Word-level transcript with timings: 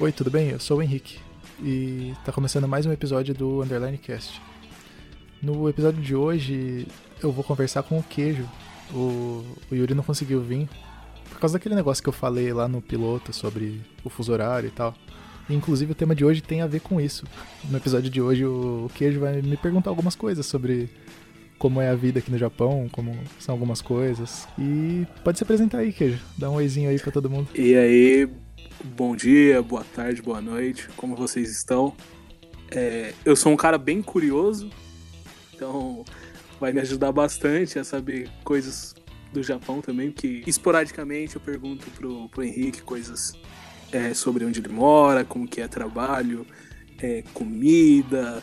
Oi, 0.00 0.10
tudo 0.10 0.28
bem? 0.28 0.50
Eu 0.50 0.58
sou 0.58 0.78
o 0.78 0.82
Henrique 0.82 1.20
e 1.62 2.12
tá 2.24 2.32
começando 2.32 2.66
mais 2.66 2.84
um 2.84 2.90
episódio 2.90 3.32
do 3.32 3.62
Underline 3.62 3.96
Cast. 3.96 4.42
No 5.40 5.68
episódio 5.68 6.02
de 6.02 6.16
hoje 6.16 6.88
eu 7.22 7.30
vou 7.30 7.44
conversar 7.44 7.84
com 7.84 7.96
o 8.00 8.02
Queijo. 8.02 8.44
O, 8.92 9.44
o 9.70 9.74
Yuri 9.74 9.94
não 9.94 10.02
conseguiu 10.02 10.40
vir 10.40 10.68
por 11.30 11.38
causa 11.38 11.56
daquele 11.56 11.76
negócio 11.76 12.02
que 12.02 12.08
eu 12.08 12.12
falei 12.12 12.52
lá 12.52 12.66
no 12.66 12.82
piloto 12.82 13.32
sobre 13.32 13.82
o 14.02 14.10
fuso 14.10 14.32
horário 14.32 14.66
e 14.66 14.72
tal. 14.72 14.96
E, 15.48 15.54
inclusive 15.54 15.92
o 15.92 15.94
tema 15.94 16.12
de 16.12 16.24
hoje 16.24 16.42
tem 16.42 16.60
a 16.60 16.66
ver 16.66 16.80
com 16.80 17.00
isso. 17.00 17.24
No 17.70 17.76
episódio 17.76 18.10
de 18.10 18.20
hoje 18.20 18.44
o, 18.44 18.86
o 18.86 18.90
Queijo 18.92 19.20
vai 19.20 19.40
me 19.42 19.56
perguntar 19.56 19.90
algumas 19.90 20.16
coisas 20.16 20.44
sobre 20.44 20.90
como 21.56 21.80
é 21.80 21.88
a 21.88 21.94
vida 21.94 22.18
aqui 22.18 22.32
no 22.32 22.36
Japão, 22.36 22.88
como 22.90 23.16
são 23.38 23.54
algumas 23.54 23.80
coisas. 23.80 24.48
E 24.58 25.06
pode 25.22 25.38
se 25.38 25.44
apresentar 25.44 25.78
aí, 25.78 25.92
Queijo. 25.92 26.18
Dá 26.36 26.50
um 26.50 26.54
oizinho 26.54 26.90
aí 26.90 26.98
pra 26.98 27.12
todo 27.12 27.30
mundo. 27.30 27.48
E 27.54 27.76
aí, 27.76 28.28
Bom 28.84 29.16
dia, 29.16 29.62
boa 29.62 29.82
tarde, 29.82 30.20
boa 30.20 30.42
noite, 30.42 30.90
como 30.94 31.16
vocês 31.16 31.50
estão? 31.50 31.96
É, 32.70 33.14
eu 33.24 33.34
sou 33.34 33.50
um 33.50 33.56
cara 33.56 33.78
bem 33.78 34.02
curioso, 34.02 34.68
então 35.54 36.04
vai 36.60 36.70
me 36.70 36.80
ajudar 36.82 37.10
bastante 37.10 37.78
a 37.78 37.82
saber 37.82 38.30
coisas 38.44 38.94
do 39.32 39.42
Japão 39.42 39.80
também, 39.80 40.12
que 40.12 40.44
esporadicamente 40.46 41.34
eu 41.34 41.40
pergunto 41.40 41.90
pro, 41.92 42.28
pro 42.28 42.42
Henrique 42.42 42.82
coisas 42.82 43.32
é, 43.90 44.12
sobre 44.12 44.44
onde 44.44 44.60
ele 44.60 44.68
mora, 44.68 45.24
como 45.24 45.48
que 45.48 45.62
é 45.62 45.66
trabalho, 45.66 46.46
é, 47.00 47.24
comida, 47.32 48.42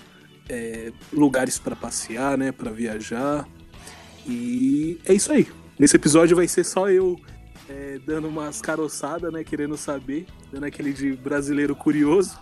é, 0.50 0.92
lugares 1.14 1.60
para 1.60 1.76
passear, 1.76 2.36
né, 2.36 2.52
para 2.52 2.72
viajar. 2.72 3.48
E 4.26 5.00
é 5.06 5.14
isso 5.14 5.32
aí. 5.32 5.48
Nesse 5.78 5.96
episódio 5.96 6.36
vai 6.36 6.48
ser 6.48 6.64
só 6.64 6.90
eu 6.90 7.16
é, 7.72 8.00
dando 8.06 8.28
umas 8.28 8.62
caroçadas, 8.62 9.32
né? 9.32 9.44
Querendo 9.44 9.78
saber, 9.78 10.26
dando 10.52 10.66
aquele 10.66 10.92
de 10.92 11.14
brasileiro 11.14 11.74
curioso, 11.74 12.38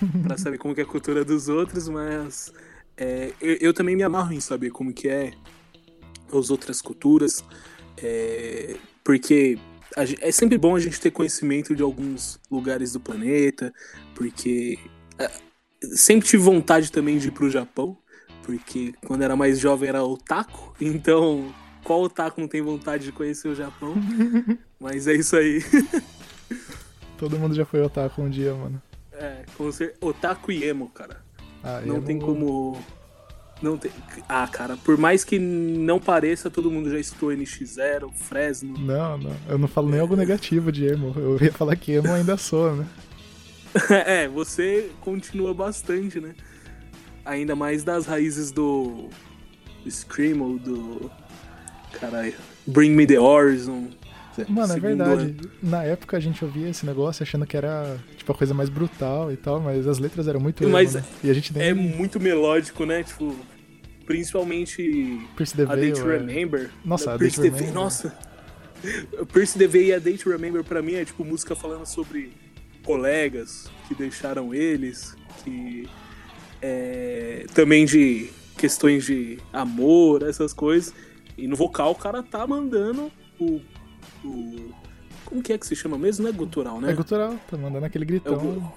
para 0.22 0.38
saber 0.38 0.56
como 0.56 0.74
é 0.76 0.82
a 0.82 0.86
cultura 0.86 1.24
dos 1.24 1.48
outros, 1.48 1.88
mas 1.88 2.52
é, 2.96 3.32
eu, 3.40 3.56
eu, 3.60 3.74
também 3.74 3.94
me 3.94 4.02
amarro 4.02 4.32
em 4.32 4.40
saber 4.40 4.70
como 4.70 4.92
que 4.92 5.08
é 5.08 5.32
as 6.32 6.50
outras 6.50 6.80
culturas, 6.80 7.44
é, 7.98 8.76
porque 9.04 9.58
é 10.20 10.32
sempre 10.32 10.56
bom 10.56 10.74
a 10.74 10.80
gente 10.80 10.98
ter 10.98 11.10
conhecimento 11.10 11.76
de 11.76 11.82
alguns 11.82 12.40
lugares 12.50 12.94
do 12.94 13.00
planeta, 13.00 13.72
porque 14.14 14.78
é, 15.18 15.30
sempre 15.94 16.26
tive 16.26 16.42
vontade 16.42 16.90
também 16.90 17.18
de 17.18 17.28
ir 17.28 17.32
pro 17.32 17.50
Japão, 17.50 17.98
porque 18.42 18.94
quando 19.06 19.22
era 19.22 19.36
mais 19.36 19.60
jovem 19.60 19.90
era 19.90 20.02
otaku, 20.02 20.74
então 20.80 21.54
qual 21.84 22.02
otaku 22.02 22.40
não 22.40 22.48
tem 22.48 22.62
vontade 22.62 23.04
de 23.04 23.12
conhecer 23.12 23.48
o 23.48 23.54
Japão? 23.54 23.94
Mas 24.78 25.06
é 25.06 25.14
isso 25.14 25.36
aí. 25.36 25.62
Todo 27.18 27.38
mundo 27.38 27.54
já 27.54 27.64
foi 27.64 27.80
otaku 27.80 28.22
um 28.22 28.30
dia, 28.30 28.54
mano. 28.54 28.82
É, 29.12 29.44
com 29.56 29.70
ser 29.70 29.94
otaku 30.00 30.50
e 30.50 30.64
emo, 30.64 30.88
cara. 30.88 31.22
Ah, 31.62 31.80
não 31.84 31.96
emo... 31.96 32.06
tem 32.06 32.18
como. 32.18 32.78
Não 33.62 33.78
tem. 33.78 33.92
Ah, 34.28 34.48
cara, 34.48 34.76
por 34.76 34.96
mais 34.96 35.22
que 35.22 35.38
não 35.38 36.00
pareça, 36.00 36.50
todo 36.50 36.70
mundo 36.70 36.90
já 36.90 36.98
estou 36.98 37.30
NX0, 37.30 38.12
Fresno. 38.12 38.76
Não, 38.76 39.16
não. 39.16 39.36
Eu 39.48 39.56
não 39.56 39.68
falo 39.68 39.88
nem 39.88 40.00
algo 40.00 40.16
negativo 40.16 40.72
de 40.72 40.86
emo. 40.86 41.14
Eu 41.16 41.38
ia 41.40 41.52
falar 41.52 41.76
que 41.76 41.92
emo 41.92 42.12
ainda 42.12 42.36
sou, 42.36 42.74
né? 42.74 42.86
é, 44.04 44.28
você 44.28 44.90
continua 45.00 45.54
bastante, 45.54 46.20
né? 46.20 46.34
Ainda 47.24 47.54
mais 47.54 47.84
das 47.84 48.06
raízes 48.06 48.50
do 48.50 49.08
Screamo, 49.88 50.58
do 50.58 51.10
Caralho. 51.92 52.34
Bring 52.66 52.90
Me 52.90 53.06
the 53.06 53.18
Horizon. 53.18 53.90
Mano, 54.48 54.72
é 54.72 54.80
verdade. 54.80 55.22
Ano. 55.22 55.50
Na 55.62 55.84
época 55.84 56.16
a 56.16 56.20
gente 56.20 56.42
ouvia 56.44 56.68
esse 56.68 56.86
negócio 56.86 57.22
achando 57.22 57.46
que 57.46 57.56
era 57.56 57.98
tipo 58.16 58.32
a 58.32 58.34
coisa 58.34 58.54
mais 58.54 58.68
brutal 58.68 59.30
e 59.30 59.36
tal, 59.36 59.60
mas 59.60 59.86
as 59.86 59.98
letras 59.98 60.26
eram 60.26 60.40
muito 60.40 60.66
mas 60.68 60.94
emo, 60.94 61.04
né? 61.04 61.10
E 61.24 61.30
a 61.30 61.34
gente 61.34 61.52
nem... 61.52 61.68
É 61.68 61.74
muito 61.74 62.18
melódico, 62.18 62.86
né? 62.86 63.02
Tipo, 63.02 63.36
principalmente 64.06 65.20
Percy 65.36 65.56
the 65.56 65.62
a 65.64 65.76
Day 65.76 65.92
to 65.92 66.06
Remember. 66.06 66.70
Nossa, 66.84 67.14
a 67.14 67.18
Percy 67.18 67.42
the 67.42 67.50
Veil, 67.50 67.72
nossa. 67.72 68.16
Percy 69.32 69.58
the 69.58 69.66
Veil 69.66 69.88
e 69.88 69.94
a 69.94 69.98
Day 69.98 70.16
to 70.16 70.30
Remember 70.30 70.64
pra 70.64 70.80
mim 70.80 70.94
é 70.94 71.04
tipo 71.04 71.24
música 71.24 71.54
falando 71.54 71.86
sobre 71.86 72.32
colegas 72.84 73.70
que 73.86 73.94
deixaram 73.94 74.54
eles, 74.54 75.14
que 75.44 75.88
é, 76.60 77.44
também 77.54 77.84
de 77.84 78.30
questões 78.56 79.04
de 79.04 79.38
amor, 79.52 80.22
essas 80.22 80.52
coisas. 80.52 80.94
E 81.36 81.46
no 81.46 81.56
vocal 81.56 81.92
o 81.92 81.94
cara 81.94 82.22
tá 82.22 82.46
mandando 82.46 83.10
o. 83.38 83.60
o 84.24 84.74
como 85.24 85.42
que 85.42 85.52
é 85.52 85.58
que 85.58 85.66
se 85.66 85.74
chama 85.74 85.96
mesmo? 85.96 86.24
Não 86.24 86.30
é 86.30 86.32
gutural, 86.32 86.80
né? 86.80 86.90
É 86.90 86.94
gutural, 86.94 87.38
tá 87.50 87.56
mandando 87.56 87.86
aquele 87.86 88.04
gritão. 88.04 88.72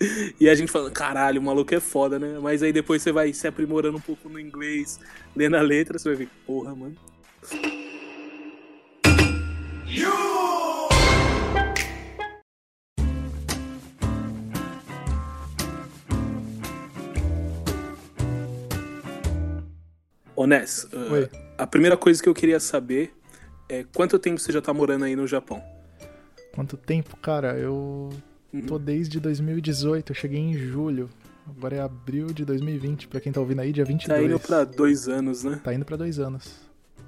É 0.00 0.34
e 0.40 0.48
a 0.48 0.54
gente 0.54 0.72
fala, 0.72 0.90
caralho, 0.90 1.40
o 1.40 1.44
maluco 1.44 1.74
é 1.74 1.80
foda, 1.80 2.18
né? 2.18 2.38
Mas 2.40 2.62
aí 2.62 2.72
depois 2.72 3.02
você 3.02 3.12
vai 3.12 3.32
se 3.32 3.46
aprimorando 3.46 3.98
um 3.98 4.00
pouco 4.00 4.28
no 4.28 4.40
inglês, 4.40 4.98
lendo 5.36 5.56
a 5.56 5.60
letra, 5.60 5.98
você 5.98 6.08
vai 6.08 6.16
ver, 6.16 6.28
porra, 6.46 6.74
mano. 6.74 6.96
Onés, 20.44 20.84
uh, 20.92 21.26
a 21.56 21.66
primeira 21.66 21.96
coisa 21.96 22.22
que 22.22 22.28
eu 22.28 22.34
queria 22.34 22.60
saber 22.60 23.14
é 23.66 23.82
quanto 23.82 24.18
tempo 24.18 24.38
você 24.38 24.52
já 24.52 24.60
tá 24.60 24.74
morando 24.74 25.06
aí 25.06 25.16
no 25.16 25.26
Japão? 25.26 25.62
Quanto 26.54 26.76
tempo, 26.76 27.16
cara? 27.16 27.58
Eu 27.58 28.10
uhum. 28.52 28.60
tô 28.66 28.78
desde 28.78 29.18
2018, 29.18 30.12
eu 30.12 30.14
cheguei 30.14 30.38
em 30.38 30.52
julho. 30.52 31.08
Agora 31.48 31.76
é 31.76 31.80
abril 31.80 32.26
de 32.26 32.44
2020, 32.44 33.08
pra 33.08 33.20
quem 33.20 33.32
tá 33.32 33.40
ouvindo 33.40 33.60
aí, 33.60 33.72
dia 33.72 33.86
22. 33.86 34.20
Tá 34.20 34.26
indo 34.26 34.38
pra 34.38 34.64
dois 34.64 35.08
anos, 35.08 35.44
né? 35.44 35.60
Tá 35.64 35.72
indo 35.72 35.84
pra 35.86 35.96
dois 35.96 36.18
anos. 36.18 36.60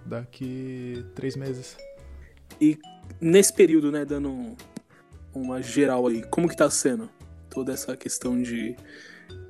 Daqui 0.06 1.04
três 1.14 1.36
meses. 1.36 1.76
E 2.58 2.78
nesse 3.20 3.52
período, 3.52 3.92
né, 3.92 4.06
dando 4.06 4.56
uma 5.34 5.60
geral 5.60 6.06
aí, 6.06 6.22
como 6.30 6.48
que 6.48 6.56
tá 6.56 6.70
sendo 6.70 7.10
toda 7.50 7.70
essa 7.74 7.94
questão 7.98 8.40
de 8.40 8.74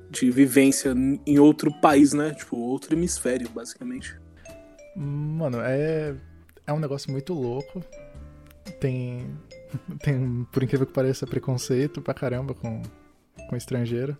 de 0.09 0.31
vivência 0.31 0.93
em 1.25 1.39
outro 1.39 1.71
país, 1.81 2.13
né? 2.13 2.33
Tipo, 2.33 2.57
outro 2.57 2.93
hemisfério, 2.95 3.49
basicamente. 3.49 4.15
Mano, 4.95 5.59
é, 5.61 6.15
é 6.65 6.73
um 6.73 6.79
negócio 6.79 7.11
muito 7.11 7.33
louco. 7.33 7.83
Tem, 8.79 9.27
tem, 10.01 10.47
por 10.51 10.63
incrível 10.63 10.85
que 10.87 10.93
pareça, 10.93 11.27
preconceito 11.27 12.01
pra 12.01 12.13
caramba 12.13 12.53
com, 12.53 12.81
com 13.49 13.55
estrangeiro. 13.55 14.17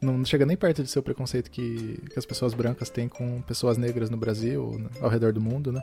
Não 0.00 0.24
chega 0.24 0.44
nem 0.44 0.56
perto 0.56 0.82
de 0.82 0.90
ser 0.90 0.98
o 0.98 1.02
preconceito 1.02 1.50
que, 1.50 1.98
que 2.10 2.18
as 2.18 2.26
pessoas 2.26 2.52
brancas 2.52 2.90
têm 2.90 3.08
com 3.08 3.40
pessoas 3.42 3.78
negras 3.78 4.10
no 4.10 4.18
Brasil, 4.18 4.88
ao 5.00 5.08
redor 5.08 5.32
do 5.32 5.40
mundo, 5.40 5.72
né? 5.72 5.82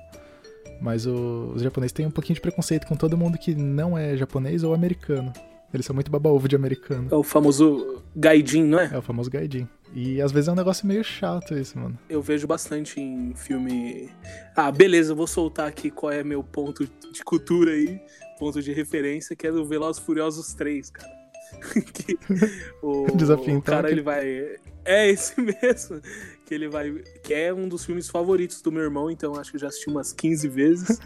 Mas 0.80 1.08
o, 1.08 1.54
os 1.56 1.62
japoneses 1.62 1.92
têm 1.92 2.06
um 2.06 2.12
pouquinho 2.12 2.36
de 2.36 2.42
preconceito 2.42 2.86
com 2.86 2.96
todo 2.96 3.18
mundo 3.18 3.38
que 3.38 3.56
não 3.56 3.98
é 3.98 4.16
japonês 4.16 4.64
ou 4.64 4.74
americano. 4.74 5.34
Eles 5.74 5.86
são 5.86 5.94
muito 5.94 6.12
baba-ovo 6.12 6.48
de 6.48 6.56
americano. 6.56 7.08
É 7.12 7.16
o 7.16 7.24
famoso 7.24 8.04
gaijin, 8.16 8.64
não 8.64 8.80
é? 8.80 8.92
É 8.94 8.98
o 8.98 9.02
famoso 9.02 9.30
gaijin. 9.30 9.68
E 9.94 10.22
às 10.22 10.32
vezes 10.32 10.48
é 10.48 10.52
um 10.52 10.56
negócio 10.56 10.88
meio 10.88 11.04
chato 11.04 11.54
isso, 11.54 11.78
mano. 11.78 11.98
Eu 12.10 12.22
vejo 12.22 12.48
bastante 12.48 13.00
em 13.00 13.34
filme. 13.36 14.10
Ah, 14.56 14.72
beleza, 14.72 15.12
eu 15.12 15.16
vou 15.16 15.28
soltar 15.28 15.68
aqui 15.68 15.90
qual 15.90 16.12
é 16.12 16.24
meu 16.24 16.44
ponto 16.44 16.86
de 16.86 17.24
cultura 17.24 17.72
aí, 17.72 18.00
ponto 18.40 18.62
de 18.62 18.72
referência, 18.72 19.36
que 19.36 19.48
é 19.48 19.52
do 19.52 19.66
Velozes 19.66 20.02
Furiosos 20.02 20.54
3, 20.54 20.90
cara. 20.90 21.12
que 21.94 22.18
o, 22.82 23.06
Desafio, 23.16 23.50
então, 23.50 23.60
o 23.60 23.62
cara 23.62 23.92
ele 23.92 24.02
vai. 24.02 24.56
É 24.86 25.10
esse 25.10 25.40
mesmo. 25.42 26.02
Que 26.46 26.56
ele 26.56 26.70
vai. 26.70 26.92
Que 27.24 27.34
é 27.34 27.54
um 27.54 27.68
dos 27.68 27.86
filmes 27.86 28.10
favoritos 28.10 28.62
do 28.62 28.72
meu 28.72 28.84
irmão, 28.84 29.12
então 29.12 29.36
acho 29.36 29.52
que 29.52 29.58
já 29.58 29.68
assisti 29.68 29.90
umas 29.90 30.14
15 30.14 30.48
vezes. 30.48 31.00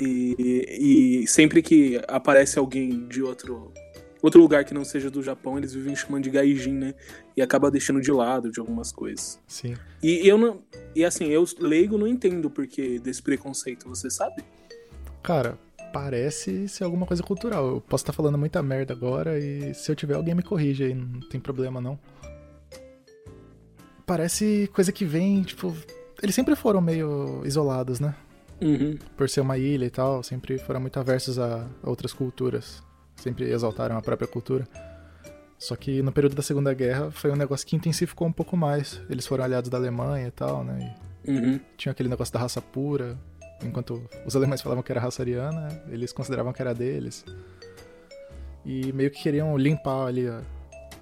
e, 0.00 1.22
e 1.22 1.26
sempre 1.28 1.62
que 1.62 2.00
aparece 2.08 2.58
alguém 2.58 3.06
de 3.06 3.22
outro 3.22 3.72
outro 4.26 4.40
lugar 4.40 4.64
que 4.64 4.74
não 4.74 4.84
seja 4.84 5.08
do 5.08 5.22
Japão, 5.22 5.56
eles 5.56 5.72
vivem 5.72 5.94
chamando 5.94 6.24
de 6.24 6.30
gaijin, 6.30 6.72
né? 6.72 6.94
E 7.36 7.42
acaba 7.42 7.70
deixando 7.70 8.00
de 8.00 8.10
lado 8.10 8.50
de 8.50 8.58
algumas 8.58 8.90
coisas. 8.90 9.40
Sim. 9.46 9.76
E, 10.02 10.26
eu 10.26 10.36
não. 10.36 10.62
E 10.94 11.04
assim, 11.04 11.26
eu 11.26 11.44
leigo 11.60 11.96
não 11.96 12.08
entendo 12.08 12.46
o 12.46 12.50
porquê 12.50 12.98
desse 12.98 13.22
preconceito, 13.22 13.88
você 13.88 14.10
sabe? 14.10 14.42
Cara, 15.22 15.56
parece 15.92 16.68
ser 16.68 16.82
alguma 16.82 17.06
coisa 17.06 17.22
cultural. 17.22 17.68
Eu 17.68 17.80
posso 17.80 18.02
estar 18.02 18.12
falando 18.12 18.36
muita 18.36 18.60
merda 18.62 18.92
agora 18.92 19.38
e 19.38 19.72
se 19.74 19.90
eu 19.90 19.94
tiver 19.94 20.14
alguém 20.14 20.34
me 20.34 20.42
corrige 20.42 20.84
aí, 20.84 20.94
não 20.94 21.20
tem 21.20 21.40
problema 21.40 21.80
não. 21.80 21.96
Parece 24.04 24.68
coisa 24.72 24.90
que 24.90 25.04
vem, 25.04 25.42
tipo. 25.42 25.72
Eles 26.20 26.34
sempre 26.34 26.56
foram 26.56 26.80
meio 26.80 27.42
isolados, 27.44 28.00
né? 28.00 28.14
Uhum. 28.60 28.98
Por 29.16 29.28
ser 29.28 29.40
uma 29.40 29.56
ilha 29.56 29.84
e 29.84 29.90
tal, 29.90 30.22
sempre 30.22 30.58
foram 30.58 30.80
muito 30.80 30.98
aversos 30.98 31.38
a 31.38 31.68
outras 31.84 32.12
culturas 32.12 32.82
sempre 33.16 33.50
exaltaram 33.50 33.96
a 33.96 34.02
própria 34.02 34.28
cultura. 34.28 34.66
Só 35.58 35.74
que 35.74 36.02
no 36.02 36.12
período 36.12 36.36
da 36.36 36.42
Segunda 36.42 36.72
Guerra 36.74 37.10
foi 37.10 37.30
um 37.30 37.36
negócio 37.36 37.66
que 37.66 37.76
intensificou 37.76 38.28
um 38.28 38.32
pouco 38.32 38.56
mais. 38.56 39.00
Eles 39.08 39.26
foram 39.26 39.44
aliados 39.44 39.70
da 39.70 39.78
Alemanha 39.78 40.28
e 40.28 40.30
tal, 40.30 40.62
né? 40.62 40.94
E 41.24 41.30
uhum. 41.30 41.60
Tinha 41.76 41.92
aquele 41.92 42.08
negócio 42.08 42.32
da 42.32 42.40
raça 42.40 42.60
pura. 42.60 43.18
Enquanto 43.64 44.02
os 44.26 44.36
alemães 44.36 44.60
falavam 44.60 44.82
que 44.82 44.92
era 44.92 45.00
raça 45.00 45.22
ariana, 45.22 45.68
eles 45.88 46.12
consideravam 46.12 46.52
que 46.52 46.60
era 46.60 46.74
deles. 46.74 47.24
E 48.64 48.92
meio 48.92 49.10
que 49.10 49.22
queriam 49.22 49.56
limpar 49.56 50.06
ali 50.06 50.28
a 50.28 50.42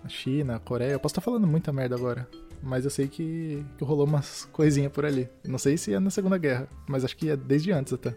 China, 0.09 0.57
a 0.57 0.59
Coreia. 0.61 0.93
Eu 0.93 1.01
posso 1.01 1.13
estar 1.13 1.21
falando 1.21 1.47
muita 1.47 1.73
merda 1.73 1.97
agora. 1.97 2.29
Mas 2.63 2.85
eu 2.85 2.91
sei 2.91 3.09
que, 3.09 3.65
que 3.77 3.85
rolou 3.85 4.07
umas 4.07 4.45
coisinhas 4.53 4.93
por 4.93 5.05
ali. 5.05 5.29
Não 5.45 5.59
sei 5.59 5.77
se 5.77 5.93
é 5.93 5.99
na 5.99 6.11
Segunda 6.11 6.39
Guerra, 6.39 6.69
mas 6.89 7.05
acho 7.05 7.17
que 7.17 7.29
é 7.29 7.37
desde 7.37 7.73
antes 7.73 7.93
até. 7.93 8.15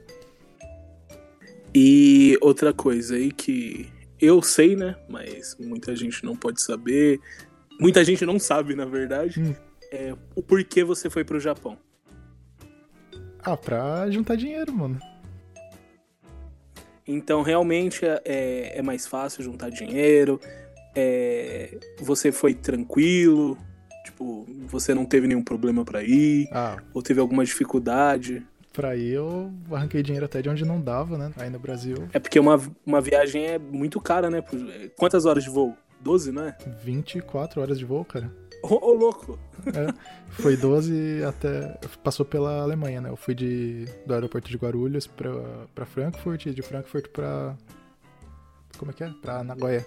E 1.79 2.35
outra 2.41 2.74
coisa 2.74 3.18
aí 3.18 3.31
que 3.31 3.88
eu 4.19 4.41
sei, 4.41 4.75
né? 4.75 4.95
Mas 5.07 5.56
muita 5.59 5.95
gente 5.95 6.25
não 6.25 6.35
pode 6.35 6.59
saber. 6.59 7.19
Muita 7.79 8.03
gente 8.03 8.25
não 8.25 8.39
sabe, 8.39 8.74
na 8.74 8.83
verdade. 8.83 9.39
Hum. 9.39 9.53
É 9.91 10.15
o 10.35 10.41
porquê 10.41 10.83
você 10.83 11.07
foi 11.07 11.24
pro 11.24 11.39
Japão. 11.39 11.77
Ah, 13.44 13.56
pra 13.56 14.09
juntar 14.09 14.35
dinheiro, 14.35 14.74
mano. 14.74 15.00
Então, 17.07 17.44
realmente 17.44 18.03
é, 18.03 18.80
é 18.80 18.81
mais 18.81 19.06
fácil 19.06 19.44
juntar 19.44 19.69
dinheiro. 19.69 20.41
É, 20.95 21.77
você 22.00 22.31
foi 22.31 22.56
tranquilo? 22.56 23.56
Tipo, 24.03 24.47
você 24.65 24.95
não 24.95 25.06
teve 25.06 25.27
nenhum 25.27 25.44
problema 25.44 25.85
para 25.85 26.01
ir? 26.01 26.50
Ah. 26.51 26.81
Ou 26.91 27.03
teve 27.03 27.19
alguma 27.19 27.45
dificuldade? 27.45 28.44
Pra 28.77 28.95
ir 28.95 29.13
eu 29.13 29.51
arranquei 29.71 30.03
dinheiro 30.03 30.27
até 30.27 30.39
de 30.39 30.47
onde 30.50 30.63
não 30.63 30.79
dava, 30.79 31.18
né? 31.18 31.31
Aí 31.38 31.50
no 31.50 31.57
Brasil. 31.57 32.07
É 32.13 32.19
porque 32.19 32.39
uma, 32.39 32.62
uma 32.85 33.01
viagem 33.01 33.44
é 33.44 33.57
muito 33.57 34.00
cara, 34.00 34.29
né? 34.29 34.44
Quantas 34.95 35.25
horas 35.25 35.44
de 35.44 35.50
voo? 35.50 35.75
12, 36.00 36.31
não 36.31 36.44
é? 36.44 36.56
24 36.83 37.59
horas 37.59 37.79
de 37.79 37.85
voo, 37.85 38.06
cara. 38.06 38.31
Ô, 38.62 38.75
oh, 38.75 38.79
oh, 38.83 38.94
louco! 38.94 39.39
É, 39.65 39.91
foi 40.29 40.56
12 40.56 41.24
até. 41.24 41.75
Passou 42.03 42.24
pela 42.24 42.62
Alemanha, 42.62 43.01
né? 43.01 43.09
Eu 43.09 43.15
fui 43.15 43.33
de, 43.33 43.85
do 44.06 44.13
aeroporto 44.13 44.47
de 44.47 44.57
Guarulhos 44.57 45.07
pra, 45.07 45.31
pra 45.73 45.83
Frankfurt 45.88 46.45
e 46.45 46.53
de 46.53 46.62
Frankfurt 46.62 47.07
pra. 47.07 47.57
Como 48.77 48.91
é 48.91 48.94
que 48.94 49.03
é? 49.03 49.09
Pra 49.23 49.44
Nagoya. 49.44 49.83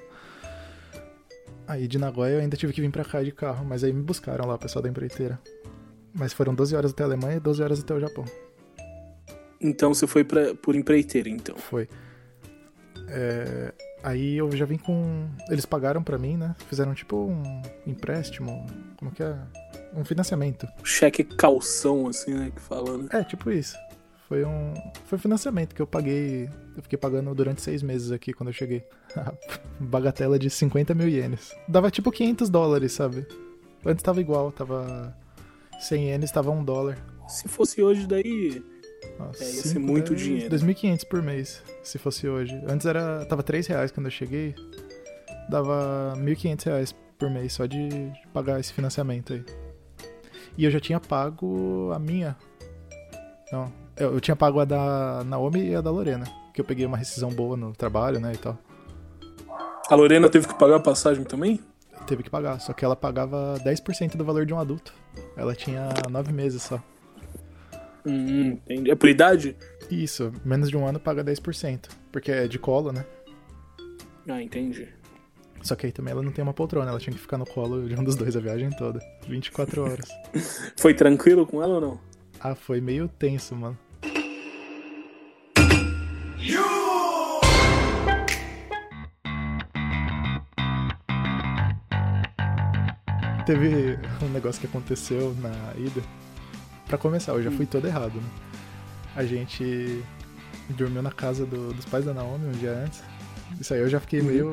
Aí 1.68 1.86
de 1.86 1.96
Nagoya 1.96 2.32
eu 2.32 2.40
ainda 2.40 2.56
tive 2.56 2.72
que 2.72 2.80
vir 2.80 2.90
pra 2.90 3.04
cá 3.04 3.22
de 3.22 3.30
carro, 3.30 3.64
mas 3.64 3.84
aí 3.84 3.92
me 3.92 4.02
buscaram 4.02 4.48
lá, 4.48 4.56
o 4.56 4.58
pessoal 4.58 4.82
da 4.82 4.88
empreiteira. 4.88 5.38
Mas 6.12 6.32
foram 6.32 6.52
12 6.52 6.74
horas 6.74 6.90
até 6.90 7.04
a 7.04 7.06
Alemanha 7.06 7.36
e 7.36 7.40
12 7.40 7.62
horas 7.62 7.78
até 7.78 7.94
o 7.94 8.00
Japão. 8.00 8.24
Então 9.60 9.92
você 9.92 10.06
foi 10.06 10.24
pra, 10.24 10.54
por 10.54 10.74
empreiteira, 10.74 11.28
então? 11.28 11.56
Foi. 11.56 11.88
É, 13.08 13.72
aí 14.02 14.36
eu 14.36 14.50
já 14.56 14.64
vim 14.64 14.78
com. 14.78 15.28
Eles 15.48 15.66
pagaram 15.66 16.02
para 16.02 16.16
mim, 16.16 16.36
né? 16.36 16.54
Fizeram 16.68 16.94
tipo 16.94 17.16
um 17.16 17.62
empréstimo. 17.86 18.66
Como 18.96 19.10
que 19.10 19.22
é? 19.22 19.36
Um 19.94 20.04
financiamento. 20.04 20.66
Cheque 20.84 21.24
calção, 21.24 22.06
assim, 22.06 22.32
né? 22.32 22.52
Que 22.54 22.60
falando. 22.60 23.08
É, 23.14 23.22
tipo 23.24 23.50
isso. 23.50 23.76
Foi 24.28 24.44
um. 24.44 24.74
Foi 25.06 25.18
um 25.18 25.20
financiamento 25.20 25.74
que 25.74 25.82
eu 25.82 25.86
paguei. 25.86 26.48
Eu 26.76 26.82
fiquei 26.82 26.96
pagando 26.98 27.34
durante 27.34 27.60
seis 27.60 27.82
meses 27.82 28.12
aqui 28.12 28.32
quando 28.32 28.48
eu 28.50 28.54
cheguei. 28.54 28.84
Bagatela 29.78 30.38
de 30.38 30.48
50 30.48 30.94
mil 30.94 31.08
ienes. 31.08 31.52
Dava 31.68 31.90
tipo 31.90 32.10
500 32.10 32.48
dólares, 32.48 32.92
sabe? 32.92 33.26
Antes 33.84 34.02
tava 34.02 34.20
igual, 34.20 34.52
tava. 34.52 35.14
100 35.80 36.10
ienes 36.10 36.30
tava 36.30 36.50
1 36.50 36.64
dólar. 36.64 36.98
Se 37.26 37.48
fosse 37.48 37.82
hoje, 37.82 38.06
daí. 38.06 38.62
Nossa, 39.18 39.44
é, 39.44 39.46
ia 39.46 39.62
ser 39.62 39.78
muito 39.78 40.14
10, 40.14 40.20
dinheiro. 40.22 40.56
2.500 40.56 41.04
por 41.06 41.22
mês, 41.22 41.62
se 41.82 41.98
fosse 41.98 42.28
hoje. 42.28 42.60
Antes 42.66 42.86
era. 42.86 43.24
Tava 43.26 43.42
3 43.42 43.66
reais 43.66 43.90
quando 43.90 44.06
eu 44.06 44.10
cheguei. 44.10 44.54
Dava 45.48 46.14
1.500 46.16 46.64
reais 46.64 46.94
por 47.18 47.30
mês 47.30 47.52
só 47.52 47.66
de 47.66 47.88
pagar 48.32 48.58
esse 48.58 48.72
financiamento 48.72 49.32
aí. 49.34 49.44
E 50.56 50.64
eu 50.64 50.70
já 50.70 50.80
tinha 50.80 50.98
pago 50.98 51.90
a 51.94 51.98
minha. 51.98 52.36
Não, 53.52 53.72
eu, 53.96 54.14
eu 54.14 54.20
tinha 54.20 54.36
pago 54.36 54.60
a 54.60 54.64
da 54.64 55.22
Naomi 55.24 55.70
e 55.70 55.74
a 55.74 55.80
da 55.80 55.90
Lorena. 55.90 56.24
Que 56.54 56.60
eu 56.60 56.64
peguei 56.64 56.86
uma 56.86 56.96
rescisão 56.96 57.30
boa 57.30 57.56
no 57.56 57.72
trabalho, 57.72 58.18
né, 58.18 58.32
e 58.34 58.36
tal. 58.36 58.58
A 59.88 59.94
Lorena 59.94 60.28
teve 60.28 60.48
que 60.48 60.54
pagar 60.54 60.76
a 60.76 60.80
passagem 60.80 61.24
também? 61.24 61.60
Teve 62.06 62.22
que 62.22 62.30
pagar, 62.30 62.60
só 62.60 62.72
que 62.72 62.84
ela 62.84 62.96
pagava 62.96 63.56
10% 63.64 64.16
do 64.16 64.24
valor 64.24 64.46
de 64.46 64.54
um 64.54 64.58
adulto. 64.58 64.92
Ela 65.36 65.54
tinha 65.54 65.88
9 66.08 66.32
meses 66.32 66.62
só. 66.62 66.80
Hum, 68.06 68.52
entendi. 68.52 68.90
É 68.90 68.94
por 68.94 69.08
idade? 69.08 69.56
Isso, 69.90 70.32
menos 70.44 70.70
de 70.70 70.76
um 70.76 70.86
ano 70.86 71.00
paga 71.00 71.24
10%. 71.24 71.88
Porque 72.12 72.30
é 72.30 72.48
de 72.48 72.58
colo, 72.58 72.92
né? 72.92 73.04
Ah, 74.28 74.42
entendi. 74.42 74.88
Só 75.62 75.74
que 75.74 75.86
aí 75.86 75.92
também 75.92 76.12
ela 76.12 76.22
não 76.22 76.32
tem 76.32 76.42
uma 76.42 76.54
poltrona, 76.54 76.90
ela 76.90 76.98
tinha 76.98 77.12
que 77.12 77.20
ficar 77.20 77.36
no 77.36 77.44
colo 77.46 77.86
de 77.86 77.94
um 77.94 78.02
dos 78.02 78.16
dois 78.16 78.36
a 78.36 78.40
viagem 78.40 78.70
toda. 78.70 79.00
24 79.28 79.82
horas. 79.82 80.08
Foi 80.78 80.94
tranquilo 80.94 81.46
com 81.46 81.62
ela 81.62 81.74
ou 81.74 81.80
não? 81.80 82.00
Ah, 82.40 82.54
foi 82.54 82.80
meio 82.80 83.06
tenso, 83.06 83.54
mano. 83.54 83.78
Teve 93.44 93.98
um 94.22 94.28
negócio 94.32 94.58
que 94.58 94.66
aconteceu 94.66 95.34
na 95.40 95.50
ida. 95.76 96.00
Pra 96.90 96.98
começar, 96.98 97.32
eu 97.32 97.42
já 97.42 97.52
fui 97.52 97.66
todo 97.66 97.86
errado, 97.86 98.14
né? 98.16 98.28
A 99.14 99.24
gente 99.24 100.02
dormiu 100.70 101.00
na 101.00 101.12
casa 101.12 101.46
do, 101.46 101.72
dos 101.72 101.84
pais 101.84 102.04
da 102.04 102.12
Naomi 102.12 102.48
um 102.48 102.52
dia 102.58 102.72
antes. 102.72 103.00
Isso 103.60 103.72
aí 103.72 103.78
eu 103.78 103.88
já 103.88 104.00
fiquei 104.00 104.20
meio 104.20 104.50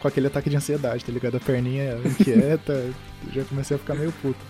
com 0.00 0.08
aquele 0.08 0.26
ataque 0.26 0.50
de 0.50 0.56
ansiedade, 0.56 1.04
tá 1.04 1.12
ligado? 1.12 1.36
A 1.36 1.40
perninha 1.40 1.96
inquieta, 2.04 2.92
já 3.32 3.44
comecei 3.44 3.76
a 3.76 3.78
ficar 3.78 3.94
meio 3.94 4.10
puto. 4.20 4.44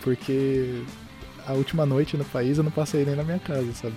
Porque 0.00 0.82
a 1.46 1.52
última 1.52 1.86
noite 1.86 2.16
no 2.16 2.24
país 2.24 2.58
eu 2.58 2.64
não 2.64 2.72
passei 2.72 3.04
nem 3.04 3.14
na 3.14 3.22
minha 3.22 3.38
casa, 3.38 3.72
sabe? 3.72 3.94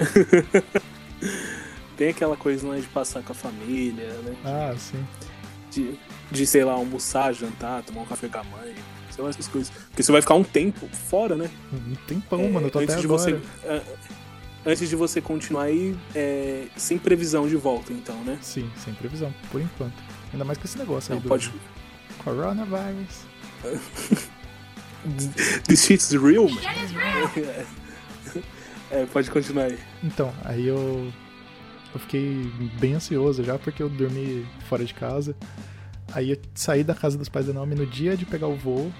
Tem 1.96 2.10
aquela 2.10 2.36
coisa 2.36 2.66
não 2.66 2.74
é 2.74 2.80
de 2.80 2.88
passar 2.88 3.22
com 3.22 3.32
a 3.32 3.34
família, 3.34 4.12
né? 4.22 4.36
Ah, 4.44 4.74
sim 4.76 5.02
de, 5.70 5.98
de, 6.30 6.46
sei 6.46 6.64
lá, 6.64 6.72
almoçar, 6.72 7.32
jantar, 7.32 7.82
tomar 7.82 8.02
um 8.02 8.06
café 8.06 8.28
com 8.28 8.38
a 8.38 8.44
mãe, 8.44 8.74
sei 9.20 9.22
lá, 9.22 9.30
essas 9.30 9.48
coisas. 9.48 9.70
Porque 9.90 10.02
você 10.02 10.10
vai 10.10 10.20
ficar 10.22 10.34
um 10.34 10.42
tempo 10.42 10.88
fora, 10.88 11.36
né? 11.36 11.50
Um 11.72 11.94
tempão, 12.06 12.40
é, 12.40 12.48
mano, 12.48 12.66
eu 12.66 12.70
tô 12.70 12.78
antes 12.78 12.94
até 12.94 13.00
de 13.00 13.06
agora. 13.06 13.22
Você, 13.22 13.40
é, 13.64 13.82
antes 14.64 14.88
de 14.88 14.96
você 14.96 15.20
continuar 15.20 15.64
aí, 15.64 15.94
é, 16.14 16.64
sem 16.76 16.98
previsão 16.98 17.46
de 17.46 17.56
volta, 17.56 17.92
então, 17.92 18.16
né? 18.24 18.38
Sim, 18.40 18.70
sem 18.82 18.94
previsão, 18.94 19.32
por 19.52 19.60
enquanto. 19.60 19.94
Ainda 20.32 20.44
mais 20.44 20.58
com 20.58 20.64
esse 20.64 20.78
negócio 20.78 21.10
Não, 21.10 21.18
aí 21.18 21.22
do 21.22 21.28
pode... 21.28 21.52
coronavirus. 22.24 23.26
This 25.66 25.84
shit's 25.84 26.12
real, 26.12 26.48
man. 26.48 26.60
real. 26.60 27.30
é, 28.90 29.06
pode 29.06 29.30
continuar 29.30 29.64
aí. 29.64 29.78
Então, 30.02 30.32
aí 30.44 30.66
eu 30.66 31.10
eu 31.92 31.98
fiquei 31.98 32.48
bem 32.78 32.94
ansioso 32.94 33.42
já 33.42 33.58
porque 33.58 33.82
eu 33.82 33.88
dormi 33.88 34.46
fora 34.68 34.84
de 34.84 34.94
casa. 34.94 35.34
Aí 36.12 36.30
eu 36.30 36.38
saí 36.54 36.82
da 36.82 36.94
casa 36.94 37.16
dos 37.16 37.28
pais 37.28 37.46
da 37.46 37.52
Naomi 37.52 37.74
no 37.74 37.86
dia 37.86 38.16
de 38.16 38.26
pegar 38.26 38.48
o 38.48 38.56
voo 38.56 38.92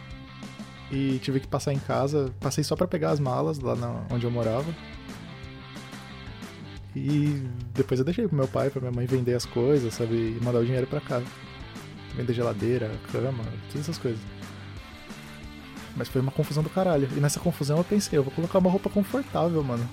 e 0.91 1.19
tive 1.19 1.41
que 1.41 1.49
passar 1.49 1.73
em 1.73 1.79
casa. 1.79 2.33
Passei 2.41 2.65
só 2.65 2.77
para 2.77 2.87
pegar 2.87 3.11
as 3.11 3.21
malas 3.21 3.59
lá 3.59 3.75
na, 3.75 4.05
onde 4.11 4.25
eu 4.25 4.31
morava. 4.31 4.73
E 6.95 7.47
depois 7.75 8.01
eu 8.01 8.05
deixei 8.05 8.27
pro 8.27 8.37
meu 8.37 8.49
pai, 8.49 8.69
pra 8.71 8.81
minha 8.81 8.93
mãe 8.93 9.07
vender 9.07 9.35
as 9.35 9.45
coisas, 9.45 9.95
sabe? 9.95 10.15
E 10.15 10.45
mandar 10.45 10.61
o 10.61 10.65
dinheiro 10.65 10.87
para 10.87 11.01
casa. 11.01 11.27
Vender 12.17 12.33
geladeira, 12.33 12.91
cama, 13.13 13.45
todas 13.69 13.83
essas 13.83 13.99
coisas. 13.99 14.21
Mas 15.97 16.09
foi 16.09 16.21
uma 16.21 16.33
confusão 16.33 16.63
do 16.63 16.71
caralho. 16.71 17.09
E 17.17 17.21
nessa 17.21 17.39
confusão 17.39 17.79
eu 17.79 17.85
pensei, 17.85 18.19
eu 18.19 18.23
vou 18.25 18.33
colocar 18.33 18.59
uma 18.59 18.71
roupa 18.71 18.91
confortável, 18.91 19.63
mano. 19.63 19.89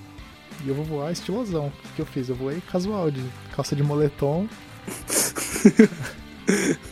E 0.64 0.68
eu 0.68 0.74
vou 0.74 0.84
voar 0.84 1.12
estilosão. 1.12 1.68
O 1.68 1.94
que 1.94 2.02
eu 2.02 2.06
fiz? 2.06 2.28
Eu 2.28 2.34
voei 2.34 2.60
casual, 2.60 3.10
de 3.10 3.24
calça 3.54 3.76
de 3.76 3.82
moletom. 3.82 4.48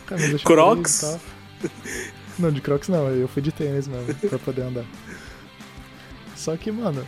camisa 0.05 0.39
Crocs? 0.39 1.01
Tal. 1.01 1.19
Não, 2.39 2.51
de 2.51 2.61
Crocs 2.61 2.87
não, 2.89 3.07
eu 3.09 3.27
fui 3.27 3.41
de 3.41 3.51
tênis 3.51 3.87
mesmo, 3.87 4.13
pra 4.29 4.37
poder 4.39 4.61
andar. 4.61 4.85
Só 6.35 6.55
que, 6.55 6.71
mano, 6.71 7.05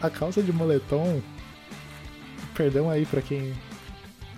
a 0.00 0.08
calça 0.08 0.42
de 0.42 0.52
moletom. 0.52 1.20
Perdão 2.54 2.90
aí 2.90 3.04
pra 3.06 3.20
quem. 3.20 3.54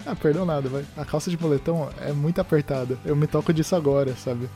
Ah, 0.05 0.17
perdão 0.17 0.45
nada, 0.45 0.69
vai. 0.69 0.85
A 0.97 1.05
calça 1.05 1.31
de 1.31 1.41
moletom 1.41 1.91
é 2.01 2.13
muito 2.13 2.41
apertada. 2.41 2.99
Eu 3.05 3.15
me 3.15 3.27
toco 3.27 3.53
disso 3.53 3.77
agora, 3.77 4.15
sabe? 4.17 4.49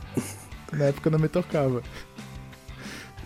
Na 0.72 0.86
época 0.86 1.08
eu 1.08 1.12
não 1.12 1.18
me 1.18 1.28
tocava 1.28 1.82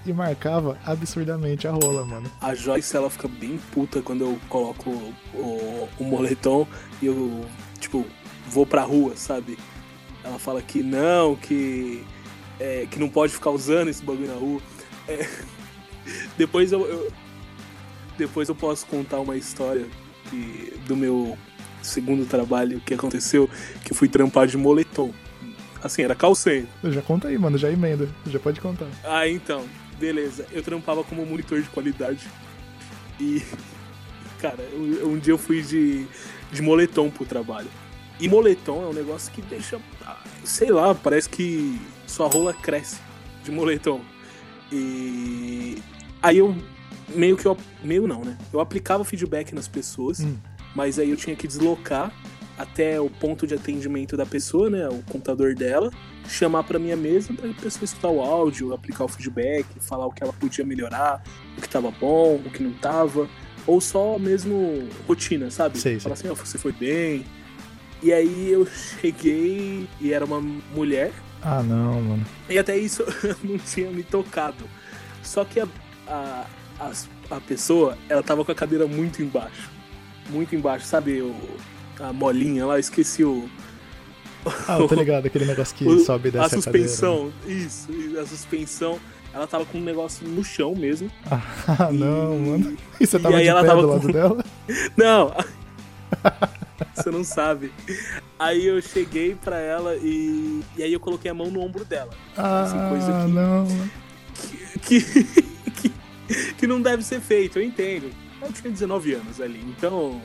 e 0.04 0.12
marcava 0.12 0.78
absurdamente 0.84 1.66
a 1.66 1.72
rola, 1.72 2.04
mano. 2.04 2.30
A 2.40 2.54
Joyce, 2.54 2.96
ela 2.96 3.10
fica 3.10 3.28
bem 3.28 3.58
puta 3.72 4.02
quando 4.02 4.22
eu 4.22 4.38
coloco 4.48 4.90
o, 4.90 5.14
o, 5.34 5.88
o 5.98 6.04
moletom 6.04 6.66
e 7.00 7.06
eu, 7.06 7.44
tipo, 7.78 8.06
vou 8.48 8.66
pra 8.66 8.82
rua, 8.82 9.16
sabe? 9.16 9.58
Ela 10.22 10.38
fala 10.38 10.60
que 10.60 10.82
não, 10.82 11.36
que, 11.36 12.04
é, 12.58 12.86
que 12.90 12.98
não 12.98 13.08
pode 13.08 13.32
ficar 13.32 13.50
usando 13.50 13.88
esse 13.88 14.02
bagulho 14.02 14.28
na 14.28 14.34
rua. 14.34 14.60
É, 15.06 15.28
depois 16.36 16.72
eu, 16.72 16.86
eu, 16.86 17.12
depois 18.16 18.48
eu 18.48 18.54
posso 18.54 18.86
contar 18.86 19.20
uma 19.20 19.36
história 19.36 19.86
que, 20.28 20.74
do 20.86 20.96
meu 20.96 21.38
segundo 21.82 22.26
trabalho 22.26 22.80
que 22.80 22.94
aconteceu, 22.94 23.48
que 23.84 23.94
fui 23.94 24.08
trampar 24.08 24.46
de 24.46 24.56
moletom. 24.56 25.12
Assim, 25.82 26.02
era 26.02 26.14
calcém. 26.14 26.68
Já 26.84 27.00
conta 27.00 27.28
aí, 27.28 27.38
mano, 27.38 27.56
já 27.56 27.70
emenda. 27.70 28.08
Já 28.26 28.38
pode 28.38 28.60
contar. 28.60 28.88
Ah, 29.04 29.28
então. 29.28 29.64
Beleza, 29.98 30.46
eu 30.52 30.62
trampava 30.62 31.02
como 31.02 31.24
monitor 31.26 31.60
de 31.60 31.68
qualidade. 31.68 32.28
E, 33.20 33.42
cara, 34.40 34.62
um 35.04 35.18
dia 35.18 35.32
eu 35.32 35.38
fui 35.38 35.62
de, 35.62 36.06
de 36.52 36.62
moletom 36.62 37.10
pro 37.10 37.24
trabalho. 37.24 37.68
E 38.20 38.28
moletom 38.28 38.82
é 38.82 38.86
um 38.86 38.92
negócio 38.92 39.32
que 39.32 39.40
deixa. 39.42 39.78
Sei 40.44 40.70
lá, 40.70 40.94
parece 40.94 41.28
que 41.28 41.80
sua 42.06 42.26
rola 42.28 42.52
cresce 42.52 42.98
de 43.44 43.50
moletom. 43.50 44.00
E. 44.72 45.78
Aí 46.22 46.38
eu. 46.38 46.54
Meio 47.14 47.36
que 47.36 47.46
eu. 47.46 47.56
Meio 47.82 48.06
não, 48.06 48.22
né? 48.22 48.36
Eu 48.52 48.60
aplicava 48.60 49.04
feedback 49.04 49.54
nas 49.54 49.66
pessoas, 49.68 50.20
Hum. 50.20 50.36
mas 50.74 50.98
aí 50.98 51.10
eu 51.10 51.16
tinha 51.16 51.34
que 51.34 51.46
deslocar 51.46 52.12
até 52.58 53.00
o 53.00 53.08
ponto 53.08 53.46
de 53.46 53.54
atendimento 53.54 54.16
da 54.16 54.26
pessoa, 54.26 54.68
né? 54.68 54.88
O 54.88 55.00
computador 55.04 55.54
dela, 55.54 55.90
chamar 56.28 56.64
pra 56.64 56.78
minha 56.78 56.96
mesa 56.96 57.32
pra 57.32 57.48
pessoa 57.54 57.84
escutar 57.84 58.08
o 58.08 58.20
áudio, 58.20 58.74
aplicar 58.74 59.04
o 59.04 59.08
feedback, 59.08 59.64
falar 59.80 60.06
o 60.06 60.10
que 60.12 60.22
ela 60.24 60.32
podia 60.32 60.64
melhorar, 60.66 61.22
o 61.56 61.60
que 61.62 61.68
tava 61.68 61.90
bom, 61.92 62.34
o 62.44 62.50
que 62.50 62.62
não 62.62 62.72
tava. 62.72 63.28
Ou 63.66 63.80
só 63.80 64.18
mesmo 64.18 64.88
rotina, 65.06 65.50
sabe? 65.50 65.78
Sei, 65.78 66.00
Falar 66.00 66.14
assim, 66.14 66.28
ó, 66.28 66.34
você 66.34 66.58
foi 66.58 66.72
bem. 66.72 67.24
E 68.02 68.12
aí 68.12 68.50
eu 68.52 68.66
cheguei 69.00 69.88
e 70.00 70.12
era 70.12 70.24
uma 70.24 70.40
mulher, 70.40 71.12
Ah, 71.42 71.62
não, 71.62 72.00
mano. 72.00 72.24
e 72.48 72.58
até 72.58 72.76
isso 72.76 73.02
eu 73.24 73.36
não 73.42 73.58
tinha 73.58 73.90
me 73.90 74.02
tocado. 74.02 74.64
Só 75.22 75.44
que 75.44 75.60
a, 75.60 75.66
a, 76.06 76.46
as- 76.80 77.08
a 77.30 77.40
pessoa, 77.40 77.96
ela 78.08 78.22
tava 78.22 78.44
com 78.44 78.52
a 78.52 78.54
cadeira 78.54 78.86
muito 78.86 79.20
embaixo. 79.22 79.68
Muito 80.30 80.54
embaixo, 80.54 80.86
sabe? 80.86 81.20
O, 81.20 81.34
a 82.00 82.12
molinha 82.12 82.64
lá, 82.66 82.74
eu 82.74 82.80
esqueci 82.80 83.24
o. 83.24 83.48
Ah, 84.66 84.78
eu 84.78 84.86
tô 84.88 84.94
ligado, 84.96 85.26
aquele 85.26 85.44
negócio 85.44 85.74
que 85.76 85.84
o- 85.86 85.98
sobe 85.98 86.28
e 86.28 86.32
desce 86.32 86.54
a 86.56 86.58
a 86.58 86.62
cadeira, 86.62 86.86
né? 86.86 86.92
suspensão. 86.92 87.32
Isso, 87.46 87.88
a 88.20 88.26
suspensão. 88.26 88.98
Ela 89.34 89.46
tava 89.46 89.66
com 89.66 89.76
um 89.78 89.82
negócio 89.84 90.26
no 90.26 90.42
chão 90.42 90.74
mesmo. 90.74 91.10
Ah, 91.30 91.90
não, 91.92 92.34
E- 92.34 92.48
mano. 92.48 92.76
E 92.98 93.06
você 93.06 93.16
e 93.16 93.20
tava 93.20 93.36
aí 93.36 93.42
de 93.42 93.48
ela 93.48 93.64
tava 93.64 93.82
do 93.82 93.88
com- 93.88 93.94
lado 93.94 94.12
dela? 94.12 94.44
Não! 94.96 95.34
Você 96.94 97.10
não 97.10 97.22
sabe. 97.24 97.72
Aí 98.38 98.66
eu 98.66 98.80
cheguei 98.82 99.34
pra 99.34 99.58
ela 99.58 99.96
e. 99.96 100.62
E 100.76 100.82
aí 100.82 100.92
eu 100.92 101.00
coloquei 101.00 101.30
a 101.30 101.34
mão 101.34 101.50
no 101.50 101.60
ombro 101.60 101.84
dela. 101.84 102.10
Ah, 102.36 102.88
coisa 102.90 103.12
que- 103.12 103.32
não. 103.32 103.66
que, 104.82 105.00
que, 106.28 106.52
que 106.54 106.66
não 106.66 106.80
deve 106.82 107.02
ser 107.04 107.20
feito, 107.20 107.58
eu 107.58 107.62
entendo. 107.62 108.10
Eu 108.42 108.52
tinha 108.52 108.70
19 108.72 109.14
anos 109.14 109.40
ali, 109.40 109.60
então. 109.76 110.20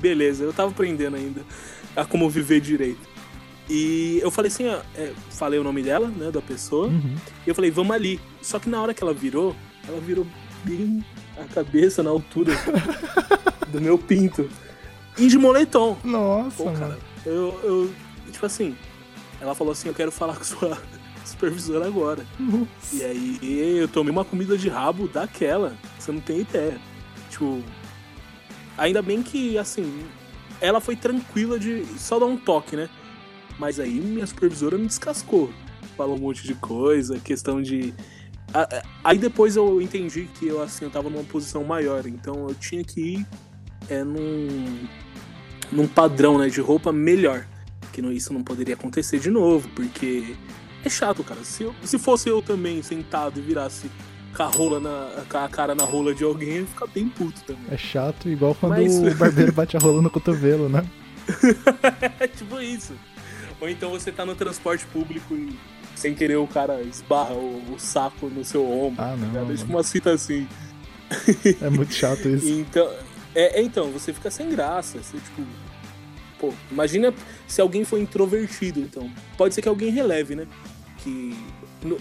Beleza, 0.00 0.44
eu 0.44 0.52
tava 0.52 0.70
aprendendo 0.70 1.16
ainda 1.16 1.40
a 1.96 2.04
como 2.04 2.28
viver 2.28 2.60
direito. 2.60 3.08
E 3.68 4.18
eu 4.22 4.30
falei 4.30 4.50
assim, 4.50 4.66
ó, 4.68 4.80
é, 4.96 5.12
falei 5.30 5.58
o 5.58 5.64
nome 5.64 5.82
dela, 5.82 6.08
né, 6.08 6.30
da 6.30 6.42
pessoa, 6.42 6.88
Uhum. 6.88 7.16
e 7.46 7.48
eu 7.48 7.54
falei, 7.54 7.70
vamos 7.70 7.94
ali. 7.94 8.20
Só 8.42 8.58
que 8.58 8.68
na 8.68 8.82
hora 8.82 8.92
que 8.92 9.02
ela 9.02 9.14
virou, 9.14 9.54
ela 9.88 10.00
virou 10.00 10.26
bem 10.64 11.04
a 11.38 11.44
cabeça 11.44 12.02
na 12.02 12.10
altura 12.10 12.52
do 13.72 13.80
meu 13.80 13.96
pinto. 13.96 14.50
E 15.18 15.28
de 15.28 15.38
moletom. 15.38 15.96
Nossa, 16.04 16.64
Pô, 16.64 16.72
cara, 16.72 16.98
eu, 17.26 17.60
eu. 17.62 17.94
Tipo 18.30 18.46
assim, 18.46 18.76
ela 19.40 19.54
falou 19.54 19.72
assim: 19.72 19.88
eu 19.88 19.94
quero 19.94 20.10
falar 20.10 20.36
com 20.36 20.44
sua 20.44 20.78
supervisora 21.24 21.86
agora. 21.86 22.24
E 22.92 23.02
aí 23.02 23.78
eu 23.78 23.88
tomei 23.88 24.10
uma 24.10 24.24
comida 24.24 24.56
de 24.56 24.68
rabo 24.68 25.08
daquela, 25.08 25.76
você 25.98 26.12
não 26.12 26.20
tem 26.20 26.40
ideia. 26.40 26.80
Tipo, 27.28 27.62
ainda 28.76 29.02
bem 29.02 29.22
que, 29.22 29.56
assim, 29.58 30.04
ela 30.60 30.80
foi 30.80 30.96
tranquila 30.96 31.58
de 31.58 31.84
só 31.98 32.18
dar 32.18 32.26
um 32.26 32.36
toque, 32.36 32.76
né? 32.76 32.88
Mas 33.58 33.78
aí 33.78 34.00
minha 34.00 34.26
supervisora 34.26 34.78
me 34.78 34.86
descascou. 34.86 35.50
Falou 35.96 36.16
um 36.16 36.20
monte 36.20 36.46
de 36.46 36.54
coisa, 36.54 37.18
questão 37.18 37.60
de. 37.60 37.94
Aí 39.04 39.18
depois 39.18 39.54
eu 39.54 39.80
entendi 39.80 40.28
que 40.38 40.46
eu, 40.46 40.62
assim, 40.62 40.84
eu 40.84 40.90
tava 40.90 41.08
numa 41.08 41.22
posição 41.22 41.62
maior, 41.62 42.06
então 42.06 42.48
eu 42.48 42.54
tinha 42.54 42.82
que 42.82 43.00
ir 43.00 43.26
é, 43.90 44.02
num, 44.04 44.78
num 45.70 45.86
padrão, 45.86 46.38
né, 46.38 46.48
de 46.48 46.60
roupa 46.60 46.92
melhor. 46.92 47.46
Que 47.92 48.00
não, 48.00 48.12
isso 48.12 48.32
não 48.32 48.42
poderia 48.42 48.74
acontecer 48.74 49.18
de 49.18 49.28
novo, 49.30 49.68
porque 49.74 50.34
é 50.84 50.88
chato, 50.88 51.22
cara. 51.24 51.42
Se, 51.44 51.64
eu- 51.64 51.74
se 51.82 51.98
fosse 51.98 52.28
eu 52.28 52.40
também 52.40 52.80
sentado 52.82 53.38
e 53.40 53.42
virasse 53.42 53.90
com 54.36 54.42
a, 54.44 54.46
rola 54.46 54.78
na, 54.78 55.24
com 55.28 55.38
a 55.38 55.48
cara 55.48 55.74
na 55.74 55.82
rola 55.84 56.14
de 56.14 56.22
alguém, 56.22 56.50
eu 56.50 56.60
ia 56.60 56.66
ficar 56.66 56.86
bem 56.86 57.08
puto 57.08 57.40
também. 57.44 57.64
É 57.70 57.76
chato, 57.76 58.28
igual 58.28 58.54
quando 58.54 58.72
Mas- 58.72 58.96
o 58.96 59.14
barbeiro 59.16 59.52
bate 59.52 59.76
a 59.76 59.80
rola 59.80 60.00
no 60.00 60.08
cotovelo, 60.08 60.68
né? 60.68 60.84
É 62.20 62.26
tipo 62.28 62.60
isso. 62.60 62.92
Ou 63.60 63.68
então 63.68 63.90
você 63.90 64.10
tá 64.12 64.24
no 64.24 64.34
transporte 64.34 64.86
público 64.86 65.34
e 65.34 65.58
sem 65.96 66.14
querer 66.14 66.36
o 66.36 66.46
cara 66.46 66.80
esbarra 66.82 67.34
o, 67.34 67.74
o 67.74 67.78
saco 67.78 68.28
no 68.28 68.44
seu 68.44 68.64
ombro. 68.64 69.02
Ah, 69.02 69.08
tá 69.10 69.16
não? 69.16 69.28
É 69.40 69.42
mano. 69.42 69.56
tipo 69.56 69.70
uma 69.70 69.82
cita 69.82 70.12
assim. 70.12 70.46
É 71.60 71.68
muito 71.68 71.92
chato 71.92 72.28
isso. 72.28 72.48
Então, 72.48 72.88
é, 73.34 73.60
é, 73.60 73.62
então, 73.62 73.90
você 73.90 74.12
fica 74.12 74.30
sem 74.30 74.50
graça. 74.50 74.98
Você, 74.98 75.18
tipo. 75.18 75.42
Pô, 76.38 76.52
imagina 76.70 77.12
se 77.46 77.60
alguém 77.60 77.84
for 77.84 77.98
introvertido, 77.98 78.80
então. 78.80 79.10
Pode 79.36 79.54
ser 79.54 79.62
que 79.62 79.68
alguém 79.68 79.90
releve, 79.90 80.34
né? 80.34 80.46
Que. 80.98 81.36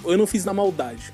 Eu 0.03 0.17
não 0.17 0.27
fiz 0.27 0.45
na 0.45 0.53
maldade. 0.53 1.13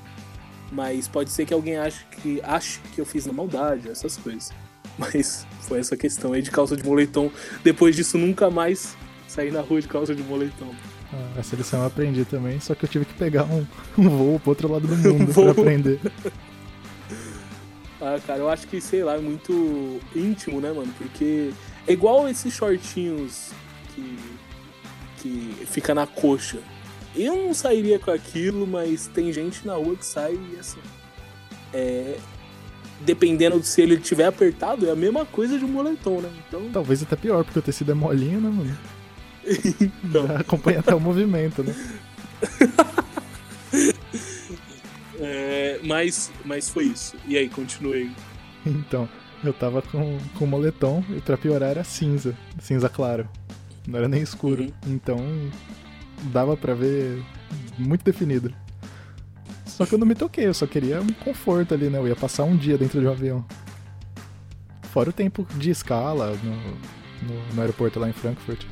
Mas 0.72 1.06
pode 1.06 1.30
ser 1.30 1.46
que 1.46 1.54
alguém 1.54 1.76
ache 1.76 2.04
que, 2.22 2.40
ache 2.42 2.80
que 2.94 3.00
eu 3.00 3.06
fiz 3.06 3.24
na 3.26 3.32
maldade, 3.32 3.88
essas 3.88 4.16
coisas. 4.16 4.52
Mas 4.98 5.46
foi 5.60 5.78
essa 5.78 5.96
questão 5.96 6.32
aí 6.32 6.42
de 6.42 6.50
calça 6.50 6.76
de 6.76 6.84
moletom. 6.84 7.30
Depois 7.62 7.94
disso, 7.94 8.18
nunca 8.18 8.50
mais 8.50 8.96
saí 9.28 9.50
na 9.50 9.60
rua 9.60 9.80
de 9.80 9.88
calça 9.88 10.14
de 10.14 10.22
moletom. 10.22 10.74
Ah, 11.12 11.38
essa 11.38 11.54
lição 11.54 11.80
eu 11.80 11.86
aprendi 11.86 12.24
também, 12.24 12.58
só 12.58 12.74
que 12.74 12.84
eu 12.84 12.88
tive 12.88 13.04
que 13.04 13.14
pegar 13.14 13.44
um, 13.44 13.64
um 13.96 14.08
voo 14.08 14.40
pro 14.40 14.50
outro 14.50 14.72
lado 14.72 14.88
do 14.88 14.96
mundo 15.14 15.30
voo. 15.32 15.52
pra 15.52 15.62
aprender. 15.62 16.00
Ah, 18.00 18.18
cara, 18.26 18.40
eu 18.40 18.50
acho 18.50 18.66
que, 18.66 18.80
sei 18.80 19.02
lá, 19.02 19.14
é 19.14 19.20
muito 19.20 20.00
íntimo, 20.14 20.60
né, 20.60 20.70
mano? 20.70 20.92
Porque 20.98 21.52
é 21.86 21.92
igual 21.92 22.28
esses 22.28 22.52
shortinhos 22.52 23.50
que, 23.94 24.18
que 25.18 25.66
fica 25.66 25.94
na 25.94 26.06
coxa. 26.06 26.58
Eu 27.14 27.34
não 27.34 27.54
sairia 27.54 27.98
com 27.98 28.10
aquilo, 28.10 28.66
mas 28.66 29.06
tem 29.06 29.32
gente 29.32 29.66
na 29.66 29.74
rua 29.74 29.96
que 29.96 30.04
sai 30.04 30.34
e 30.34 30.58
assim. 30.58 30.80
É. 31.72 32.18
Dependendo 33.00 33.60
de 33.60 33.66
se 33.66 33.82
ele 33.82 33.98
tiver 33.98 34.24
apertado, 34.24 34.86
é 34.86 34.90
a 34.90 34.96
mesma 34.96 35.24
coisa 35.26 35.58
de 35.58 35.64
um 35.64 35.68
moletom, 35.68 36.20
né? 36.20 36.30
Então. 36.46 36.70
Talvez 36.72 37.02
até 37.02 37.14
pior, 37.14 37.44
porque 37.44 37.58
o 37.58 37.62
tecido 37.62 37.92
é 37.92 37.94
molinho, 37.94 38.40
né, 38.40 38.50
mano? 38.50 38.78
então 40.02 40.26
Já 40.26 40.38
acompanha 40.38 40.80
até 40.80 40.94
o 40.94 41.00
movimento, 41.00 41.62
né? 41.62 41.74
é, 45.26 45.80
mas, 45.84 46.30
mas 46.44 46.68
foi 46.68 46.84
isso. 46.84 47.16
E 47.26 47.36
aí, 47.36 47.48
continuei. 47.48 48.10
Então, 48.68 49.08
eu 49.44 49.52
tava 49.52 49.80
com, 49.80 50.18
com 50.36 50.44
moletom 50.44 51.04
e 51.16 51.20
pra 51.20 51.36
piorar 51.38 51.70
era 51.70 51.84
cinza, 51.84 52.36
cinza 52.58 52.88
claro. 52.88 53.28
Não 53.86 53.96
era 53.96 54.08
nem 54.08 54.20
escuro. 54.20 54.64
Uhum. 54.64 54.72
Então, 54.88 55.18
dava 56.32 56.56
pra 56.56 56.74
ver 56.74 57.22
muito 57.78 58.04
definido. 58.04 58.52
Só 59.64 59.86
que 59.86 59.94
eu 59.94 59.98
não 59.98 60.06
me 60.06 60.16
toquei, 60.16 60.46
eu 60.48 60.54
só 60.54 60.66
queria 60.66 61.00
um 61.00 61.12
conforto 61.12 61.74
ali, 61.74 61.88
né? 61.88 61.96
Eu 61.98 62.08
ia 62.08 62.16
passar 62.16 62.42
um 62.42 62.56
dia 62.56 62.76
dentro 62.76 62.98
de 63.00 63.06
um 63.06 63.10
avião. 63.12 63.44
Fora 64.90 65.10
o 65.10 65.12
tempo 65.12 65.46
de 65.56 65.70
escala 65.70 66.32
no, 66.42 66.50
no, 67.34 67.54
no 67.54 67.60
aeroporto 67.60 68.00
lá 68.00 68.08
em 68.08 68.12
Frankfurt. 68.12 68.64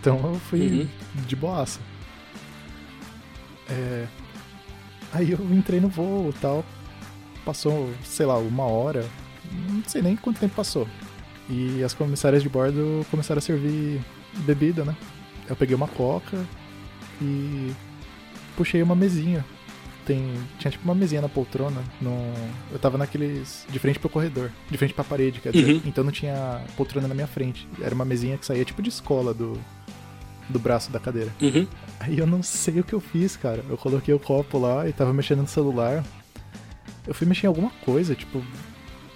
Então 0.00 0.20
eu 0.32 0.34
fui 0.38 0.60
Uhum. 0.60 0.88
de 1.26 1.34
boaça. 1.34 1.80
É, 3.68 4.06
Aí 5.12 5.32
eu 5.32 5.38
entrei 5.52 5.80
no 5.80 5.88
voo 5.88 6.30
e 6.30 6.40
tal. 6.40 6.64
Passou, 7.44 7.90
sei 8.04 8.26
lá, 8.26 8.38
uma 8.38 8.64
hora. 8.64 9.04
Não 9.68 9.82
sei 9.86 10.02
nem 10.02 10.16
quanto 10.16 10.40
tempo 10.40 10.54
passou. 10.54 10.86
E 11.48 11.82
as 11.82 11.92
comissárias 11.94 12.42
de 12.42 12.48
bordo 12.48 13.04
começaram 13.10 13.38
a 13.38 13.42
servir 13.42 14.00
bebida, 14.38 14.84
né? 14.84 14.94
Eu 15.48 15.56
peguei 15.56 15.74
uma 15.74 15.88
coca 15.88 16.38
e 17.20 17.72
puxei 18.56 18.82
uma 18.82 18.94
mesinha. 18.94 19.44
Tem, 20.06 20.32
tinha 20.58 20.70
tipo 20.70 20.84
uma 20.84 20.94
mesinha 20.94 21.20
na 21.20 21.28
poltrona. 21.28 21.82
No, 22.00 22.16
eu 22.70 22.78
tava 22.78 22.96
naqueles. 22.96 23.66
de 23.68 23.78
frente 23.78 23.98
pro 23.98 24.08
corredor. 24.08 24.50
De 24.70 24.78
frente 24.78 24.94
pra 24.94 25.02
parede, 25.02 25.40
quer 25.40 25.52
dizer. 25.52 25.74
Uhum. 25.74 25.82
Então 25.84 26.04
não 26.04 26.12
tinha 26.12 26.62
poltrona 26.76 27.08
na 27.08 27.14
minha 27.14 27.26
frente. 27.26 27.68
Era 27.80 27.94
uma 27.94 28.04
mesinha 28.04 28.38
que 28.38 28.46
saía 28.46 28.64
tipo 28.64 28.80
de 28.80 28.88
escola 28.88 29.34
do, 29.34 29.58
do 30.50 30.58
braço 30.58 30.90
da 30.90 30.98
cadeira. 31.00 31.30
Uhum. 31.40 31.66
Aí 31.98 32.18
eu 32.18 32.26
não 32.26 32.42
sei 32.42 32.80
o 32.80 32.84
que 32.84 32.92
eu 32.92 33.00
fiz, 33.00 33.36
cara. 33.36 33.64
Eu 33.68 33.76
coloquei 33.78 34.12
o 34.14 34.18
copo 34.18 34.58
lá 34.58 34.88
e 34.88 34.92
tava 34.92 35.12
mexendo 35.12 35.40
no 35.40 35.48
celular. 35.48 36.04
Eu 37.06 37.14
fui 37.14 37.26
mexer 37.26 37.46
em 37.46 37.48
alguma 37.48 37.70
coisa, 37.84 38.14
tipo, 38.14 38.42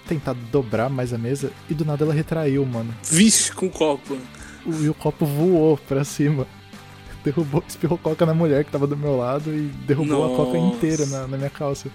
tentar 0.07 0.33
dobrar 0.51 0.89
mais 0.89 1.13
a 1.13 1.17
mesa 1.17 1.51
e 1.69 1.73
do 1.73 1.85
nada 1.85 2.03
ela 2.03 2.13
retraiu, 2.13 2.65
mano. 2.65 2.93
Vixe, 3.03 3.51
com 3.51 3.69
copo. 3.69 4.17
O- 4.65 4.83
E 4.83 4.89
o 4.89 4.93
copo 4.93 5.25
voou 5.25 5.77
pra 5.77 6.03
cima. 6.03 6.47
Derrubou, 7.23 7.63
espirrou 7.67 7.97
coca 7.97 8.25
na 8.25 8.33
mulher 8.35 8.63
que 8.63 8.71
tava 8.71 8.85
do 8.85 8.95
meu 8.95 9.17
lado 9.17 9.51
e 9.51 9.67
derrubou 9.87 10.25
a 10.33 10.35
coca 10.37 10.57
Nossa. 10.59 10.75
inteira 10.75 11.05
na, 11.07 11.27
na 11.27 11.37
minha 11.37 11.49
calça. 11.49 11.89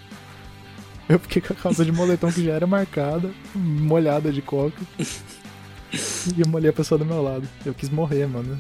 Eu 1.09 1.18
fiquei 1.18 1.42
com 1.42 1.52
a 1.52 1.56
calça 1.56 1.85
de 1.85 1.90
moletom 1.92 2.30
que 2.32 2.44
já 2.44 2.52
era 2.52 2.66
marcada, 2.66 3.30
molhada 3.54 4.32
de 4.32 4.42
coca. 4.42 4.80
E 6.37 6.40
eu 6.40 6.47
molhei 6.47 6.70
a 6.70 6.73
pessoa 6.73 6.97
do 6.97 7.04
meu 7.04 7.20
lado. 7.20 7.49
Eu 7.66 7.75
quis 7.75 7.88
morrer, 7.90 8.25
mano. 8.26 8.56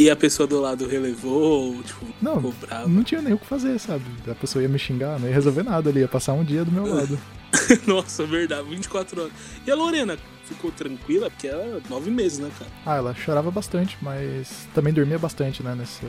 E 0.00 0.08
a 0.08 0.16
pessoa 0.16 0.46
do 0.46 0.58
lado 0.58 0.86
relevou, 0.88 1.74
ou, 1.74 1.82
tipo, 1.82 2.06
Não, 2.22 2.36
ficou 2.36 2.54
brava. 2.58 2.88
não 2.88 3.04
tinha 3.04 3.20
nem 3.20 3.34
o 3.34 3.38
que 3.38 3.44
fazer, 3.44 3.78
sabe? 3.78 4.02
A 4.26 4.34
pessoa 4.34 4.62
ia 4.62 4.68
me 4.68 4.78
xingar, 4.78 5.20
não 5.20 5.28
ia 5.28 5.34
resolver 5.34 5.62
nada 5.62 5.90
ali, 5.90 6.00
ia 6.00 6.08
passar 6.08 6.32
um 6.32 6.42
dia 6.42 6.64
do 6.64 6.72
meu 6.72 6.86
lado. 6.86 7.18
Nossa, 7.86 8.24
verdade, 8.24 8.66
24 8.66 9.20
horas. 9.20 9.32
E 9.66 9.70
a 9.70 9.74
Lorena 9.74 10.16
ficou 10.46 10.72
tranquila? 10.72 11.28
Porque 11.28 11.48
ela 11.48 11.82
nove 11.90 12.10
meses, 12.10 12.38
né, 12.38 12.50
cara? 12.58 12.70
Ah, 12.86 12.96
ela 12.96 13.14
chorava 13.14 13.50
bastante, 13.50 13.98
mas 14.00 14.66
também 14.74 14.90
dormia 14.90 15.18
bastante, 15.18 15.62
né, 15.62 15.74
nessa, 15.74 16.06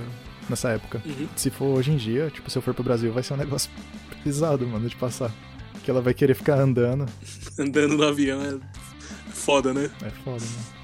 nessa 0.50 0.70
época. 0.70 1.02
Uhum. 1.06 1.28
Se 1.36 1.50
for 1.50 1.78
hoje 1.78 1.92
em 1.92 1.98
dia, 1.98 2.30
tipo, 2.34 2.50
se 2.50 2.58
eu 2.58 2.62
for 2.62 2.74
pro 2.74 2.86
Brasil, 2.86 3.12
vai 3.12 3.24
ser 3.24 3.34
um 3.34 3.38
negócio 3.38 3.70
pesado, 4.24 4.66
mano, 4.66 4.88
de 4.88 4.96
passar. 4.96 5.32
Que 5.84 5.92
ela 5.92 6.00
vai 6.02 6.14
querer 6.14 6.36
ficar 6.36 6.58
andando. 6.60 7.06
Andando 7.60 7.98
no 7.98 8.04
avião 8.06 8.42
é 8.42 8.56
foda, 9.34 9.74
né? 9.74 9.90
É 10.02 10.10
foda, 10.24 10.46
né? 10.46 10.81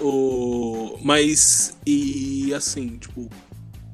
O... 0.00 0.98
Mas, 1.02 1.76
e 1.86 2.52
assim, 2.54 2.96
tipo, 2.98 3.28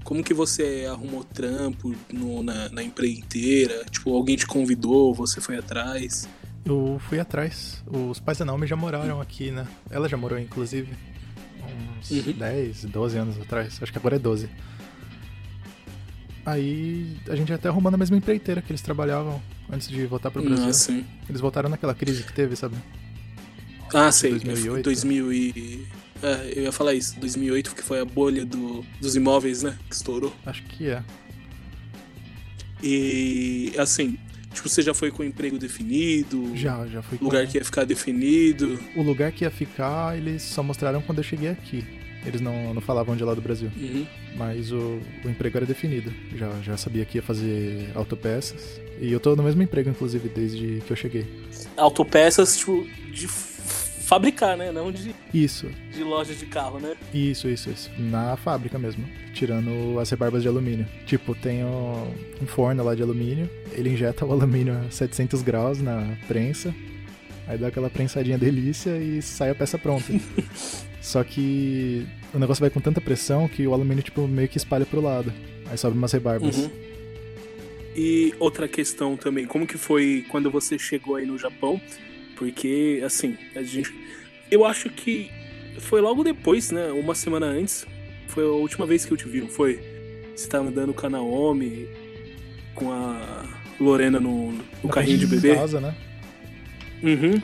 como 0.05 0.23
que 0.23 0.33
você 0.35 0.87
arrumou 0.91 1.25
trampo 1.25 1.95
no, 2.13 2.43
na, 2.43 2.69
na 2.71 2.83
empreiteira? 2.83 3.85
Tipo, 3.91 4.15
alguém 4.15 4.37
te 4.37 4.47
convidou, 4.47 5.15
você 5.15 5.41
foi 5.41 5.57
atrás? 5.57 6.29
Eu 6.65 7.01
fui 7.09 7.19
atrás. 7.19 7.83
Os 7.87 8.21
pais 8.21 8.39
da 8.39 8.45
Naomi 8.45 8.67
já 8.67 8.77
moraram 8.77 9.21
aqui, 9.21 9.51
né? 9.51 9.67
Ela 9.91 10.09
já 10.09 10.17
morou, 10.17 10.39
inclusive, 10.39 10.93
uns 12.01 12.11
Uhum. 12.11 12.33
10, 12.33 12.85
12 12.87 13.19
anos 13.19 13.41
atrás. 13.41 13.79
Acho 13.83 13.93
que 13.93 13.99
agora 13.99 14.17
é 14.17 14.19
12. 14.19 14.49
Aí 16.51 17.17
a 17.29 17.37
gente 17.37 17.53
até 17.53 17.69
arrumou 17.69 17.91
na 17.91 17.99
mesma 17.99 18.17
empreiteira 18.17 18.61
que 18.61 18.73
eles 18.73 18.83
trabalhavam 18.83 19.41
antes 19.71 19.89
de 19.89 20.05
voltar 20.07 20.31
pro 20.31 20.43
Brasil. 20.43 20.69
Ah, 20.69 20.73
sim. 20.73 21.05
Eles 21.29 21.41
voltaram 21.41 21.69
naquela 21.69 21.95
crise 21.95 22.25
que 22.25 22.33
teve, 22.33 22.57
sabe? 22.57 22.77
Ah, 23.95 24.11
sei. 24.11 24.33
2008. 24.33 24.85
2000 24.85 25.33
e... 25.33 25.87
É, 26.23 26.53
eu 26.55 26.63
ia 26.65 26.73
falar 26.73 26.95
isso. 26.95 27.19
2008, 27.21 27.75
que 27.75 27.83
foi 27.83 28.01
a 28.01 28.05
bolha 28.05 28.45
do, 28.45 28.85
dos 29.01 29.17
imóveis, 29.17 29.63
né? 29.63 29.79
Que 29.89 29.95
estourou. 29.95 30.35
Acho 30.45 30.63
que 30.65 30.89
é. 30.89 31.03
E, 32.83 33.73
assim, 33.79 34.19
tipo, 34.53 34.69
você 34.69 34.83
já 34.83 34.93
foi 34.93 35.11
com 35.11 35.23
o 35.23 35.27
emprego 35.27 35.59
definido? 35.59 36.57
Já, 36.57 36.87
já 36.87 37.01
fui 37.03 37.17
com... 37.19 37.25
Lugar 37.27 37.47
que 37.47 37.59
ia 37.59 37.65
ficar 37.65 37.85
definido? 37.85 38.79
O 38.97 39.03
lugar 39.03 39.33
que 39.33 39.45
ia 39.45 39.51
ficar, 39.51 40.17
eles 40.17 40.43
só 40.43 40.63
mostraram 40.63 41.01
quando 41.01 41.19
eu 41.19 41.25
cheguei 41.25 41.49
aqui. 41.49 41.85
Eles 42.25 42.41
não, 42.41 42.75
não 42.75 42.81
falavam 42.81 43.17
de 43.17 43.25
lá 43.25 43.35
do 43.35 43.41
Brasil. 43.41 43.71
Uhum. 43.77 44.07
Mas 44.37 44.71
o, 44.73 45.01
o 45.25 45.29
emprego 45.29 45.57
era 45.57 45.67
definido. 45.67 46.13
Já, 46.37 46.51
já 46.63 46.77
sabia 46.77 47.05
que 47.05 47.19
ia 47.19 47.23
fazer 47.23 47.91
autopeças. 47.95 48.81
E 49.01 49.11
eu 49.11 49.19
tô 49.19 49.35
no 49.35 49.43
mesmo 49.43 49.63
emprego, 49.63 49.89
inclusive, 49.89 50.29
desde 50.29 50.83
que 50.87 50.91
eu 50.91 50.97
cheguei. 50.97 51.27
Autopeças, 51.77 52.59
tipo, 52.59 52.87
de 53.11 53.27
fabricar, 53.27 54.57
né? 54.57 54.73
Não 54.73 54.91
de, 54.91 55.15
Isso, 55.33 55.71
de 55.93 56.03
loja 56.03 56.35
de 56.35 56.45
carro, 56.45 56.81
né? 56.81 56.95
isso, 57.15 57.49
isso, 57.49 57.71
isso. 57.71 57.91
Na 57.97 58.37
fábrica 58.37 58.79
mesmo. 58.79 59.05
Tirando 59.33 59.99
as 60.01 60.11
rebarbas 60.11 60.43
de 60.43 60.49
alumínio. 60.49 60.87
Tipo, 61.07 61.35
tem 61.35 61.65
um, 61.65 62.13
um 62.43 62.47
forno 62.47 62.83
lá 62.83 62.95
de 62.95 63.03
alumínio. 63.03 63.49
Ele 63.73 63.91
injeta 63.91 64.27
o 64.27 64.33
alumínio 64.33 64.77
a 64.77 64.91
700 64.91 65.43
graus 65.43 65.81
na 65.81 66.17
prensa. 66.27 66.75
Aí 67.47 67.57
dá 67.57 67.69
aquela 67.69 67.89
prensadinha 67.89 68.37
delícia 68.37 68.97
e 68.99 69.23
sai 69.23 69.51
a 69.51 69.55
peça 69.55 69.79
pronta. 69.79 70.13
Só 71.01 71.25
que 71.25 72.07
o 72.35 72.39
negócio 72.39 72.61
vai 72.61 72.71
com 72.71 72.81
tanta 72.81 73.01
pressão 73.01 73.49
que 73.49 73.67
o 73.67 73.73
alumínio, 73.73 74.03
tipo, 74.03 74.27
meio 74.29 74.49
que 74.49 74.59
espalha 74.59 74.85
pro 74.85 75.01
lado. 75.01 75.33
Aí 75.67 75.79
sobe 75.79 75.97
umas 75.97 76.13
rebarbas. 76.13 76.59
Uhum. 76.59 76.71
E 77.97 78.35
outra 78.39 78.69
questão 78.69 79.17
também, 79.17 79.47
como 79.47 79.67
que 79.67 79.79
foi 79.79 80.25
quando 80.29 80.51
você 80.51 80.79
chegou 80.79 81.17
aí 81.17 81.27
no 81.27 81.39
Japão? 81.39 81.81
Porque, 82.37 83.03
assim, 83.05 83.37
a 83.55 83.63
gente. 83.63 83.93
Eu 84.51 84.65
acho 84.65 84.91
que 84.91 85.31
foi 85.79 86.01
logo 86.01 86.23
depois, 86.23 86.71
né? 86.71 86.91
Uma 86.93 87.15
semana 87.15 87.47
antes. 87.47 87.87
Foi 88.29 88.45
a 88.45 88.49
última 88.49 88.87
vez 88.87 89.05
que 89.05 89.13
eu 89.13 89.17
te 89.17 89.29
vi, 89.29 89.41
não 89.41 89.49
foi? 89.49 89.81
Você 90.37 90.49
tava 90.49 90.69
andando 90.69 90.95
com 90.95 91.07
a 91.07 91.11
Naomi, 91.11 91.89
com 92.75 92.93
a 92.93 93.45
Lorena 93.81 94.21
no, 94.21 94.53
no 94.53 94.65
Na 94.85 94.91
carrinho 94.91 95.19
de 95.19 95.27
bebê. 95.27 95.55
Casa, 95.55 95.81
né? 95.81 95.95
Uhum. 97.03 97.43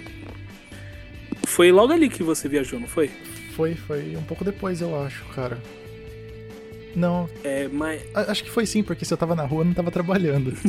Foi 1.46 1.72
logo 1.72 1.92
ali 1.92 2.08
que 2.08 2.22
você 2.22 2.48
viajou, 2.48 2.78
não 2.78 2.86
foi? 2.86 3.10
Foi, 3.56 3.74
foi 3.74 4.14
um 4.16 4.22
pouco 4.22 4.44
depois, 4.44 4.80
eu 4.82 5.00
acho, 5.02 5.24
cara. 5.34 5.58
Não, 6.94 7.28
É, 7.44 7.68
mas. 7.68 8.02
acho 8.14 8.44
que 8.44 8.50
foi 8.50 8.64
sim, 8.66 8.82
porque 8.82 9.04
se 9.04 9.12
eu 9.12 9.18
tava 9.18 9.34
na 9.34 9.44
rua, 9.44 9.62
eu 9.62 9.64
não 9.66 9.74
tava 9.74 9.90
trabalhando. 9.90 10.52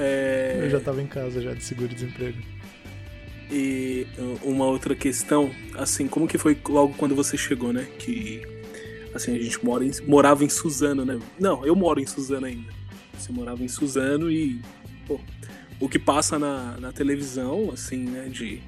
É, 0.00 0.60
Eu 0.62 0.70
já 0.70 0.78
tava 0.80 1.02
em 1.02 1.06
casa, 1.08 1.40
já, 1.42 1.52
de 1.52 1.62
seguro-desemprego. 1.64 2.38
E 3.50 4.06
uh, 4.16 4.48
uma 4.48 4.66
outra 4.66 4.94
questão, 4.94 5.50
assim, 5.74 6.06
como 6.06 6.28
que 6.28 6.38
foi 6.38 6.56
logo 6.68 6.94
quando 6.94 7.16
você 7.16 7.36
chegou, 7.36 7.72
né? 7.72 7.84
Que 7.98 8.42
assim, 9.14 9.34
a 9.34 9.42
gente 9.42 9.64
mora 9.64 9.84
em- 9.84 9.90
morava 10.06 10.44
em 10.44 10.48
Suzano, 10.48 11.04
né? 11.04 11.18
Não, 11.40 11.66
eu 11.66 11.74
moro 11.74 11.98
em 11.98 12.06
Suzano 12.06 12.46
ainda. 12.46 12.70
Você 13.16 13.32
morava 13.32 13.62
em 13.64 13.68
Suzano 13.68 14.30
e 14.30 14.60
pô, 15.06 15.18
o 15.80 15.88
que 15.88 15.98
passa 15.98 16.38
na, 16.38 16.76
na 16.78 16.92
televisão, 16.92 17.70
assim, 17.72 18.04
né, 18.04 18.28
de 18.30 18.60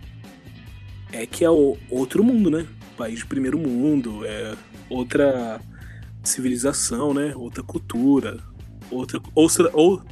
é 1.12 1.26
que 1.26 1.44
é 1.44 1.50
o, 1.50 1.76
outro 1.90 2.24
mundo, 2.24 2.50
né? 2.50 2.66
País 3.00 3.20
de 3.20 3.24
primeiro 3.24 3.58
mundo, 3.58 4.26
é 4.26 4.54
outra 4.90 5.58
civilização, 6.22 7.14
né? 7.14 7.32
Outra 7.34 7.62
cultura, 7.62 8.38
outra 8.90 9.18
outra 9.34 9.70
ou, 9.72 10.02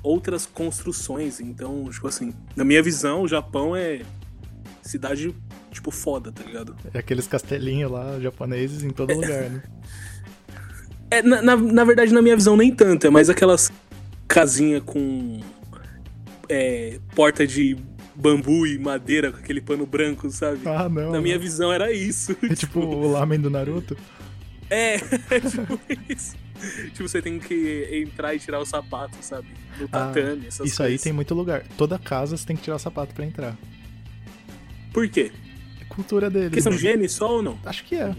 outras 0.00 0.46
construções. 0.46 1.40
Então, 1.40 1.90
tipo 1.90 2.06
assim, 2.06 2.32
na 2.54 2.62
minha 2.62 2.80
visão, 2.80 3.22
o 3.22 3.28
Japão 3.28 3.74
é 3.74 4.02
cidade, 4.80 5.34
tipo, 5.72 5.90
foda, 5.90 6.30
tá 6.30 6.44
ligado? 6.44 6.76
É 6.94 7.00
aqueles 7.00 7.26
castelinhos 7.26 7.90
lá, 7.90 8.20
japoneses, 8.20 8.84
em 8.84 8.90
todo 8.90 9.12
lugar, 9.12 9.50
né? 9.50 9.62
É, 11.10 11.22
na, 11.22 11.40
na, 11.40 11.56
na 11.56 11.84
verdade, 11.84 12.12
na 12.12 12.20
minha 12.20 12.36
visão, 12.36 12.54
nem 12.54 12.70
tanto. 12.70 13.06
É 13.06 13.10
mais 13.10 13.30
aquelas 13.30 13.72
casinha 14.28 14.78
com 14.78 15.40
é, 16.50 17.00
porta 17.14 17.46
de 17.46 17.78
bambu 18.18 18.66
e 18.66 18.78
madeira 18.78 19.30
com 19.30 19.38
aquele 19.38 19.60
pano 19.60 19.86
branco, 19.86 20.30
sabe? 20.30 20.60
Ah, 20.66 20.88
não. 20.88 21.12
na 21.12 21.20
minha 21.20 21.36
não. 21.36 21.42
visão 21.42 21.72
era 21.72 21.92
isso. 21.92 22.36
É 22.50 22.54
tipo 22.54 22.80
o 22.80 23.12
lamen 23.12 23.40
do 23.40 23.48
Naruto. 23.50 23.96
É, 24.70 24.96
é 25.30 25.40
tipo 25.40 25.80
isso. 26.08 26.36
Tipo, 26.92 27.08
você 27.08 27.22
tem 27.22 27.38
que 27.38 27.88
entrar 28.04 28.34
e 28.34 28.38
tirar 28.38 28.58
o 28.58 28.66
sapato, 28.66 29.16
sabe? 29.20 29.46
No 29.80 29.86
tatame, 29.86 30.46
essas 30.48 30.60
Ah, 30.60 30.64
Isso 30.64 30.82
aí 30.82 30.88
coisas. 30.90 31.04
tem 31.04 31.12
muito 31.12 31.32
lugar. 31.34 31.64
Toda 31.76 31.98
casa 31.98 32.36
você 32.36 32.44
tem 32.44 32.56
que 32.56 32.62
tirar 32.62 32.76
o 32.76 32.80
sapato 32.80 33.14
pra 33.14 33.24
entrar. 33.24 33.56
Por 34.92 35.08
quê? 35.08 35.30
É 35.80 35.84
cultura 35.84 36.28
deles. 36.28 36.48
Porque 36.48 36.62
são 36.62 36.72
né? 36.72 36.78
higiene 36.78 37.08
só 37.08 37.36
ou 37.36 37.42
não? 37.42 37.58
Acho 37.64 37.84
que 37.84 37.94
é. 37.94 38.12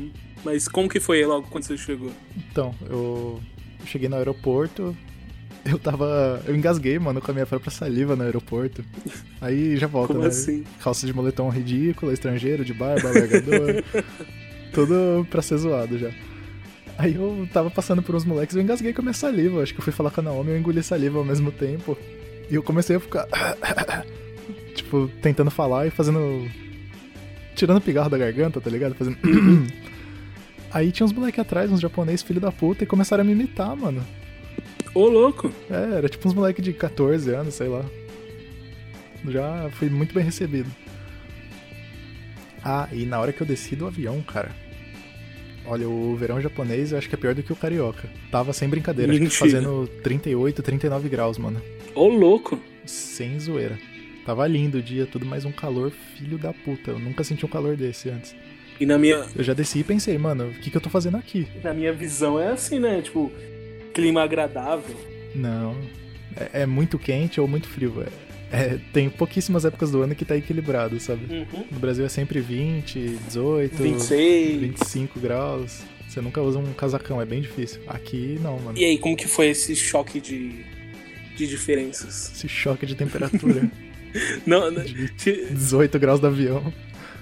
Mas 0.46 0.68
como 0.70 0.88
que 0.88 1.00
foi 1.02 1.26
logo 1.26 1.48
quando 1.50 1.66
você 1.66 1.78
chegou? 1.78 2.12
Então, 2.50 2.74
eu 2.90 3.42
cheguei 3.86 4.08
no 4.08 4.16
aeroporto, 4.16 4.96
eu 5.66 5.78
tava. 5.78 6.42
Eu 6.46 6.56
engasguei, 6.56 6.98
mano, 7.00 7.22
com 7.22 7.32
a 7.32 7.34
minha 7.34 7.46
própria 7.46 7.72
saliva 7.72 8.16
no 8.16 8.24
aeroporto. 8.24 8.84
Aí 9.42 9.78
já 9.78 9.88
volta, 9.88 10.14
Como 10.14 10.24
né? 10.24 10.30
assim? 10.30 10.64
Calça 10.82 11.06
de 11.06 11.14
moletom 11.14 11.50
ridícula, 11.50 12.14
estrangeiro, 12.14 12.64
de 12.66 12.74
barba, 12.74 13.10
largador. 13.10 13.84
tudo 14.74 15.26
pra 15.30 15.42
ser 15.42 15.58
zoado 15.58 15.98
já. 15.98 16.10
Aí 16.98 17.16
eu 17.16 17.48
tava 17.54 17.72
passando 17.72 18.02
por 18.02 18.14
uns 18.14 18.26
moleques 18.26 18.56
e 18.56 18.60
eu 18.60 18.64
engasguei 18.64 18.94
com 18.94 19.02
a 19.02 19.04
minha 19.04 19.14
saliva. 19.14 19.64
Acho 19.64 19.74
que 19.74 19.80
eu 19.80 19.84
fui 19.84 19.94
falar 19.94 20.12
com 20.12 20.20
a 20.22 20.24
Naomi 20.24 20.50
e 20.50 20.54
eu 20.54 20.60
engoli 20.60 20.84
saliva 20.84 21.18
ao 21.18 21.26
mesmo 21.26 21.52
tempo. 21.52 21.98
E 22.50 22.56
eu 22.56 22.64
comecei 22.64 22.96
a 22.96 23.00
ficar. 23.00 23.28
tipo, 24.76 25.10
tentando 25.22 25.52
falar 25.52 25.88
e 25.88 25.90
fazendo. 25.92 26.48
Tirando 27.56 27.82
pigarro 27.82 28.10
da 28.10 28.18
garganta, 28.18 28.60
tá 28.60 28.70
ligado? 28.70 28.96
Fazendo. 28.96 29.18
Aí 30.72 30.92
tinha 30.92 31.06
uns 31.06 31.14
moleques 31.14 31.40
atrás, 31.40 31.72
uns 31.72 31.80
japoneses, 31.80 32.22
filho 32.22 32.40
da 32.40 32.52
puta, 32.52 32.84
e 32.84 32.88
começaram 32.88 33.24
a 33.24 33.26
me 33.26 33.32
imitar, 33.32 33.76
mano. 33.76 34.06
Ô, 34.94 35.08
louco! 35.08 35.52
É, 35.70 35.98
era 35.98 36.10
tipo 36.10 36.28
uns 36.28 36.34
moleques 36.34 36.64
de 36.64 36.74
14 36.74 37.30
anos, 37.32 37.54
sei 37.54 37.68
lá. 37.68 37.86
Já 39.28 39.70
fui 39.74 39.90
muito 39.90 40.14
bem 40.14 40.24
recebido. 40.24 40.70
Ah, 42.64 42.88
e 42.92 43.06
na 43.06 43.20
hora 43.20 43.32
que 43.32 43.42
eu 43.42 43.48
desci 43.48 43.76
do 43.76 43.88
avião, 43.88 44.22
cara. 44.22 44.52
Olha, 45.66 45.88
o 45.88 46.16
verão 46.16 46.42
japonês 46.42 46.92
eu 46.92 46.98
acho 46.98 47.08
que 47.08 47.16
é 47.16 47.18
pior 47.18 47.36
do 47.36 47.44
que 47.44 47.54
o 47.54 47.56
carioca. 47.56 48.10
Tava 48.32 48.52
sem 48.54 48.68
brincadeira, 48.68 49.12
acho 49.12 49.20
que 49.20 49.24
Mentira. 49.26 49.40
fazendo 49.52 49.88
38, 50.04 50.64
39 50.64 51.10
graus, 51.10 51.38
mano. 51.38 51.62
Ô, 51.94 52.08
louco! 52.08 52.60
Sem 52.86 53.40
zoeira. 53.40 53.78
Tava 54.26 54.48
lindo 54.48 54.80
o 54.80 54.82
dia, 54.82 55.06
tudo 55.06 55.26
mais 55.26 55.46
um 55.46 55.52
calor 55.52 55.92
filho 56.18 56.38
da 56.38 56.54
puta. 56.54 56.92
Eu 56.92 57.00
nunca 57.00 57.24
senti 57.24 57.46
um 57.46 57.50
calor 57.50 57.76
desse 57.78 58.10
antes. 58.10 58.36
E 58.80 58.86
na 58.86 58.98
minha, 58.98 59.26
Eu 59.36 59.44
já 59.44 59.54
desci 59.54 59.80
e 59.80 59.84
pensei, 59.84 60.18
mano, 60.18 60.48
o 60.48 60.54
que, 60.54 60.72
que 60.72 60.78
eu 60.78 60.82
tô 60.82 60.90
fazendo 60.90 61.18
aqui? 61.18 61.48
na 61.64 61.74
minha 61.74 61.92
visão 61.94 62.40
é 62.40 62.50
assim, 62.52 62.80
né? 62.80 63.02
Tipo, 63.02 63.32
clima 64.00 64.24
agradável. 64.24 64.96
Não. 65.36 65.76
É, 66.54 66.62
é 66.62 66.66
muito 66.66 66.98
quente 67.00 67.40
ou 67.40 67.48
muito 67.48 67.68
frio. 67.68 68.04
É- 68.04 68.30
é, 68.52 68.80
tem 68.92 69.10
pouquíssimas 69.12 69.64
épocas 69.64 69.92
do 69.92 70.02
ano 70.02 70.16
que 70.16 70.26
tá 70.26 70.36
equilibrado, 70.36 71.00
sabe? 71.00 71.32
Uhum. 71.32 71.66
No 71.72 71.80
Brasil 71.80 72.04
é 72.04 72.10
sempre 72.10 72.40
20, 72.40 73.18
18, 73.28 73.76
26. 73.84 74.60
25 74.62 75.20
graus. 75.20 75.82
Você 76.08 76.20
nunca 76.20 76.42
usa 76.42 76.58
um 76.58 76.74
casacão, 76.74 77.22
é 77.22 77.26
bem 77.26 77.42
difícil. 77.42 77.80
Aqui 77.88 78.40
não, 78.42 78.58
mano. 78.60 78.76
E 78.76 78.84
aí, 78.84 78.98
como 78.98 79.16
que 79.16 79.28
foi 79.28 79.50
esse 79.50 79.76
choque 79.76 80.20
de, 80.20 80.66
de 81.38 81.46
diferenças? 81.46 82.32
Esse 82.36 82.48
choque 82.50 82.88
de 82.88 82.96
temperatura 82.96 83.70
Não, 84.48 84.72
não 84.72 84.84
de 84.84 85.08
ti- 85.10 85.46
18 85.52 86.00
graus 86.00 86.20
do 86.20 86.26
avião. 86.26 86.74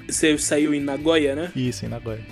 Você 0.07 0.37
saiu 0.37 0.73
em 0.73 0.79
Nagoya, 0.79 1.35
né? 1.35 1.51
Isso, 1.55 1.85
em 1.85 1.89
Nagoya. 1.89 2.23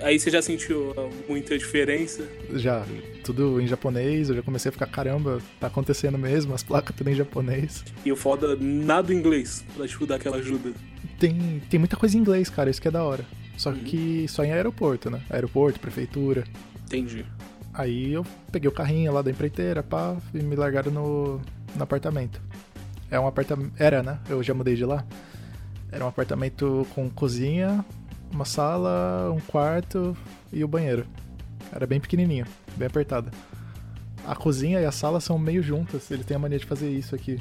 Aí 0.00 0.18
você 0.18 0.30
já 0.30 0.40
sentiu 0.40 0.94
muita 1.28 1.58
diferença? 1.58 2.26
Já, 2.54 2.86
tudo 3.24 3.60
em 3.60 3.66
japonês, 3.66 4.28
eu 4.28 4.36
já 4.36 4.42
comecei 4.42 4.68
a 4.68 4.72
ficar, 4.72 4.86
caramba, 4.86 5.40
tá 5.58 5.66
acontecendo 5.66 6.16
mesmo, 6.16 6.54
as 6.54 6.62
placas 6.62 6.94
tudo 6.94 7.10
em 7.10 7.14
japonês. 7.14 7.84
E 8.04 8.12
o 8.12 8.16
foda, 8.16 8.56
nada 8.56 9.12
em 9.12 9.16
inglês, 9.16 9.64
pra 9.76 9.86
te 9.88 10.06
dar 10.06 10.14
aquela 10.14 10.36
ajuda. 10.36 10.72
Tem, 11.18 11.60
tem 11.68 11.78
muita 11.78 11.96
coisa 11.96 12.16
em 12.16 12.20
inglês, 12.20 12.48
cara, 12.48 12.70
isso 12.70 12.80
que 12.80 12.88
é 12.88 12.90
da 12.90 13.02
hora. 13.02 13.24
Só 13.56 13.70
uhum. 13.70 13.78
que 13.78 14.26
só 14.28 14.44
em 14.44 14.52
aeroporto, 14.52 15.10
né? 15.10 15.20
Aeroporto, 15.28 15.80
prefeitura. 15.80 16.44
Entendi. 16.86 17.26
Aí 17.74 18.12
eu 18.12 18.24
peguei 18.52 18.68
o 18.68 18.72
carrinho 18.72 19.12
lá 19.12 19.20
da 19.20 19.30
empreiteira, 19.30 19.82
pá, 19.82 20.16
e 20.32 20.38
me 20.38 20.54
largaram 20.54 20.92
no, 20.92 21.40
no 21.74 21.82
apartamento. 21.82 22.40
É 23.10 23.18
um 23.18 23.26
apartamento. 23.26 23.72
Era, 23.76 24.02
né? 24.02 24.20
Eu 24.28 24.42
já 24.42 24.54
mudei 24.54 24.76
de 24.76 24.84
lá. 24.84 25.04
Era 25.90 26.04
um 26.04 26.08
apartamento 26.08 26.86
com 26.94 27.08
cozinha, 27.08 27.84
uma 28.32 28.44
sala, 28.44 29.32
um 29.32 29.40
quarto 29.40 30.16
e 30.52 30.62
o 30.62 30.68
banheiro. 30.68 31.06
Era 31.72 31.86
bem 31.86 32.00
pequenininho, 32.00 32.46
bem 32.76 32.86
apertada. 32.86 33.30
A 34.26 34.34
cozinha 34.34 34.80
e 34.80 34.84
a 34.84 34.92
sala 34.92 35.20
são 35.20 35.38
meio 35.38 35.62
juntas, 35.62 36.10
ele 36.10 36.24
tem 36.24 36.36
a 36.36 36.40
mania 36.40 36.58
de 36.58 36.66
fazer 36.66 36.90
isso 36.90 37.14
aqui. 37.14 37.40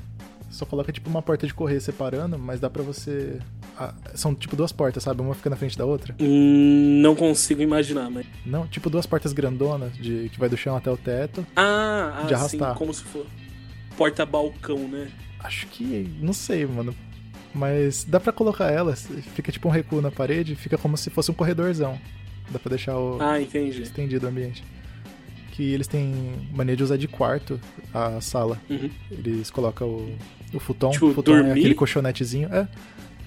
Só 0.49 0.65
coloca 0.65 0.91
tipo 0.91 1.09
uma 1.09 1.21
porta 1.21 1.45
de 1.45 1.53
correr 1.53 1.79
separando, 1.81 2.39
mas 2.39 2.59
dá 2.59 2.69
pra 2.69 2.81
você. 2.81 3.39
Ah, 3.77 3.93
são 4.15 4.33
tipo 4.33 4.55
duas 4.55 4.71
portas, 4.71 5.03
sabe? 5.03 5.21
Uma 5.21 5.35
fica 5.35 5.49
na 5.49 5.57
frente 5.57 5.77
da 5.77 5.85
outra. 5.85 6.15
Hum, 6.19 7.01
não 7.01 7.15
consigo 7.15 7.61
imaginar, 7.61 8.09
mas. 8.09 8.25
Não, 8.45 8.65
tipo 8.65 8.89
duas 8.89 9.05
portas 9.05 9.33
grandonas, 9.33 9.93
de 9.97 10.29
que 10.29 10.39
vai 10.39 10.47
do 10.47 10.55
chão 10.55 10.75
até 10.75 10.89
o 10.89 10.95
teto. 10.95 11.45
Ah, 11.55 12.23
de 12.27 12.33
ah, 12.33 12.37
arrastar. 12.37 12.71
Sim, 12.71 12.77
como 12.77 12.93
se 12.93 13.03
for. 13.03 13.25
Porta-balcão, 13.97 14.87
né? 14.87 15.09
Acho 15.39 15.67
que. 15.67 16.09
Não 16.21 16.33
sei, 16.33 16.65
mano. 16.65 16.95
Mas 17.57 18.03
dá 18.03 18.19
pra 18.19 18.31
colocar 18.31 18.71
elas, 18.71 19.07
fica 19.35 19.51
tipo 19.51 19.67
um 19.67 19.71
recuo 19.71 19.99
na 19.99 20.11
parede, 20.11 20.55
fica 20.55 20.77
como 20.77 20.95
se 20.95 21.09
fosse 21.09 21.31
um 21.31 21.33
corredorzão. 21.33 21.99
Dá 22.51 22.59
pra 22.59 22.69
deixar 22.69 22.95
o. 22.97 23.17
Ah. 23.19 23.39
Estendido 23.41 24.27
o 24.27 24.29
ambiente. 24.29 24.63
Que 25.51 25.73
eles 25.73 25.87
têm 25.87 26.13
mania 26.53 26.75
de 26.75 26.83
usar 26.83 26.97
de 26.97 27.07
quarto 27.07 27.59
a 27.91 28.21
sala. 28.21 28.61
Uhum. 28.69 28.91
Eles 29.11 29.49
colocam 29.49 29.87
o, 29.87 30.17
o 30.53 30.59
futon. 30.59 30.91
Tipo, 30.91 31.07
o 31.07 31.13
futon 31.15 31.31
dormir? 31.31 31.49
é 31.49 31.51
aquele 31.53 31.73
colchonetezinho. 31.73 32.47
É. 32.53 32.67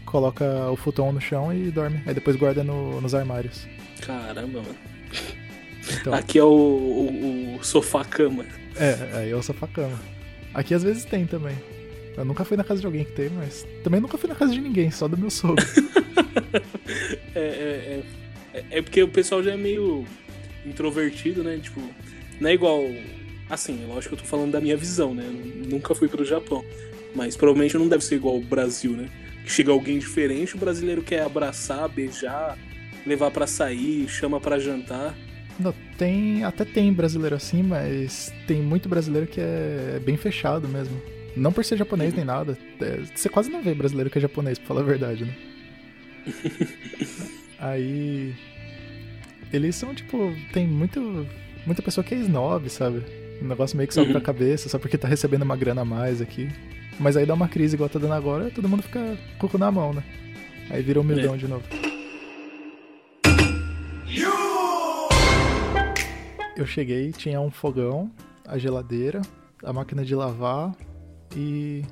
Coloca 0.06 0.70
o 0.70 0.76
futon 0.76 1.10
no 1.10 1.20
chão 1.20 1.52
e 1.52 1.70
dorme. 1.72 2.00
Aí 2.06 2.14
depois 2.14 2.36
guarda 2.36 2.62
no, 2.62 3.00
nos 3.00 3.14
armários. 3.14 3.66
Caramba, 4.00 4.62
mano. 4.62 4.76
Então, 6.00 6.14
Aqui 6.14 6.38
é 6.38 6.44
o, 6.44 6.46
o, 6.46 7.56
o 7.56 7.64
sofá-cama. 7.64 8.44
É, 8.76 9.18
aí 9.18 9.30
é 9.30 9.36
o 9.36 9.42
sofá-cama. 9.42 9.98
Aqui 10.54 10.72
às 10.72 10.84
vezes 10.84 11.04
tem 11.04 11.26
também. 11.26 11.56
Eu 12.16 12.24
nunca 12.24 12.44
fui 12.44 12.56
na 12.56 12.64
casa 12.64 12.80
de 12.80 12.86
alguém 12.86 13.04
que 13.04 13.12
tem, 13.12 13.30
mas 13.30 13.66
também 13.82 14.00
nunca 14.00 14.18
fui 14.18 14.28
na 14.28 14.34
casa 14.34 14.52
de 14.52 14.60
ninguém, 14.60 14.90
só 14.90 15.08
do 15.08 15.16
meu 15.16 15.30
sogro. 15.30 15.64
é, 17.34 17.40
é, 17.40 18.02
é, 18.52 18.64
é, 18.70 18.82
porque 18.82 19.02
o 19.02 19.08
pessoal 19.08 19.42
já 19.42 19.52
é 19.52 19.56
meio 19.56 20.04
introvertido, 20.66 21.42
né? 21.42 21.58
Tipo, 21.62 21.80
não 22.40 22.50
é 22.50 22.54
igual. 22.54 22.82
Assim, 23.48 23.84
lógico 23.86 24.14
que 24.14 24.20
eu 24.20 24.24
tô 24.24 24.30
falando 24.30 24.52
da 24.52 24.60
minha 24.60 24.76
visão, 24.76 25.14
né? 25.14 25.24
Eu 25.26 25.68
nunca 25.68 25.94
fui 25.94 26.08
pro 26.08 26.24
Japão. 26.24 26.64
Mas 27.14 27.36
provavelmente 27.36 27.76
não 27.76 27.88
deve 27.88 28.04
ser 28.04 28.16
igual 28.16 28.36
o 28.36 28.42
Brasil, 28.42 28.92
né? 28.92 29.08
Que 29.44 29.50
chega 29.50 29.72
alguém 29.72 29.98
diferente, 29.98 30.54
o 30.54 30.58
brasileiro 30.58 31.02
quer 31.02 31.22
abraçar, 31.22 31.88
beijar, 31.88 32.56
levar 33.04 33.30
para 33.30 33.46
sair, 33.46 34.08
chama 34.08 34.40
para 34.40 34.58
jantar. 34.58 35.16
Não, 35.58 35.74
tem. 35.98 36.44
Até 36.44 36.64
tem 36.64 36.92
brasileiro 36.92 37.34
assim, 37.34 37.62
mas 37.62 38.32
tem 38.46 38.62
muito 38.62 38.88
brasileiro 38.88 39.26
que 39.26 39.40
é 39.40 40.00
bem 40.04 40.16
fechado 40.16 40.68
mesmo. 40.68 41.00
Não 41.36 41.52
por 41.52 41.64
ser 41.64 41.76
japonês 41.76 42.14
nem 42.14 42.24
nada. 42.24 42.56
É, 42.80 43.00
você 43.14 43.28
quase 43.28 43.50
não 43.50 43.62
vê 43.62 43.74
brasileiro 43.74 44.10
que 44.10 44.18
é 44.18 44.20
japonês, 44.20 44.58
pra 44.58 44.68
falar 44.68 44.80
a 44.80 44.84
verdade, 44.84 45.24
né? 45.24 45.34
Aí. 47.58 48.34
Eles 49.52 49.74
são, 49.74 49.94
tipo, 49.94 50.32
tem 50.52 50.66
muito, 50.66 51.26
muita 51.66 51.82
pessoa 51.82 52.04
que 52.04 52.14
é 52.14 52.18
snob, 52.18 52.68
sabe? 52.68 53.02
Um 53.42 53.48
negócio 53.48 53.76
meio 53.76 53.88
que 53.88 53.94
sobe 53.94 54.08
uhum. 54.08 54.12
pra 54.12 54.20
cabeça, 54.20 54.68
só 54.68 54.78
porque 54.78 54.96
tá 54.96 55.08
recebendo 55.08 55.42
uma 55.42 55.56
grana 55.56 55.82
a 55.82 55.84
mais 55.84 56.20
aqui. 56.20 56.48
Mas 57.00 57.16
aí 57.16 57.26
dá 57.26 57.34
uma 57.34 57.48
crise 57.48 57.74
igual 57.74 57.88
tá 57.88 57.98
dando 57.98 58.12
agora, 58.12 58.50
todo 58.50 58.68
mundo 58.68 58.82
fica 58.82 59.18
com 59.38 59.46
o 59.46 59.50
cu 59.50 59.58
na 59.58 59.72
mão, 59.72 59.92
né? 59.92 60.04
Aí 60.68 60.82
vira 60.82 61.00
humildão 61.00 61.34
é. 61.34 61.38
de 61.38 61.48
novo. 61.48 61.64
Eu 66.56 66.66
cheguei, 66.66 67.10
tinha 67.10 67.40
um 67.40 67.50
fogão, 67.50 68.10
a 68.46 68.58
geladeira, 68.58 69.22
a 69.64 69.72
máquina 69.72 70.04
de 70.04 70.14
lavar, 70.14 70.76
e 71.36 71.84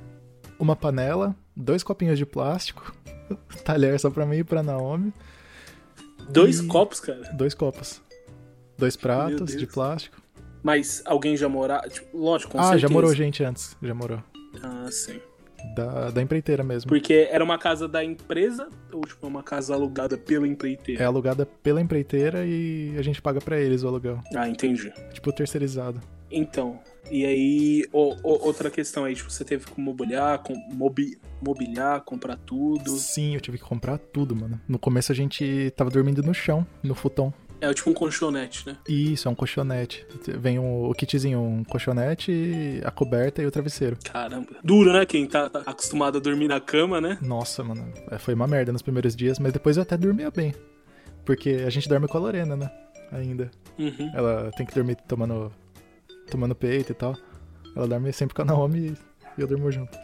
uma 0.59 0.75
panela, 0.75 1.35
dois 1.55 1.83
copinhos 1.83 2.17
de 2.17 2.25
plástico, 2.25 2.93
talher 3.63 3.99
só 3.99 4.09
pra 4.09 4.25
mim 4.25 4.37
e 4.37 4.43
pra 4.43 4.61
Naomi. 4.63 5.13
Dois 6.29 6.59
e... 6.59 6.67
copos, 6.67 6.99
cara? 6.99 7.31
Dois 7.33 7.53
copos. 7.53 8.01
Dois 8.77 8.95
pratos 8.95 9.55
de 9.55 9.67
plástico. 9.67 10.21
Mas 10.63 11.01
alguém 11.05 11.35
já 11.35 11.47
mora. 11.49 11.81
Tipo, 11.89 12.17
lógico, 12.17 12.51
com 12.51 12.59
Ah, 12.59 12.63
certeza. 12.63 12.87
já 12.87 12.89
morou 12.89 13.13
gente 13.13 13.43
antes, 13.43 13.75
já 13.81 13.93
morou. 13.93 14.21
Ah, 14.61 14.87
sim. 14.91 15.19
Da, 15.75 16.09
da 16.09 16.21
empreiteira 16.21 16.63
mesmo. 16.63 16.87
Porque 16.87 17.27
era 17.29 17.43
uma 17.43 17.57
casa 17.57 17.87
da 17.87 18.03
empresa 18.03 18.69
ou 18.93 19.01
tipo 19.01 19.27
uma 19.27 19.43
casa 19.43 19.73
alugada 19.73 20.17
pela 20.17 20.47
empreiteira? 20.47 21.03
É 21.03 21.05
alugada 21.05 21.45
pela 21.45 21.81
empreiteira 21.81 22.45
e 22.45 22.95
a 22.97 23.01
gente 23.01 23.21
paga 23.21 23.41
para 23.41 23.59
eles 23.59 23.83
o 23.83 23.87
aluguel. 23.87 24.21
Ah, 24.35 24.47
entendi. 24.47 24.91
Tipo 25.13 25.33
terceirizado. 25.33 25.99
Então, 26.31 26.79
e 27.11 27.25
aí, 27.25 27.85
o, 27.91 28.15
o, 28.23 28.45
outra 28.45 28.69
questão 28.69 29.05
aí, 29.05 29.15
tipo, 29.15 29.31
você 29.31 29.43
teve 29.43 29.65
que 29.65 29.79
mobiliar, 29.79 30.39
com, 30.39 30.53
mobi, 30.73 31.17
mobiliar, 31.41 32.01
comprar 32.01 32.37
tudo. 32.37 32.91
Sim, 32.97 33.35
eu 33.35 33.41
tive 33.41 33.57
que 33.57 33.63
comprar 33.63 33.97
tudo, 33.97 34.35
mano. 34.35 34.59
No 34.67 34.79
começo 34.79 35.11
a 35.11 35.15
gente 35.15 35.71
tava 35.75 35.89
dormindo 35.89 36.21
no 36.21 36.33
chão, 36.33 36.65
no 36.83 36.95
futon. 36.95 37.33
É 37.61 37.73
tipo 37.73 37.89
um 37.89 37.93
colchonete, 37.93 38.65
né? 38.65 38.77
Isso, 38.87 39.27
é 39.27 39.31
um 39.31 39.35
colchonete. 39.35 40.05
Vem 40.39 40.57
um, 40.57 40.85
o 40.85 40.93
kitzinho, 40.93 41.41
um 41.41 41.63
colchonete, 41.63 42.79
a 42.85 42.91
coberta 42.91 43.41
e 43.41 43.45
o 43.45 43.51
travesseiro. 43.51 43.97
Caramba. 44.03 44.47
Duro, 44.63 44.93
né? 44.93 45.05
Quem 45.05 45.25
tá, 45.27 45.49
tá 45.49 45.59
acostumado 45.65 46.17
a 46.17 46.21
dormir 46.21 46.47
na 46.47 46.61
cama, 46.61 47.01
né? 47.01 47.17
Nossa, 47.21 47.61
mano. 47.63 47.91
É, 48.09 48.17
foi 48.17 48.33
uma 48.33 48.47
merda 48.47 48.71
nos 48.71 48.81
primeiros 48.81 49.13
dias, 49.13 49.39
mas 49.39 49.51
depois 49.51 49.75
eu 49.75 49.83
até 49.83 49.97
dormia 49.97 50.31
bem. 50.31 50.53
Porque 51.25 51.63
a 51.65 51.69
gente 51.69 51.89
dorme 51.89 52.07
com 52.07 52.17
a 52.17 52.21
Lorena, 52.21 52.55
né? 52.55 52.71
Ainda. 53.11 53.51
Uhum. 53.77 54.11
Ela 54.13 54.51
tem 54.55 54.65
que 54.65 54.73
dormir 54.73 54.95
tomando 55.07 55.51
tomando 56.29 56.55
peito 56.55 56.91
e 56.91 56.95
tal. 56.95 57.15
Ela 57.75 57.87
dorme 57.87 58.11
sempre 58.13 58.35
com 58.35 58.41
a 58.41 58.45
Naomi 58.45 58.95
e 59.37 59.41
eu 59.41 59.47
durmo 59.47 59.71
junto. 59.71 59.97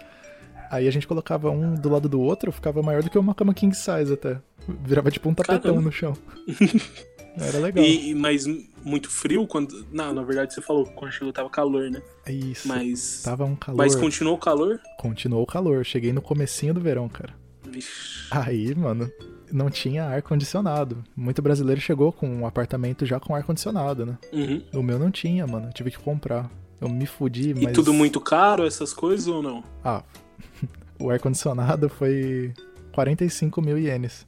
Aí 0.69 0.87
a 0.87 0.91
gente 0.91 1.07
colocava 1.07 1.49
um 1.49 1.75
do 1.75 1.89
lado 1.89 2.09
do 2.09 2.19
outro, 2.19 2.51
ficava 2.51 2.81
maior 2.81 3.03
do 3.03 3.09
que 3.09 3.17
uma 3.17 3.35
cama 3.35 3.53
king 3.53 3.75
size 3.75 4.11
até. 4.11 4.39
Virava 4.67 5.11
tipo 5.11 5.29
um 5.29 5.33
tapetão 5.33 5.61
Caramba. 5.61 5.81
no 5.81 5.91
chão. 5.91 6.17
Era 7.37 7.59
legal. 7.59 7.83
E, 7.83 8.15
mas 8.15 8.45
muito 8.83 9.09
frio 9.09 9.45
quando. 9.45 9.85
Não, 9.91 10.13
na 10.13 10.23
verdade 10.23 10.53
você 10.53 10.61
falou 10.61 10.85
que 10.85 10.93
quando 10.93 11.11
chegou 11.11 11.33
tava 11.33 11.49
calor, 11.49 11.89
né? 11.91 12.01
Isso. 12.27 12.67
Mas. 12.67 13.21
Tava 13.23 13.43
um 13.43 13.55
calor. 13.55 13.77
Mas 13.77 13.95
continuou 13.95 14.35
o 14.35 14.39
calor? 14.39 14.79
Continuou 14.97 15.43
o 15.43 15.45
calor. 15.45 15.83
Cheguei 15.85 16.13
no 16.13 16.21
comecinho 16.21 16.73
do 16.73 16.79
verão, 16.79 17.09
cara. 17.09 17.33
Vixe. 17.63 18.27
Aí, 18.31 18.73
mano, 18.73 19.11
não 19.55 19.69
tinha 19.69 20.03
ar-condicionado. 20.03 21.03
Muito 21.15 21.41
brasileiro 21.41 21.79
chegou 21.79 22.11
com 22.11 22.27
um 22.27 22.45
apartamento 22.45 23.05
já 23.05 23.19
com 23.19 23.33
ar-condicionado, 23.33 24.05
né? 24.05 24.17
Uhum. 24.33 24.61
O 24.73 24.83
meu 24.83 24.99
não 24.99 25.09
tinha, 25.09 25.47
mano. 25.47 25.67
Eu 25.67 25.73
tive 25.73 25.91
que 25.91 25.97
comprar. 25.97 26.49
Eu 26.79 26.89
me 26.89 27.05
fudi, 27.05 27.53
mas. 27.53 27.63
E 27.63 27.67
tudo 27.71 27.93
muito 27.93 28.19
caro, 28.19 28.65
essas 28.65 28.93
coisas 28.93 29.27
ou 29.27 29.41
não? 29.41 29.63
Ah, 29.83 30.03
o 30.99 31.09
ar-condicionado 31.09 31.87
foi 31.87 32.53
45 32.93 33.61
mil 33.61 33.79
ienes. 33.79 34.27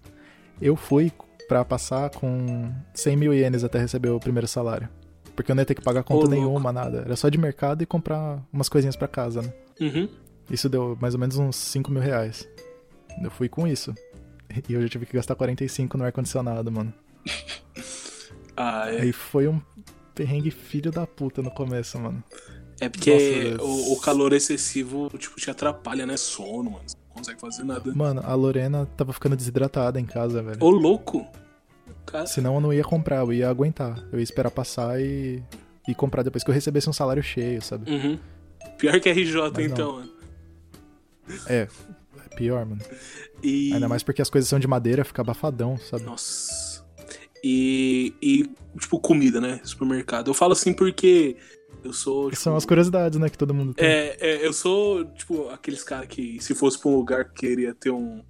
Eu 0.62 0.76
fui 0.76 1.12
para 1.48 1.64
passar 1.64 2.10
com 2.10 2.72
100 2.94 3.16
mil 3.18 3.34
ienes 3.34 3.64
até 3.64 3.80
receber 3.80 4.10
o 4.10 4.20
primeiro 4.20 4.48
salário. 4.48 4.88
Porque 5.36 5.52
eu 5.52 5.56
não 5.56 5.62
ia 5.62 5.66
ter 5.66 5.76
que 5.76 5.84
pagar 5.84 6.04
conta 6.04 6.26
Ô, 6.26 6.30
nenhuma, 6.30 6.72
nada. 6.72 7.04
Era 7.06 7.16
só 7.16 7.30
de 7.30 7.38
mercado 7.38 7.84
e 7.84 7.86
comprar 7.86 8.42
umas 8.52 8.68
coisinhas 8.68 8.96
para 8.96 9.08
casa, 9.08 9.42
né? 9.42 9.54
Uhum. 9.80 10.10
Isso 10.50 10.68
deu 10.68 10.98
mais 11.00 11.14
ou 11.14 11.20
menos 11.20 11.38
uns 11.38 11.56
5 11.58 11.92
mil 11.92 12.02
reais. 12.02 12.48
Eu 13.22 13.30
fui 13.30 13.50
com 13.50 13.68
isso. 13.68 13.94
E 14.68 14.74
eu 14.74 14.82
já 14.82 14.90
tive 14.90 15.06
que 15.06 15.14
gastar 15.14 15.36
45 15.36 15.98
no 15.98 16.04
ar-condicionado, 16.04 16.72
mano. 16.72 16.94
ah, 18.56 18.92
é. 18.92 19.02
Aí 19.02 19.12
foi 19.12 19.48
um 19.48 19.62
perrengue 20.16 20.52
filho 20.52 20.92
da 20.92 21.06
puta 21.06 21.42
no 21.42 21.52
começo, 21.52 22.00
mano. 22.00 22.24
É 22.80 22.90
porque 22.90 23.56
Nossa, 23.58 23.64
o, 23.64 23.94
o, 23.94 24.00
calor 24.00 24.34
excessivo, 24.34 25.10
tipo, 25.18 25.36
te 25.38 25.50
atrapalha, 25.50 26.06
né? 26.06 26.16
Sono, 26.16 26.72
mano. 26.72 26.84
Você 26.86 26.96
não 26.96 27.16
consegue 27.16 27.40
fazer 27.40 27.64
nada. 27.64 27.94
Mano, 27.94 28.22
a 28.24 28.36
Lorena 28.36 28.86
tava 28.98 29.14
ficando 29.14 29.36
desidratada 29.36 30.00
em 30.00 30.06
casa, 30.06 30.44
velho. 30.44 30.58
Ô, 30.60 30.70
louco! 30.70 31.26
Cara... 32.06 32.28
Senão 32.28 32.56
eu 32.56 32.62
não 32.62 32.74
ia 32.74 32.84
comprar, 32.84 33.18
eu 33.18 33.34
ia 33.34 33.50
aguentar. 33.50 34.04
Eu 34.12 34.20
ia 34.20 34.24
esperar 34.24 34.52
passar 34.52 35.02
e, 35.02 35.44
e 35.88 35.96
comprar 35.96 36.22
depois 36.24 36.44
que 36.44 36.50
eu 36.50 36.54
recebesse 36.54 36.90
um 36.90 36.94
salário 36.94 37.24
cheio, 37.24 37.62
sabe? 37.62 37.92
Uhum. 37.92 38.20
Pior 38.78 39.00
que 39.00 39.10
RJ, 39.10 39.52
Mas 39.56 39.66
então, 39.66 39.94
mano. 39.94 40.12
É, 41.48 41.56
é 41.56 41.68
pior, 42.38 42.66
mano. 42.66 42.82
E... 43.44 43.74
Ainda 43.74 43.90
mais 43.90 44.04
porque 44.04 44.22
as 44.22 44.30
coisas 44.30 44.50
são 44.50 44.60
de 44.60 44.68
madeira, 44.68 45.04
fica 45.04 45.22
abafadão, 45.22 45.78
sabe? 45.78 46.04
Nossa. 46.04 46.86
E, 47.44 48.14
e, 48.22 48.50
tipo, 48.80 49.00
comida, 49.00 49.42
né? 49.42 49.60
Supermercado. 49.64 50.30
Eu 50.30 50.34
falo 50.34 50.54
assim 50.54 50.74
porque 50.74 51.36
eu 51.84 51.94
sou. 51.94 52.30
Tipo, 52.30 52.42
São 52.42 52.56
as 52.56 52.66
curiosidades, 52.66 53.20
né? 53.20 53.30
Que 53.30 53.38
todo 53.38 53.54
mundo 53.54 53.74
tem. 53.74 53.86
É, 53.86 54.18
é 54.20 54.46
eu 54.46 54.54
sou, 54.54 55.06
tipo, 55.06 55.50
aqueles 55.50 55.84
caras 55.84 56.08
que, 56.08 56.40
se 56.42 56.54
fosse 56.56 56.80
pra 56.80 56.90
um 56.90 56.96
lugar, 56.96 57.32
queria 57.32 57.74
ter 57.74 57.92
um, 57.92 58.24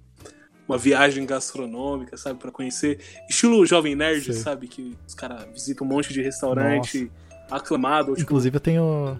uma 0.68 0.78
viagem 0.78 1.24
gastronômica, 1.24 2.16
sabe, 2.16 2.38
para 2.38 2.50
conhecer. 2.50 3.00
Estilo 3.28 3.64
Jovem 3.64 3.94
Nerd, 3.94 4.24
Sei. 4.24 4.34
sabe, 4.34 4.68
que 4.68 4.96
os 5.06 5.14
caras 5.14 5.46
visitam 5.52 5.86
um 5.86 5.90
monte 5.90 6.12
de 6.12 6.22
restaurante 6.22 7.10
aclamado. 7.50 8.12
Tipo... 8.12 8.22
Inclusive 8.22 8.56
eu 8.56 8.60
tenho. 8.60 9.18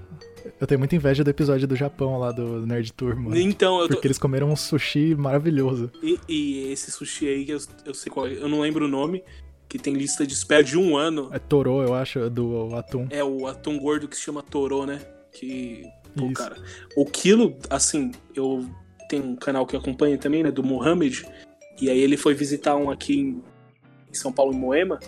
Eu 0.60 0.66
tenho 0.66 0.78
muita 0.78 0.96
inveja 0.96 1.22
do 1.22 1.30
episódio 1.30 1.66
do 1.66 1.76
Japão 1.76 2.18
lá 2.18 2.32
do 2.32 2.66
Nerd 2.66 2.92
Tour, 2.92 3.16
mano. 3.16 3.36
Então, 3.36 3.80
eu 3.80 3.88
tô... 3.88 3.94
Porque 3.94 4.06
eles 4.06 4.18
comeram 4.18 4.50
um 4.50 4.56
sushi 4.56 5.14
maravilhoso. 5.14 5.90
E, 6.02 6.18
e 6.28 6.72
esse 6.72 6.90
sushi 6.90 7.28
aí, 7.28 7.44
que 7.44 7.52
eu, 7.52 7.58
eu 7.84 7.94
sei 7.94 8.10
qual 8.10 8.26
é, 8.26 8.34
eu 8.34 8.48
não 8.48 8.60
lembro 8.60 8.86
o 8.86 8.88
nome, 8.88 9.22
que 9.68 9.78
tem 9.78 9.94
lista 9.94 10.26
de 10.26 10.32
espera 10.32 10.64
de 10.64 10.78
um 10.78 10.96
ano. 10.96 11.28
É 11.32 11.38
Toro, 11.38 11.82
eu 11.82 11.94
acho, 11.94 12.30
do 12.30 12.74
atum. 12.74 13.06
É 13.10 13.22
o 13.22 13.46
atum 13.46 13.78
gordo 13.78 14.08
que 14.08 14.16
se 14.16 14.22
chama 14.22 14.42
Toro, 14.42 14.86
né? 14.86 15.00
Que. 15.32 15.82
Pô, 16.16 16.24
Isso. 16.26 16.34
cara. 16.34 16.56
O 16.96 17.04
quilo, 17.04 17.56
assim, 17.68 18.12
eu 18.34 18.68
tenho 19.08 19.24
um 19.24 19.36
canal 19.36 19.66
que 19.66 19.76
eu 19.76 19.80
acompanho 19.80 20.18
também, 20.18 20.42
né? 20.42 20.50
Do 20.50 20.64
Mohamed. 20.64 21.26
E 21.80 21.90
aí 21.90 22.00
ele 22.00 22.16
foi 22.16 22.34
visitar 22.34 22.76
um 22.76 22.90
aqui 22.90 23.20
em, 23.20 23.42
em 24.10 24.14
São 24.14 24.32
Paulo, 24.32 24.52
em 24.52 24.58
Moema. 24.58 24.98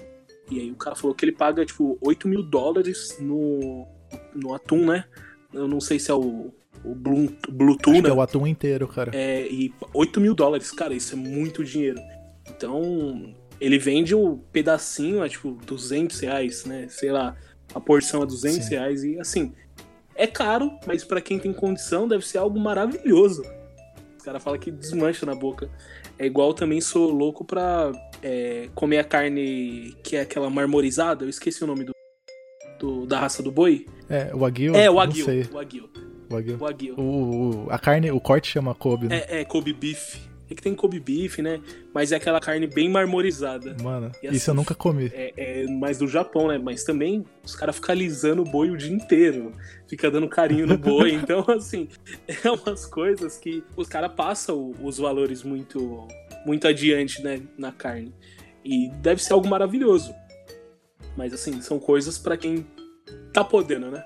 E 0.50 0.60
aí 0.60 0.70
o 0.70 0.76
cara 0.76 0.94
falou 0.94 1.14
que 1.14 1.24
ele 1.24 1.32
paga, 1.32 1.64
tipo, 1.64 1.98
8 2.02 2.28
mil 2.28 2.42
dólares 2.42 3.16
no, 3.20 3.86
no 4.34 4.54
atum, 4.54 4.86
né? 4.86 5.04
Eu 5.52 5.66
não 5.66 5.80
sei 5.80 5.98
se 5.98 6.10
é 6.10 6.14
o, 6.14 6.52
o 6.84 6.94
Blue, 6.94 7.28
Blue 7.48 7.76
Acho 7.86 8.06
é 8.06 8.12
o 8.12 8.20
atum 8.20 8.46
inteiro, 8.46 8.86
cara. 8.88 9.10
É, 9.14 9.46
e 9.46 9.72
8 9.92 10.20
mil 10.20 10.34
dólares, 10.34 10.70
cara, 10.70 10.94
isso 10.94 11.14
é 11.14 11.16
muito 11.16 11.64
dinheiro. 11.64 12.00
Então, 12.48 13.34
ele 13.60 13.78
vende 13.78 14.14
o 14.14 14.38
pedacinho 14.52 15.22
a, 15.22 15.28
tipo, 15.28 15.52
200 15.66 16.18
reais, 16.20 16.64
né? 16.64 16.86
Sei 16.88 17.12
lá, 17.12 17.36
a 17.74 17.80
porção 17.80 18.22
a 18.22 18.24
200 18.24 18.64
Sim. 18.64 18.70
reais. 18.70 19.04
E, 19.04 19.18
assim, 19.20 19.52
é 20.14 20.26
caro, 20.26 20.72
mas 20.86 21.04
pra 21.04 21.20
quem 21.20 21.38
tem 21.38 21.52
condição 21.52 22.08
deve 22.08 22.26
ser 22.26 22.38
algo 22.38 22.58
maravilhoso. 22.58 23.42
Os 24.16 24.24
caras 24.24 24.42
falam 24.42 24.58
que 24.58 24.70
desmancha 24.70 25.24
na 25.24 25.34
boca. 25.34 25.70
É 26.18 26.26
igual 26.26 26.52
também 26.52 26.80
sou 26.80 27.10
louco 27.10 27.44
pra 27.44 27.90
é, 28.22 28.68
comer 28.74 28.98
a 28.98 29.04
carne 29.04 29.96
que 30.02 30.16
é 30.16 30.20
aquela 30.20 30.50
marmorizada. 30.50 31.24
Eu 31.24 31.30
esqueci 31.30 31.64
o 31.64 31.66
nome 31.66 31.84
do, 31.84 31.92
do- 32.80 33.06
da 33.06 33.20
raça 33.20 33.42
do 33.42 33.52
boi. 33.52 33.86
É, 34.08 34.34
o 34.34 34.38
Wagyu? 34.38 34.74
É, 34.74 34.90
o 34.90 34.94
sei. 35.12 35.42
O 35.42 35.54
Wagyu. 35.54 35.88
O 36.28 36.34
Wagyu. 36.34 36.54
O 36.56 36.58
Wagyu. 36.58 36.94
O, 36.98 37.66
o- 37.66 37.70
a 37.70 37.78
carne, 37.78 38.10
o 38.10 38.18
corte 38.20 38.48
chama 38.48 38.74
Kobe, 38.74 39.06
né? 39.06 39.22
É, 39.28 39.40
é 39.40 39.44
Kobe 39.44 39.72
beef. 39.72 40.16
É 40.50 40.54
que 40.54 40.62
tem 40.62 40.74
Kobe 40.74 40.98
beef, 40.98 41.38
né? 41.38 41.60
Mas 41.94 42.10
é 42.10 42.16
aquela 42.16 42.40
carne 42.40 42.66
bem 42.66 42.88
marmorizada. 42.88 43.76
Mano, 43.80 44.10
E 44.20 44.26
isso 44.34 44.50
eu 44.50 44.52
assim, 44.52 44.52
nunca 44.52 44.74
comi. 44.74 45.08
É, 45.14 45.32
é 45.62 45.66
mais 45.68 45.98
do 45.98 46.08
Japão, 46.08 46.48
né? 46.48 46.58
Mas 46.58 46.82
também 46.82 47.24
os 47.44 47.54
caras 47.54 47.76
ficam 47.76 47.92
alisando 47.94 48.42
o 48.42 48.44
boi 48.44 48.68
o 48.70 48.76
dia 48.76 48.92
inteiro. 48.92 49.52
Fica 49.88 50.10
dando 50.10 50.28
carinho 50.28 50.66
no 50.66 50.76
boi. 50.76 51.12
então, 51.22 51.44
assim, 51.48 51.86
é 52.26 52.50
umas 52.50 52.84
coisas 52.84 53.36
que 53.38 53.62
os 53.76 53.86
caras 53.86 54.12
passam 54.12 54.72
os 54.82 54.98
valores 54.98 55.44
muito, 55.44 56.08
muito 56.44 56.66
adiante, 56.66 57.22
né? 57.22 57.42
Na 57.56 57.70
carne. 57.70 58.12
E 58.64 58.90
deve 59.00 59.22
ser 59.22 59.34
algo 59.34 59.46
maravilhoso. 59.48 60.12
Mas, 61.16 61.32
assim, 61.32 61.60
são 61.60 61.78
coisas 61.78 62.16
pra 62.18 62.36
quem 62.36 62.66
tá 63.32 63.42
podendo, 63.44 63.90
né? 63.90 64.04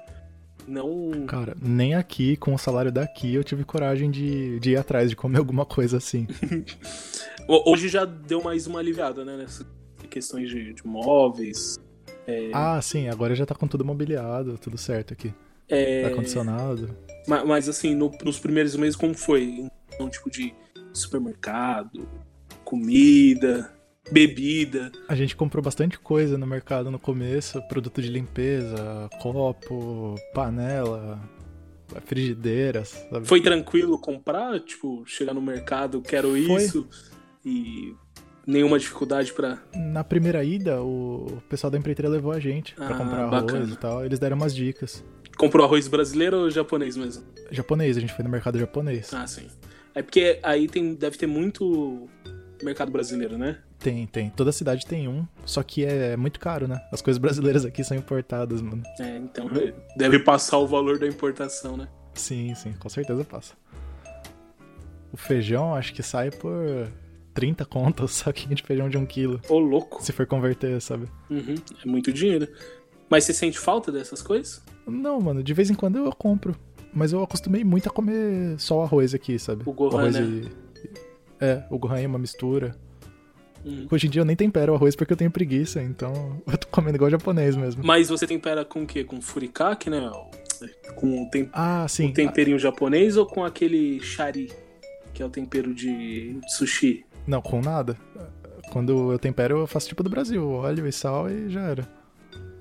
Não. 0.66 1.26
Cara, 1.26 1.54
nem 1.60 1.94
aqui, 1.94 2.36
com 2.36 2.54
o 2.54 2.58
salário 2.58 2.90
daqui, 2.90 3.34
eu 3.34 3.44
tive 3.44 3.64
coragem 3.64 4.10
de, 4.10 4.58
de 4.60 4.70
ir 4.70 4.76
atrás 4.76 5.10
de 5.10 5.16
comer 5.16 5.38
alguma 5.38 5.66
coisa 5.66 5.98
assim. 5.98 6.26
Ho- 7.48 7.70
Hoje 7.70 7.88
já 7.88 8.04
deu 8.04 8.42
mais 8.42 8.66
uma 8.66 8.78
aliviada, 8.78 9.24
né? 9.24 9.36
Nessas 9.36 9.66
questões 10.10 10.48
de, 10.48 10.72
de 10.72 10.86
móveis. 10.86 11.78
Ah, 12.54 12.80
sim, 12.80 13.08
agora 13.08 13.34
já 13.34 13.44
tá 13.44 13.54
com 13.54 13.68
tudo 13.68 13.84
mobiliado, 13.84 14.56
tudo 14.56 14.78
certo 14.78 15.12
aqui. 15.12 15.34
É, 15.68 16.06
Ar-condicionado. 16.06 16.96
Ma- 17.28 17.44
Mas 17.44 17.68
assim, 17.68 17.94
no- 17.94 18.10
nos 18.24 18.38
primeiros 18.38 18.74
meses, 18.76 18.96
como 18.96 19.12
foi? 19.12 19.68
Um 20.00 20.08
tipo 20.08 20.30
de 20.30 20.54
supermercado, 20.94 22.08
comida, 22.64 23.70
bebida. 24.10 24.92
A 25.08 25.14
gente 25.14 25.34
comprou 25.36 25.62
bastante 25.62 25.98
coisa 25.98 26.36
no 26.38 26.46
mercado 26.46 26.90
no 26.90 26.98
começo, 26.98 27.60
produto 27.68 28.00
de 28.02 28.08
limpeza, 28.08 29.08
copo, 29.20 30.14
panela, 30.34 31.20
frigideiras, 32.06 32.88
sabe? 33.10 33.26
Foi 33.26 33.40
tranquilo 33.40 33.98
comprar? 33.98 34.60
Tipo, 34.60 35.02
chegar 35.06 35.34
no 35.34 35.42
mercado, 35.42 36.00
quero 36.00 36.30
Foi. 36.30 36.40
isso 36.40 36.86
e 37.44 37.94
nenhuma 38.46 38.78
dificuldade 38.78 39.32
pra. 39.32 39.58
Na 39.74 40.04
primeira 40.04 40.42
ida, 40.44 40.82
o 40.82 41.42
pessoal 41.48 41.70
da 41.70 41.78
empreiteira 41.78 42.08
levou 42.08 42.32
a 42.32 42.40
gente 42.40 42.74
pra 42.74 42.88
Ah, 42.88 42.94
comprar 42.98 43.18
arroz 43.24 43.42
bacana. 43.42 43.72
e 43.72 43.76
tal. 43.76 44.04
Eles 44.04 44.18
deram 44.18 44.36
umas 44.36 44.54
dicas. 44.54 45.04
Comprou 45.36 45.64
arroz 45.66 45.88
brasileiro 45.88 46.36
ou 46.38 46.50
japonês 46.50 46.96
mesmo? 46.96 47.24
Japonês, 47.50 47.96
a 47.96 48.00
gente 48.00 48.12
foi 48.12 48.22
no 48.24 48.30
mercado 48.30 48.58
japonês. 48.58 49.12
Ah, 49.12 49.26
sim. 49.26 49.48
É 49.94 50.02
porque 50.02 50.38
aí 50.42 50.68
tem, 50.68 50.94
deve 50.94 51.16
ter 51.16 51.26
muito 51.26 52.08
mercado 52.64 52.90
brasileiro, 52.90 53.36
né? 53.36 53.58
Tem, 53.78 54.06
tem. 54.06 54.30
Toda 54.30 54.52
cidade 54.52 54.86
tem 54.86 55.08
um, 55.08 55.26
só 55.44 55.62
que 55.62 55.84
é 55.84 56.16
muito 56.16 56.40
caro, 56.40 56.66
né? 56.66 56.80
As 56.92 57.02
coisas 57.02 57.18
brasileiras 57.18 57.64
aqui 57.64 57.84
são 57.84 57.96
importadas, 57.96 58.60
mano. 58.62 58.82
É, 58.98 59.16
então 59.16 59.48
deve 59.96 60.18
passar 60.18 60.58
o 60.58 60.66
valor 60.66 60.98
da 60.98 61.06
importação, 61.06 61.76
né? 61.76 61.88
Sim, 62.14 62.54
sim, 62.54 62.72
com 62.72 62.88
certeza 62.88 63.24
passa. 63.24 63.54
O 65.12 65.16
feijão 65.16 65.74
acho 65.74 65.92
que 65.92 66.02
sai 66.02 66.30
por 66.30 66.88
30 67.34 67.64
contas, 67.64 68.12
saquinho 68.24 68.54
de 68.54 68.62
feijão 68.62 68.88
de 68.88 68.96
um 68.96 69.04
quilo. 69.04 69.40
Ô, 69.48 69.58
louco. 69.58 70.02
Se 70.02 70.12
for 70.12 70.26
converter, 70.26 70.80
sabe? 70.80 71.06
Uhum, 71.30 71.54
é 71.84 71.88
muito 71.88 72.12
dinheiro. 72.12 72.48
Mas 73.08 73.24
você 73.24 73.32
sente 73.34 73.58
falta 73.58 73.92
dessas 73.92 74.22
coisas? 74.22 74.62
Não, 74.86 75.20
mano, 75.20 75.42
de 75.42 75.52
vez 75.52 75.70
em 75.70 75.74
quando 75.74 75.98
eu 75.98 76.10
compro. 76.12 76.56
Mas 76.92 77.12
eu 77.12 77.22
acostumei 77.22 77.64
muito 77.64 77.88
a 77.88 77.92
comer 77.92 78.58
só 78.58 78.78
o 78.78 78.82
arroz 78.82 79.14
aqui, 79.14 79.38
sabe? 79.38 79.62
O 79.66 79.72
Gohan, 79.72 79.98
arroz 79.98 80.14
né? 80.14 80.22
e... 80.22 80.63
É, 81.44 81.64
o 81.70 81.78
Gohan 81.78 82.00
é 82.00 82.06
uma 82.06 82.18
mistura. 82.18 82.74
Uhum. 83.64 83.86
Hoje 83.90 84.06
em 84.06 84.10
dia 84.10 84.20
eu 84.22 84.24
nem 84.26 84.34
tempero 84.36 84.72
o 84.72 84.76
arroz 84.76 84.96
porque 84.96 85.12
eu 85.12 85.16
tenho 85.16 85.30
preguiça, 85.30 85.82
então 85.82 86.40
eu 86.50 86.56
tô 86.56 86.66
comendo 86.68 86.96
igual 86.96 87.10
japonês 87.10 87.54
mesmo. 87.56 87.82
Mas 87.84 88.08
você 88.08 88.26
tempera 88.26 88.64
com 88.64 88.82
o 88.82 88.86
quê? 88.86 89.04
Com 89.04 89.20
furikake, 89.20 89.90
né? 89.90 90.10
Com 90.96 91.22
o 91.24 91.30
tem- 91.30 91.50
Ah, 91.52 91.86
sim. 91.88 92.06
um 92.06 92.12
temperinho 92.12 92.58
japonês 92.58 93.16
ou 93.18 93.26
com 93.26 93.44
aquele 93.44 94.00
shari, 94.00 94.50
que 95.12 95.22
é 95.22 95.26
o 95.26 95.30
tempero 95.30 95.74
de 95.74 96.38
sushi? 96.48 97.04
Não, 97.26 97.42
com 97.42 97.60
nada. 97.60 97.96
Quando 98.70 99.12
eu 99.12 99.18
tempero, 99.18 99.58
eu 99.58 99.66
faço 99.66 99.88
tipo 99.88 100.02
do 100.02 100.08
Brasil, 100.10 100.48
óleo 100.50 100.86
e 100.86 100.92
sal 100.92 101.30
e 101.30 101.50
já 101.50 101.60
era. 101.60 101.88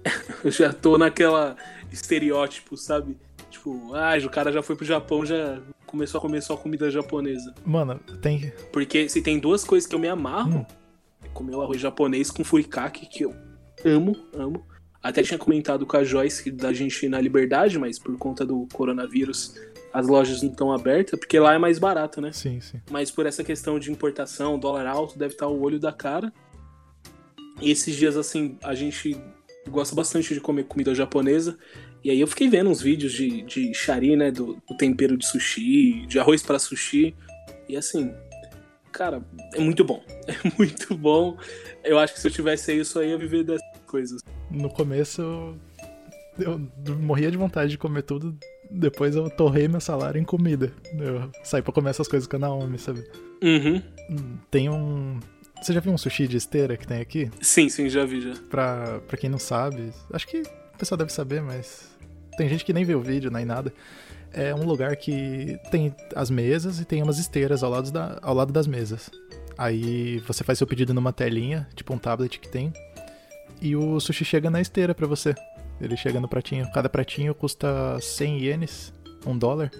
Eu 0.43 0.51
já 0.51 0.73
tô 0.73 0.97
naquela 0.97 1.55
estereótipo, 1.89 2.75
sabe? 2.75 3.15
Tipo, 3.49 3.93
ah, 3.95 4.13
o 4.25 4.29
cara 4.29 4.51
já 4.51 4.61
foi 4.61 4.75
pro 4.75 4.85
Japão, 4.85 5.25
já 5.25 5.61
começou 5.93 6.17
a 6.17 6.21
comer 6.21 6.41
só 6.41 6.57
comida 6.57 6.89
japonesa. 6.89 7.53
Mano, 7.63 7.99
tem. 8.19 8.51
Porque 8.71 9.07
se 9.07 9.21
tem 9.21 9.37
duas 9.37 9.63
coisas 9.63 9.87
que 9.87 9.93
eu 9.93 9.99
me 9.99 10.07
amarro, 10.07 10.61
Hum. 10.61 10.65
é 11.23 11.27
comer 11.27 11.55
o 11.55 11.61
arroz 11.61 11.79
japonês 11.79 12.31
com 12.31 12.43
furikake, 12.43 13.05
que 13.05 13.23
eu 13.25 13.35
amo, 13.85 14.15
amo. 14.33 14.65
Até 15.03 15.21
tinha 15.21 15.37
comentado 15.37 15.85
com 15.85 15.95
a 15.95 16.03
Joyce 16.03 16.49
da 16.49 16.73
gente 16.73 17.05
ir 17.05 17.09
na 17.09 17.21
Liberdade, 17.21 17.77
mas 17.77 17.99
por 17.99 18.17
conta 18.17 18.43
do 18.43 18.67
coronavírus 18.73 19.53
as 19.93 20.07
lojas 20.07 20.41
não 20.41 20.49
estão 20.49 20.71
abertas, 20.71 21.19
porque 21.19 21.37
lá 21.37 21.53
é 21.53 21.59
mais 21.59 21.77
barato, 21.77 22.19
né? 22.19 22.31
Sim, 22.31 22.59
sim. 22.59 22.81
Mas 22.89 23.11
por 23.11 23.27
essa 23.27 23.43
questão 23.43 23.77
de 23.77 23.91
importação, 23.91 24.57
dólar 24.57 24.87
alto, 24.87 25.15
deve 25.19 25.35
estar 25.35 25.47
o 25.47 25.61
olho 25.61 25.79
da 25.79 25.93
cara. 25.93 26.33
E 27.61 27.69
esses 27.69 27.95
dias, 27.95 28.17
assim, 28.17 28.57
a 28.63 28.73
gente 28.73 29.15
gosta 29.69 29.95
bastante 29.95 30.33
de 30.33 30.39
comer 30.39 30.63
comida 30.65 30.93
japonesa. 30.93 31.57
E 32.03 32.11
aí 32.11 32.19
eu 32.19 32.27
fiquei 32.27 32.49
vendo 32.49 32.69
uns 32.69 32.81
vídeos 32.81 33.13
de, 33.13 33.41
de 33.43 33.73
shari, 33.73 34.15
né? 34.15 34.31
Do, 34.31 34.61
do 34.67 34.77
tempero 34.77 35.17
de 35.17 35.25
sushi, 35.25 36.05
de 36.05 36.19
arroz 36.19 36.43
para 36.43 36.59
sushi. 36.59 37.15
E 37.67 37.77
assim, 37.77 38.13
cara, 38.91 39.23
é 39.53 39.59
muito 39.59 39.83
bom. 39.83 40.03
É 40.25 40.35
muito 40.57 40.95
bom. 40.95 41.37
Eu 41.83 41.99
acho 41.99 42.13
que 42.13 42.19
se 42.21 42.27
eu 42.27 42.31
tivesse 42.31 42.73
isso 42.73 42.97
aí, 42.97 43.07
eu 43.07 43.11
ia 43.11 43.17
viver 43.17 43.43
dessas 43.43 43.61
coisas. 43.85 44.21
No 44.49 44.69
começo 44.69 45.21
eu 46.39 46.61
morria 47.01 47.29
de 47.29 47.37
vontade 47.37 47.71
de 47.71 47.77
comer 47.77 48.03
tudo. 48.03 48.37
Depois 48.71 49.15
eu 49.15 49.29
torrei 49.29 49.67
meu 49.67 49.81
salário 49.81 50.19
em 50.19 50.23
comida. 50.23 50.71
Eu 50.97 51.29
saí 51.43 51.61
pra 51.61 51.73
comer 51.73 51.91
essas 51.91 52.07
coisas 52.07 52.27
com 52.27 52.37
a 52.37 52.39
Naomi, 52.39 52.79
sabe? 52.79 53.03
Uhum. 53.41 53.81
Hum, 54.09 54.37
Tem 54.49 54.69
um. 54.69 55.19
Você 55.63 55.71
já 55.71 55.79
viu 55.79 55.93
um 55.93 55.97
sushi 55.97 56.27
de 56.27 56.35
esteira 56.35 56.75
que 56.75 56.85
tem 56.85 56.99
aqui? 56.99 57.31
Sim, 57.39 57.69
sim, 57.69 57.87
já 57.87 58.03
vi 58.03 58.19
já. 58.19 58.33
Pra, 58.49 58.99
pra 59.07 59.17
quem 59.17 59.29
não 59.29 59.39
sabe, 59.39 59.93
acho 60.11 60.27
que 60.27 60.41
o 60.41 60.77
pessoal 60.77 60.97
deve 60.97 61.13
saber, 61.13 61.41
mas 61.41 61.89
tem 62.35 62.49
gente 62.49 62.65
que 62.65 62.73
nem 62.73 62.83
vê 62.83 62.93
o 62.93 63.01
vídeo 63.01 63.31
nem 63.31 63.45
nada. 63.45 63.73
É 64.33 64.53
um 64.53 64.65
lugar 64.65 64.97
que 64.97 65.57
tem 65.71 65.95
as 66.13 66.29
mesas 66.29 66.81
e 66.81 66.85
tem 66.85 67.01
umas 67.01 67.17
esteiras 67.17 67.63
ao 67.63 67.71
lado, 67.71 67.89
da, 67.93 68.19
ao 68.21 68.35
lado 68.35 68.51
das 68.51 68.67
mesas. 68.67 69.09
Aí 69.57 70.17
você 70.27 70.43
faz 70.43 70.57
seu 70.57 70.67
pedido 70.67 70.93
numa 70.93 71.13
telinha, 71.13 71.65
tipo 71.73 71.93
um 71.93 71.97
tablet 71.97 72.41
que 72.41 72.49
tem, 72.49 72.73
e 73.61 73.73
o 73.73 74.01
sushi 74.01 74.25
chega 74.25 74.49
na 74.49 74.59
esteira 74.59 74.93
pra 74.93 75.07
você. 75.07 75.33
Ele 75.79 75.95
chega 75.95 76.19
no 76.19 76.27
pratinho. 76.27 76.69
Cada 76.73 76.89
pratinho 76.89 77.33
custa 77.33 77.97
100 78.01 78.43
ienes, 78.43 78.93
um 79.25 79.37
dólar, 79.37 79.71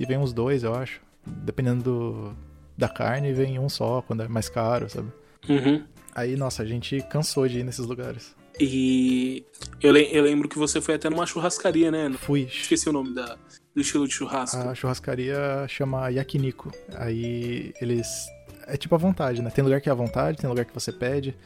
e 0.00 0.04
vem 0.04 0.18
uns 0.18 0.32
dois, 0.32 0.64
eu 0.64 0.74
acho. 0.74 1.00
Dependendo 1.24 1.82
do, 1.84 2.36
da 2.76 2.88
carne, 2.88 3.32
vem 3.32 3.58
um 3.58 3.68
só, 3.68 4.02
quando 4.02 4.22
é 4.22 4.28
mais 4.28 4.48
caro, 4.48 4.88
sabe? 4.88 5.08
Uhum. 5.48 5.82
Aí, 6.14 6.36
nossa, 6.36 6.62
a 6.62 6.66
gente 6.66 7.00
cansou 7.10 7.46
de 7.48 7.58
ir 7.60 7.64
nesses 7.64 7.84
lugares. 7.86 8.34
E 8.58 9.44
eu, 9.82 9.92
le- 9.92 10.08
eu 10.10 10.22
lembro 10.22 10.48
que 10.48 10.58
você 10.58 10.80
foi 10.80 10.94
até 10.94 11.10
numa 11.10 11.26
churrascaria, 11.26 11.90
né? 11.90 12.10
Fui. 12.18 12.42
Esqueci 12.42 12.88
o 12.88 12.92
nome 12.92 13.14
da, 13.14 13.36
do 13.74 13.80
estilo 13.82 14.08
de 14.08 14.14
churrasco. 14.14 14.56
A 14.56 14.74
churrascaria 14.74 15.66
chama 15.68 16.08
Yakiniku. 16.08 16.72
Aí 16.94 17.74
eles. 17.80 18.26
é 18.66 18.76
tipo 18.78 18.94
à 18.94 18.98
vontade, 18.98 19.42
né? 19.42 19.50
Tem 19.50 19.62
lugar 19.62 19.80
que 19.82 19.88
é 19.90 19.92
à 19.92 19.94
vontade, 19.94 20.38
tem 20.38 20.48
lugar 20.48 20.64
que 20.64 20.72
você 20.74 20.90
pede. 20.90 21.36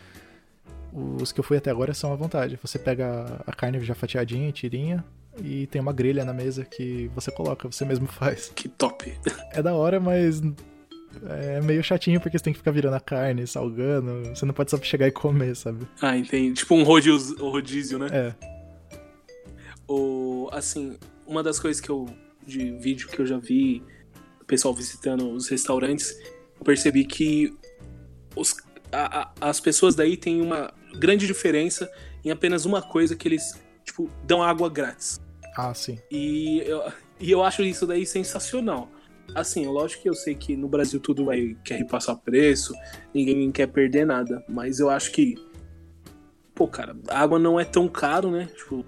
Os 0.93 1.31
que 1.33 1.39
eu 1.41 1.45
fui 1.45 1.57
até 1.57 1.71
agora 1.71 1.93
são 1.95 2.13
à 2.13 2.17
vontade. 2.17 2.59
Você 2.63 2.79
pega 2.79 3.43
a 3.47 3.53
carne 3.53 3.81
já 3.81 3.95
fatiadinha 3.95 4.51
tirinha 4.53 5.05
e 5.43 5.67
tem 5.69 5.81
uma 5.81 5.93
grelha 5.93 6.25
na 6.25 6.33
mesa 6.33 6.65
que 6.65 7.09
você 7.15 7.31
coloca, 7.33 7.71
você 7.71 7.85
mesmo 7.85 8.07
faz. 8.11 8.51
Que 8.55 8.69
top. 8.69 9.13
É 9.53 9.61
da 9.63 9.75
hora, 9.75 9.99
mas 10.01 10.41
é 11.29 11.61
meio 11.61 11.83
chatinho 11.83 12.21
porque 12.21 12.39
você 12.39 12.45
tem 12.45 12.53
que 12.53 12.59
ficar 12.59 12.71
virando 12.71 12.95
a 12.95 13.01
carne, 13.01 13.47
salgando. 13.47 14.29
Você 14.29 14.45
não 14.47 14.55
pode 14.55 14.71
só 14.71 14.79
chegar 14.81 15.07
e 15.09 15.11
comer, 15.11 15.55
sabe? 15.57 15.87
Ah, 16.01 16.17
entendi. 16.17 16.55
Tipo 16.55 16.75
um 16.75 16.83
rodízio, 16.83 17.37
rodízio 17.39 17.99
né? 17.99 18.09
É. 18.13 18.35
O, 19.89 20.49
assim, 20.53 20.97
uma 21.27 21.43
das 21.43 21.59
coisas 21.59 21.81
que 21.81 21.91
eu. 21.91 22.09
de 22.47 22.73
vídeo 22.79 23.09
que 23.09 23.21
eu 23.21 23.27
já 23.27 23.39
vi, 23.39 23.83
o 24.41 24.45
pessoal 24.45 24.75
visitando 24.75 25.31
os 25.31 25.49
restaurantes, 25.49 26.17
eu 26.59 26.65
percebi 26.65 27.05
que 27.05 27.55
os, 28.37 28.57
a, 28.93 29.23
a, 29.23 29.51
as 29.51 29.61
pessoas 29.61 29.95
daí 29.95 30.17
têm 30.17 30.41
uma 30.41 30.73
grande 30.99 31.27
diferença 31.27 31.91
em 32.25 32.31
apenas 32.31 32.65
uma 32.65 32.83
coisa 32.83 33.17
que 33.17 33.27
eles, 33.29 33.53
tipo, 33.85 34.11
dão 34.25 34.43
água 34.43 34.69
grátis. 34.69 35.21
Ah, 35.57 35.75
sim. 35.75 35.99
E 36.11 36.63
eu, 36.67 36.93
e 37.19 37.31
eu 37.31 37.43
acho 37.43 37.63
isso 37.63 37.87
daí 37.87 38.07
sensacional. 38.07 38.91
Assim, 39.35 39.67
lógico 39.67 40.03
que 40.03 40.09
eu 40.09 40.15
sei 40.15 40.35
que 40.35 40.57
no 40.57 40.69
Brasil 40.69 41.01
tudo 41.01 41.25
vai 41.25 41.57
quer 41.65 41.77
repassar 41.77 42.17
preço, 42.17 42.75
ninguém 43.15 43.51
quer 43.51 43.67
perder 43.67 44.05
nada, 44.05 44.45
mas 44.49 44.81
eu 44.81 44.91
acho 44.91 45.13
que 45.13 45.35
pô, 46.61 46.69
cara, 46.69 46.95
a 47.09 47.19
água 47.19 47.39
não 47.39 47.59
é 47.59 47.65
tão 47.65 47.89
caro, 47.89 48.31
né? 48.31 48.47
Tipo, 48.55 48.85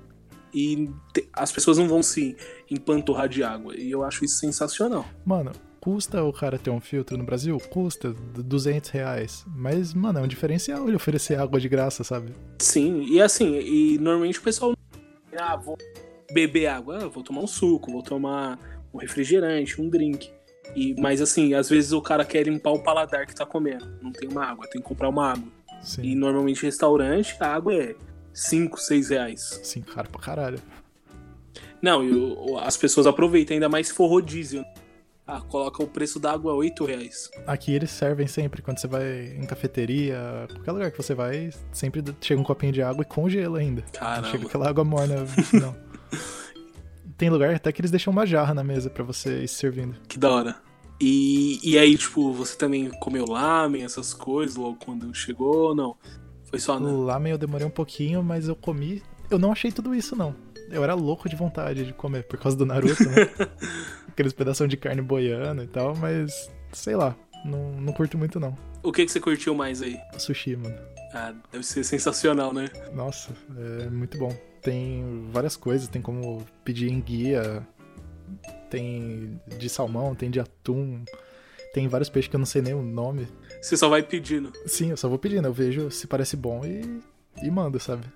e 0.52 0.90
te, 1.14 1.26
as 1.32 1.50
pessoas 1.50 1.78
não 1.78 1.88
vão 1.88 2.02
se 2.02 2.36
empanturrar 2.70 3.30
de 3.30 3.42
água, 3.42 3.74
e 3.74 3.90
eu 3.90 4.04
acho 4.04 4.26
isso 4.26 4.36
sensacional. 4.36 5.06
Mano, 5.24 5.52
custa 5.80 6.22
o 6.22 6.30
cara 6.34 6.58
ter 6.58 6.68
um 6.68 6.82
filtro 6.82 7.16
no 7.16 7.24
Brasil? 7.24 7.58
Custa 7.70 8.12
200 8.12 8.90
reais. 8.90 9.46
Mas, 9.56 9.94
mano, 9.94 10.18
é 10.18 10.22
um 10.22 10.28
diferencial 10.28 10.86
ele 10.86 10.96
oferecer 10.96 11.38
água 11.40 11.58
de 11.58 11.66
graça, 11.66 12.04
sabe? 12.04 12.34
Sim, 12.58 13.06
e 13.08 13.22
assim, 13.22 13.58
e 13.58 13.96
normalmente 13.98 14.38
o 14.38 14.42
pessoal. 14.42 14.74
Ah, 15.34 15.56
vou 15.56 15.78
beber 16.30 16.66
água, 16.66 17.04
ah, 17.04 17.08
vou 17.08 17.22
tomar 17.22 17.40
um 17.40 17.46
suco, 17.46 17.90
vou 17.90 18.02
tomar 18.02 18.58
um 18.92 18.98
refrigerante, 18.98 19.80
um 19.80 19.88
drink. 19.88 20.30
E, 20.74 20.94
mas 21.00 21.20
assim, 21.20 21.54
às 21.54 21.68
vezes 21.68 21.92
o 21.92 22.00
cara 22.00 22.24
quer 22.24 22.44
limpar 22.44 22.70
o 22.70 22.82
paladar 22.82 23.26
que 23.26 23.34
tá 23.34 23.44
comendo. 23.44 23.86
Não 24.00 24.12
tem 24.12 24.28
uma 24.28 24.44
água, 24.44 24.66
tem 24.66 24.80
que 24.80 24.86
comprar 24.86 25.08
uma 25.08 25.32
água. 25.32 25.48
Sim. 25.82 26.02
E 26.02 26.14
normalmente 26.14 26.62
restaurante, 26.62 27.36
a 27.40 27.46
água 27.46 27.74
é 27.74 27.94
5, 28.32 28.78
6 28.78 29.10
reais. 29.10 29.60
Sim, 29.62 29.82
caro 29.82 30.08
pra 30.08 30.20
caralho. 30.20 30.58
Não, 31.80 32.04
e 32.04 32.58
as 32.60 32.76
pessoas 32.76 33.06
aproveitam, 33.06 33.54
ainda 33.54 33.68
mais 33.68 33.88
se 33.88 33.94
for 33.94 34.06
rodízio. 34.06 34.64
Ah, 35.26 35.40
coloca 35.40 35.82
o 35.82 35.86
preço 35.86 36.18
da 36.18 36.32
água 36.32 36.52
a 36.52 36.56
8 36.56 36.84
reais. 36.84 37.30
Aqui 37.46 37.72
eles 37.72 37.90
servem 37.90 38.26
sempre, 38.26 38.62
quando 38.62 38.78
você 38.78 38.86
vai 38.86 39.36
em 39.36 39.46
cafeteria, 39.46 40.46
qualquer 40.52 40.72
lugar 40.72 40.90
que 40.90 40.96
você 40.96 41.14
vai, 41.14 41.50
sempre 41.72 42.02
chega 42.20 42.40
um 42.40 42.44
copinho 42.44 42.72
de 42.72 42.82
água 42.82 43.02
e 43.02 43.04
com 43.04 43.28
gelo 43.28 43.56
ainda. 43.56 43.82
Caramba. 43.92 44.22
Não 44.22 44.30
chega 44.30 44.46
aquela 44.46 44.68
água 44.68 44.84
morna, 44.84 45.24
não. 45.52 45.76
Tem 47.22 47.30
lugar 47.30 47.54
até 47.54 47.70
que 47.70 47.80
eles 47.80 47.92
deixam 47.92 48.12
uma 48.12 48.26
jarra 48.26 48.52
na 48.52 48.64
mesa 48.64 48.90
pra 48.90 49.04
você 49.04 49.44
ir 49.44 49.46
se 49.46 49.54
servindo. 49.54 49.94
Que 50.08 50.18
da 50.18 50.28
hora. 50.28 50.56
E, 51.00 51.60
e 51.62 51.78
aí, 51.78 51.96
tipo, 51.96 52.32
você 52.32 52.58
também 52.58 52.90
comeu 52.98 53.24
lamen, 53.26 53.84
essas 53.84 54.12
coisas, 54.12 54.56
logo 54.56 54.76
quando 54.84 55.14
chegou 55.14 55.68
ou 55.68 55.72
não? 55.72 55.96
Foi 56.42 56.58
só, 56.58 56.80
né? 56.80 56.90
O 56.90 57.02
lamen 57.02 57.30
eu 57.30 57.38
demorei 57.38 57.64
um 57.64 57.70
pouquinho, 57.70 58.24
mas 58.24 58.48
eu 58.48 58.56
comi. 58.56 59.04
Eu 59.30 59.38
não 59.38 59.52
achei 59.52 59.70
tudo 59.70 59.94
isso, 59.94 60.16
não. 60.16 60.34
Eu 60.68 60.82
era 60.82 60.94
louco 60.94 61.28
de 61.28 61.36
vontade 61.36 61.86
de 61.86 61.92
comer 61.92 62.24
por 62.24 62.40
causa 62.40 62.56
do 62.56 62.66
Naruto, 62.66 63.04
né? 63.04 63.30
Aqueles 64.10 64.32
pedaços 64.32 64.68
de 64.68 64.76
carne 64.76 65.00
boiando 65.00 65.62
e 65.62 65.68
tal, 65.68 65.94
mas 65.94 66.50
sei 66.72 66.96
lá, 66.96 67.14
não, 67.44 67.70
não 67.80 67.92
curto 67.92 68.18
muito 68.18 68.40
não. 68.40 68.58
O 68.82 68.90
que, 68.90 69.06
que 69.06 69.12
você 69.12 69.20
curtiu 69.20 69.54
mais 69.54 69.80
aí? 69.80 69.96
Sushi, 70.18 70.56
mano. 70.56 70.74
Ah, 71.14 71.32
deve 71.52 71.64
ser 71.64 71.84
sensacional, 71.84 72.52
né? 72.52 72.68
Nossa, 72.92 73.30
é 73.56 73.88
muito 73.88 74.18
bom. 74.18 74.36
Tem 74.62 75.28
várias 75.32 75.56
coisas, 75.56 75.88
tem 75.88 76.00
como 76.00 76.46
pedir 76.64 76.90
em 76.90 77.00
guia, 77.00 77.66
tem 78.70 79.40
de 79.58 79.68
salmão, 79.68 80.14
tem 80.14 80.30
de 80.30 80.38
atum, 80.38 81.04
tem 81.74 81.88
vários 81.88 82.08
peixes 82.08 82.28
que 82.28 82.36
eu 82.36 82.38
não 82.38 82.46
sei 82.46 82.62
nem 82.62 82.74
o 82.74 82.82
nome. 82.82 83.26
Você 83.60 83.76
só 83.76 83.88
vai 83.88 84.02
pedindo. 84.02 84.52
Sim, 84.66 84.90
eu 84.90 84.96
só 84.96 85.08
vou 85.08 85.18
pedindo, 85.18 85.46
eu 85.46 85.52
vejo 85.52 85.90
se 85.90 86.06
parece 86.06 86.36
bom 86.36 86.64
e, 86.64 87.00
e 87.42 87.50
mando, 87.50 87.80
sabe? 87.80 88.06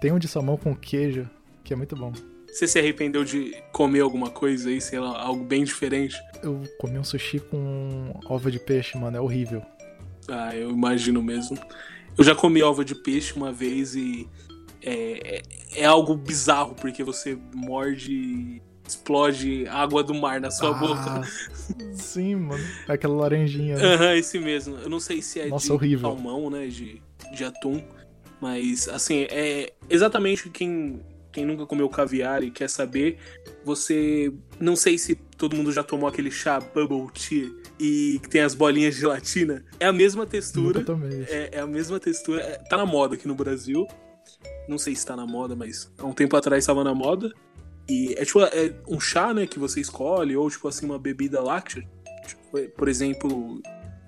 Tem 0.00 0.12
um 0.12 0.18
de 0.18 0.28
salmão 0.28 0.56
com 0.56 0.74
queijo, 0.74 1.28
que 1.62 1.72
é 1.72 1.76
muito 1.76 1.94
bom. 1.94 2.12
Você 2.46 2.66
se 2.66 2.78
arrependeu 2.78 3.24
de 3.24 3.54
comer 3.72 4.00
alguma 4.00 4.30
coisa 4.30 4.70
aí, 4.70 4.80
sei 4.80 4.98
lá, 4.98 5.20
algo 5.20 5.44
bem 5.44 5.64
diferente? 5.64 6.16
Eu 6.42 6.62
comi 6.78 6.98
um 6.98 7.04
sushi 7.04 7.40
com 7.40 8.18
ova 8.26 8.50
de 8.50 8.58
peixe, 8.58 8.96
mano, 8.96 9.16
é 9.16 9.20
horrível. 9.20 9.62
Ah, 10.28 10.56
eu 10.56 10.70
imagino 10.70 11.22
mesmo. 11.22 11.58
Eu 12.16 12.24
já 12.24 12.34
comi 12.34 12.62
ova 12.62 12.84
de 12.84 12.94
peixe 12.94 13.34
uma 13.34 13.52
vez 13.52 13.94
e 13.94 14.28
é, 14.82 15.36
é, 15.36 15.42
é 15.76 15.84
algo 15.84 16.14
bizarro, 16.16 16.74
porque 16.74 17.02
você 17.02 17.38
morde 17.54 18.62
explode 18.86 19.66
água 19.68 20.02
do 20.02 20.14
mar 20.14 20.40
na 20.40 20.50
sua 20.50 20.70
Ah, 20.70 20.72
boca. 20.72 21.22
Sim, 21.94 22.36
mano. 22.36 22.64
É 22.88 22.92
aquela 22.92 23.14
laranjinha. 23.14 23.76
né? 23.76 23.94
Aham, 23.94 24.14
esse 24.14 24.38
mesmo. 24.38 24.76
Eu 24.78 24.88
não 24.88 24.98
sei 24.98 25.20
se 25.20 25.40
é 25.40 25.46
Nossa, 25.48 25.66
de 25.66 25.72
horrível. 25.72 26.08
salmão, 26.08 26.48
né? 26.48 26.66
De, 26.68 27.02
de 27.34 27.44
atum. 27.44 27.82
Mas, 28.40 28.88
assim, 28.88 29.26
é 29.30 29.72
exatamente 29.90 30.48
quem, 30.48 31.00
quem 31.30 31.44
nunca 31.44 31.66
comeu 31.66 31.86
caviar 31.90 32.42
e 32.42 32.50
quer 32.50 32.70
saber. 32.70 33.18
Você. 33.62 34.32
Não 34.58 34.74
sei 34.74 34.96
se 34.96 35.14
todo 35.14 35.54
mundo 35.54 35.70
já 35.70 35.82
tomou 35.82 36.08
aquele 36.08 36.30
chá 36.30 36.58
bubble 36.58 37.08
tea 37.12 37.50
e 37.78 38.18
que 38.22 38.28
tem 38.30 38.40
as 38.40 38.54
bolinhas 38.54 38.94
de 38.94 39.00
gelatina. 39.02 39.64
É 39.78 39.84
a 39.86 39.92
mesma 39.92 40.24
textura. 40.24 40.82
É, 41.28 41.50
é 41.58 41.60
a 41.60 41.66
mesma 41.66 42.00
textura. 42.00 42.40
É, 42.40 42.56
tá 42.56 42.76
na 42.78 42.86
moda 42.86 43.16
aqui 43.16 43.28
no 43.28 43.34
Brasil. 43.34 43.86
Não 44.68 44.78
sei 44.78 44.94
se 44.94 45.06
tá 45.06 45.16
na 45.16 45.26
moda, 45.26 45.56
mas 45.56 45.90
há 45.98 46.06
um 46.06 46.12
tempo 46.12 46.36
atrás 46.36 46.62
estava 46.62 46.84
na 46.84 46.94
moda. 46.94 47.32
E 47.88 48.14
é 48.18 48.24
tipo 48.24 48.40
é 48.42 48.74
um 48.86 49.00
chá, 49.00 49.32
né, 49.32 49.46
que 49.46 49.58
você 49.58 49.80
escolhe, 49.80 50.36
ou 50.36 50.50
tipo 50.50 50.68
assim, 50.68 50.84
uma 50.84 50.98
bebida 50.98 51.40
láctea. 51.40 51.88
Tipo, 52.26 52.68
por 52.76 52.88
exemplo, 52.88 53.60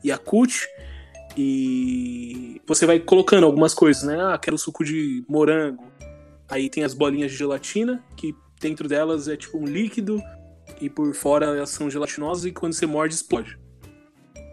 Yakult. 0.04 0.66
E 1.36 2.60
você 2.66 2.84
vai 2.84 2.98
colocando 2.98 3.46
algumas 3.46 3.72
coisas, 3.72 4.02
né? 4.02 4.20
Ah, 4.20 4.36
quero 4.36 4.58
suco 4.58 4.84
de 4.84 5.24
morango. 5.28 5.84
Aí 6.48 6.68
tem 6.68 6.82
as 6.82 6.92
bolinhas 6.92 7.30
de 7.30 7.38
gelatina, 7.38 8.04
que 8.16 8.34
dentro 8.60 8.88
delas 8.88 9.28
é 9.28 9.36
tipo 9.36 9.58
um 9.58 9.64
líquido, 9.64 10.20
e 10.80 10.90
por 10.90 11.14
fora 11.14 11.46
elas 11.46 11.70
são 11.70 11.88
gelatinosas, 11.88 12.44
e 12.44 12.52
quando 12.52 12.72
você 12.72 12.86
morde, 12.86 13.14
explode. 13.14 13.58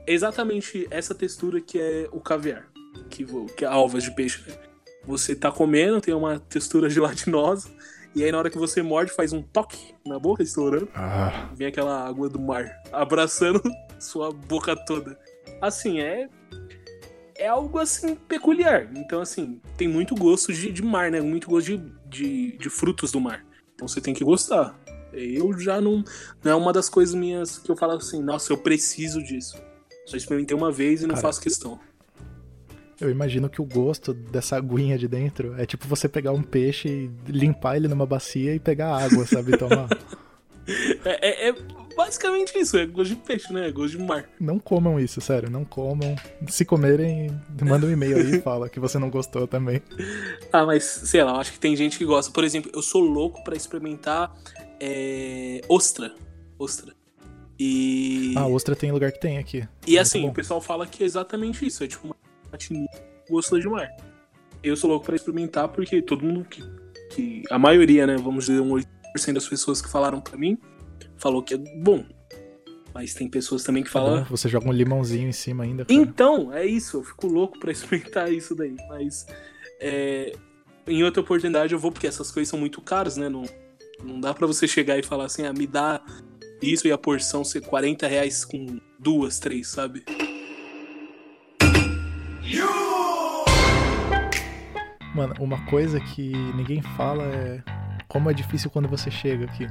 É 0.06 0.14
exatamente 0.14 0.88
essa 0.92 1.16
textura 1.16 1.60
que 1.60 1.80
é 1.80 2.08
o 2.12 2.20
caviar, 2.20 2.70
que, 3.10 3.26
que 3.58 3.66
é 3.66 3.68
a 3.68 3.76
ovas 3.76 4.04
de 4.04 4.16
peixe. 4.16 4.44
Você 5.08 5.34
tá 5.34 5.52
comendo, 5.52 6.02
tem 6.02 6.14
uma 6.14 6.40
textura 6.40 6.90
gelatinosa, 6.90 7.70
e 8.14 8.24
aí 8.24 8.32
na 8.32 8.38
hora 8.40 8.50
que 8.50 8.58
você 8.58 8.82
morde, 8.82 9.12
faz 9.12 9.32
um 9.32 9.42
toque 9.42 9.96
na 10.06 10.20
boca, 10.20 10.44
estourando, 10.44 10.90
Ah, 10.94 11.50
vem 11.56 11.68
aquela 11.68 12.06
água 12.06 12.30
do 12.30 12.40
mar 12.40 12.70
abraçando 12.92 13.62
sua 14.00 14.32
boca 14.32 14.76
toda. 14.76 15.18
Assim, 15.62 16.00
é. 16.00 16.28
É 17.40 17.48
algo 17.48 17.78
assim 17.78 18.16
peculiar. 18.16 18.90
Então, 18.96 19.22
assim, 19.22 19.62
tem 19.78 19.88
muito 19.88 20.16
gosto 20.16 20.52
de, 20.52 20.72
de 20.72 20.82
mar, 20.82 21.12
né? 21.12 21.22
Muito 21.22 21.48
gosto 21.48 21.68
de, 21.68 21.78
de, 22.08 22.58
de 22.58 22.70
frutos 22.70 23.12
do 23.12 23.22
mar. 23.22 23.46
Então 23.76 23.88
você 23.88 24.02
tem 24.02 24.12
que 24.14 24.24
gostar. 24.24 24.76
Eu 25.14 25.58
já 25.58 25.80
não. 25.80 26.04
Não 26.44 26.52
é 26.52 26.56
uma 26.56 26.74
das 26.74 26.90
coisas 26.90 27.14
minhas 27.14 27.60
que 27.60 27.70
eu 27.70 27.78
falo 27.78 27.94
assim, 27.94 28.24
nossa, 28.24 28.52
eu 28.52 28.58
preciso 28.58 29.22
disso. 29.24 29.56
Só 30.08 30.18
experimentei 30.18 30.58
uma 30.58 30.72
vez 30.72 31.02
e 31.02 31.08
não 31.08 31.14
Cara, 31.14 31.28
faço 31.28 31.40
questão. 31.40 31.80
Eu 33.00 33.10
imagino 33.10 33.50
que 33.50 33.62
o 33.62 33.66
gosto 33.66 34.14
dessa 34.14 34.58
aguinha 34.58 34.98
de 34.98 35.08
dentro 35.08 35.54
é 35.60 35.66
tipo 35.66 35.88
você 35.88 36.08
pegar 36.10 36.32
um 36.32 36.42
peixe 36.42 36.88
e 36.90 37.32
limpar 37.32 37.76
ele 37.78 37.88
numa 37.88 38.06
bacia 38.06 38.54
e 38.56 38.60
pegar 38.60 38.96
água, 38.96 39.26
sabe? 39.26 39.58
Tomar. 39.58 39.88
É, 41.06 41.30
é- 41.30 41.50
é 41.50 41.56
basicamente 41.96 42.60
isso, 42.60 42.78
é 42.78 42.86
gosto 42.86 43.12
de 43.12 43.22
peixe, 43.22 43.54
né? 43.54 43.70
É 43.70 43.72
gosto 43.72 43.98
de 43.98 44.04
mar. 44.04 44.30
Não 44.38 44.60
comam 44.60 45.00
isso, 45.00 45.22
sério, 45.22 45.50
não 45.50 45.64
comam. 45.64 46.14
Se 46.50 46.66
comerem, 46.66 47.32
manda 47.64 47.88
um 47.88 47.90
e-mail 47.90 48.18
aí 48.18 48.36
e 48.36 48.42
fala 48.42 48.68
que 48.68 48.78
você 48.78 49.00
não 49.00 49.10
gostou 49.10 49.48
também. 49.48 49.82
Ah, 50.52 50.66
mas 50.66 50.84
sei 50.84 51.24
lá, 51.24 51.32
eu 51.32 51.36
acho 51.38 51.54
que 51.54 51.60
tem 51.60 51.74
gente 51.76 51.98
que 51.98 52.04
gosta. 52.04 52.32
Por 52.34 52.44
exemplo, 52.44 52.70
eu 52.74 52.82
sou 52.82 53.02
louco 53.02 53.42
pra 53.46 53.56
experimentar 53.56 54.34
é, 54.80 55.62
ostra. 55.70 56.14
Ostra. 56.60 56.94
E. 57.58 58.34
Ah, 58.36 58.48
ostra 58.48 58.76
tem 58.76 58.92
lugar 58.92 59.12
que 59.14 59.20
tem 59.22 59.38
aqui. 59.38 59.66
e 59.86 59.98
assim, 59.98 60.28
o 60.28 60.34
pessoal 60.34 60.60
fala 60.60 60.86
que 60.86 61.02
é 61.04 61.06
exatamente 61.06 61.66
isso. 61.66 61.84
É 61.84 61.88
tipo 61.88 62.06
uma 62.08 62.16
patininha 62.58 62.88
com 63.28 63.36
gosto 63.36 63.60
de 63.60 63.68
mar. 63.68 63.90
Eu 64.64 64.76
sou 64.76 64.90
louco 64.90 65.06
pra 65.06 65.16
experimentar 65.16 65.68
porque 65.70 66.02
todo 66.02 66.26
mundo 66.26 66.46
que. 66.46 66.64
que 67.12 67.44
a 67.50 67.60
maioria, 67.60 68.08
né? 68.08 68.18
Vamos 68.18 68.46
dizer, 68.46 68.60
um 68.60 68.72
80% 69.16 69.34
das 69.34 69.48
pessoas 69.48 69.82
que 69.82 69.90
falaram 69.90 70.20
pra 70.20 70.38
mim 70.38 70.58
falou 71.16 71.44
que 71.44 71.54
é 71.54 71.58
bom. 71.58 72.04
Mas 72.94 73.14
tem 73.14 73.30
pessoas 73.30 73.64
também 73.64 73.84
que 73.84 73.90
falam. 73.90 74.22
bom, 74.22 74.26
você 74.30 74.50
joga 74.50 74.68
um 74.68 74.72
limãozinho 74.72 75.30
em 75.30 75.34
cima 75.34 75.64
ainda. 75.64 75.86
Cara. 75.86 76.00
Então, 76.00 76.52
é 76.52 76.66
isso. 76.66 76.98
Eu 76.98 77.04
fico 77.04 77.28
louco 77.28 77.60
pra 77.60 77.72
experimentar 77.72 78.32
isso 78.34 78.56
daí. 78.56 78.76
Mas 78.90 79.28
é, 79.80 80.34
em 80.88 81.04
outra 81.04 81.22
oportunidade 81.22 81.74
eu 81.74 81.80
vou, 81.80 81.92
porque 81.92 82.08
essas 82.08 82.32
coisas 82.32 82.50
são 82.50 82.60
muito 82.60 82.82
caras, 82.82 83.16
né? 83.16 83.30
Não, 83.30 83.44
não 84.04 84.20
dá 84.20 84.34
pra 84.34 84.48
você 84.48 84.68
chegar 84.68 84.98
e 84.98 85.04
falar 85.04 85.26
assim, 85.26 85.46
ah, 85.46 85.54
me 85.54 85.68
dá 85.68 86.02
isso 86.62 86.88
e 86.88 86.92
a 86.92 86.98
porção 86.98 87.44
ser 87.44 87.62
40 87.62 88.08
reais 88.08 88.44
com 88.44 88.80
duas, 88.98 89.38
três, 89.38 89.68
sabe? 89.68 90.04
Mano, 95.14 95.34
uma 95.40 95.60
coisa 95.66 96.00
que 96.00 96.32
ninguém 96.56 96.82
fala 96.82 97.24
é 97.24 97.62
como 98.08 98.30
é 98.30 98.34
difícil 98.34 98.70
quando 98.70 98.88
você 98.88 99.12
chega 99.12 99.46
aqui. 99.46 99.68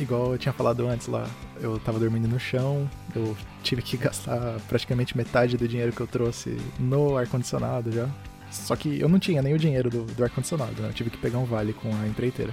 Igual 0.00 0.32
eu 0.32 0.38
tinha 0.38 0.52
falado 0.52 0.88
antes 0.88 1.06
lá, 1.06 1.28
eu 1.60 1.78
tava 1.78 1.98
dormindo 1.98 2.26
no 2.26 2.40
chão, 2.40 2.88
eu 3.14 3.36
tive 3.62 3.82
que 3.82 3.96
gastar 3.98 4.58
praticamente 4.68 5.16
metade 5.16 5.56
do 5.56 5.68
dinheiro 5.68 5.92
que 5.92 6.00
eu 6.00 6.06
trouxe 6.06 6.56
no 6.78 7.16
ar-condicionado 7.16 7.92
já. 7.92 8.08
Só 8.50 8.74
que 8.74 8.98
eu 8.98 9.08
não 9.08 9.18
tinha 9.18 9.42
nem 9.42 9.54
o 9.54 9.58
dinheiro 9.58 9.88
do, 9.90 10.04
do 10.04 10.24
ar-condicionado, 10.24 10.82
né? 10.82 10.88
Eu 10.88 10.92
tive 10.92 11.10
que 11.10 11.18
pegar 11.18 11.38
um 11.38 11.44
vale 11.44 11.72
com 11.72 11.88
a 11.94 12.08
empreiteira. 12.08 12.52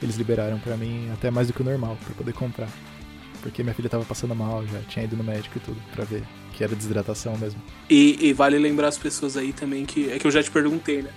Eles 0.00 0.16
liberaram 0.16 0.58
para 0.58 0.76
mim 0.76 1.10
até 1.12 1.30
mais 1.30 1.48
do 1.48 1.54
que 1.54 1.62
o 1.62 1.64
normal 1.64 1.96
para 2.04 2.14
poder 2.14 2.34
comprar. 2.34 2.68
Porque 3.42 3.62
minha 3.62 3.74
filha 3.74 3.88
tava 3.88 4.04
passando 4.04 4.34
mal 4.34 4.66
já, 4.66 4.80
tinha 4.88 5.04
ido 5.04 5.16
no 5.16 5.24
médico 5.24 5.58
e 5.58 5.60
tudo, 5.60 5.80
pra 5.94 6.04
ver 6.04 6.22
que 6.52 6.64
era 6.64 6.74
desidratação 6.74 7.36
mesmo. 7.36 7.60
E, 7.88 8.28
e 8.28 8.32
vale 8.32 8.58
lembrar 8.58 8.88
as 8.88 8.98
pessoas 8.98 9.36
aí 9.36 9.52
também 9.52 9.84
que. 9.84 10.10
É 10.10 10.18
que 10.18 10.26
eu 10.26 10.30
já 10.30 10.42
te 10.42 10.50
perguntei, 10.50 11.02
né? 11.02 11.10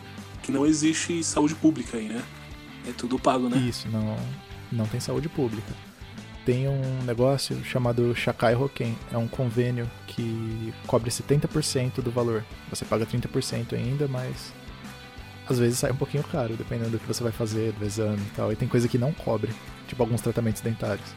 Que 0.43 0.51
não 0.51 0.65
existe 0.65 1.23
saúde 1.23 1.55
pública 1.55 1.97
aí, 1.97 2.09
né? 2.09 2.21
É 2.87 2.91
tudo 2.91 3.17
pago, 3.17 3.49
né? 3.49 3.57
Isso, 3.57 3.87
não, 3.89 4.17
não 4.71 4.85
tem 4.85 4.99
saúde 4.99 5.29
pública. 5.29 5.73
Tem 6.45 6.67
um 6.67 7.03
negócio 7.03 7.63
chamado 7.63 8.15
Shakai 8.15 8.55
Hoken, 8.55 8.97
é 9.11 9.17
um 9.17 9.27
convênio 9.27 9.89
que 10.07 10.73
cobre 10.87 11.09
70% 11.11 12.01
do 12.01 12.09
valor. 12.09 12.43
Você 12.69 12.85
paga 12.85 13.05
30% 13.05 13.73
ainda, 13.73 14.07
mas 14.07 14.53
às 15.47 15.59
vezes 15.59 15.79
sai 15.79 15.91
um 15.91 15.95
pouquinho 15.95 16.23
caro, 16.23 16.55
dependendo 16.55 16.91
do 16.91 16.99
que 16.99 17.07
você 17.07 17.23
vai 17.23 17.31
fazer, 17.31 17.73
do 17.73 17.85
exame 17.85 18.21
e 18.21 18.35
tal. 18.35 18.51
E 18.51 18.55
tem 18.55 18.67
coisa 18.67 18.87
que 18.87 18.97
não 18.97 19.13
cobre, 19.13 19.51
tipo 19.87 20.01
alguns 20.01 20.21
tratamentos 20.21 20.61
dentários. 20.61 21.13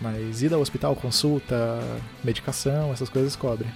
Mas 0.00 0.42
ida 0.42 0.56
ao 0.56 0.60
hospital, 0.60 0.94
consulta, 0.94 1.80
medicação, 2.22 2.92
essas 2.92 3.08
coisas 3.08 3.34
cobre. 3.34 3.66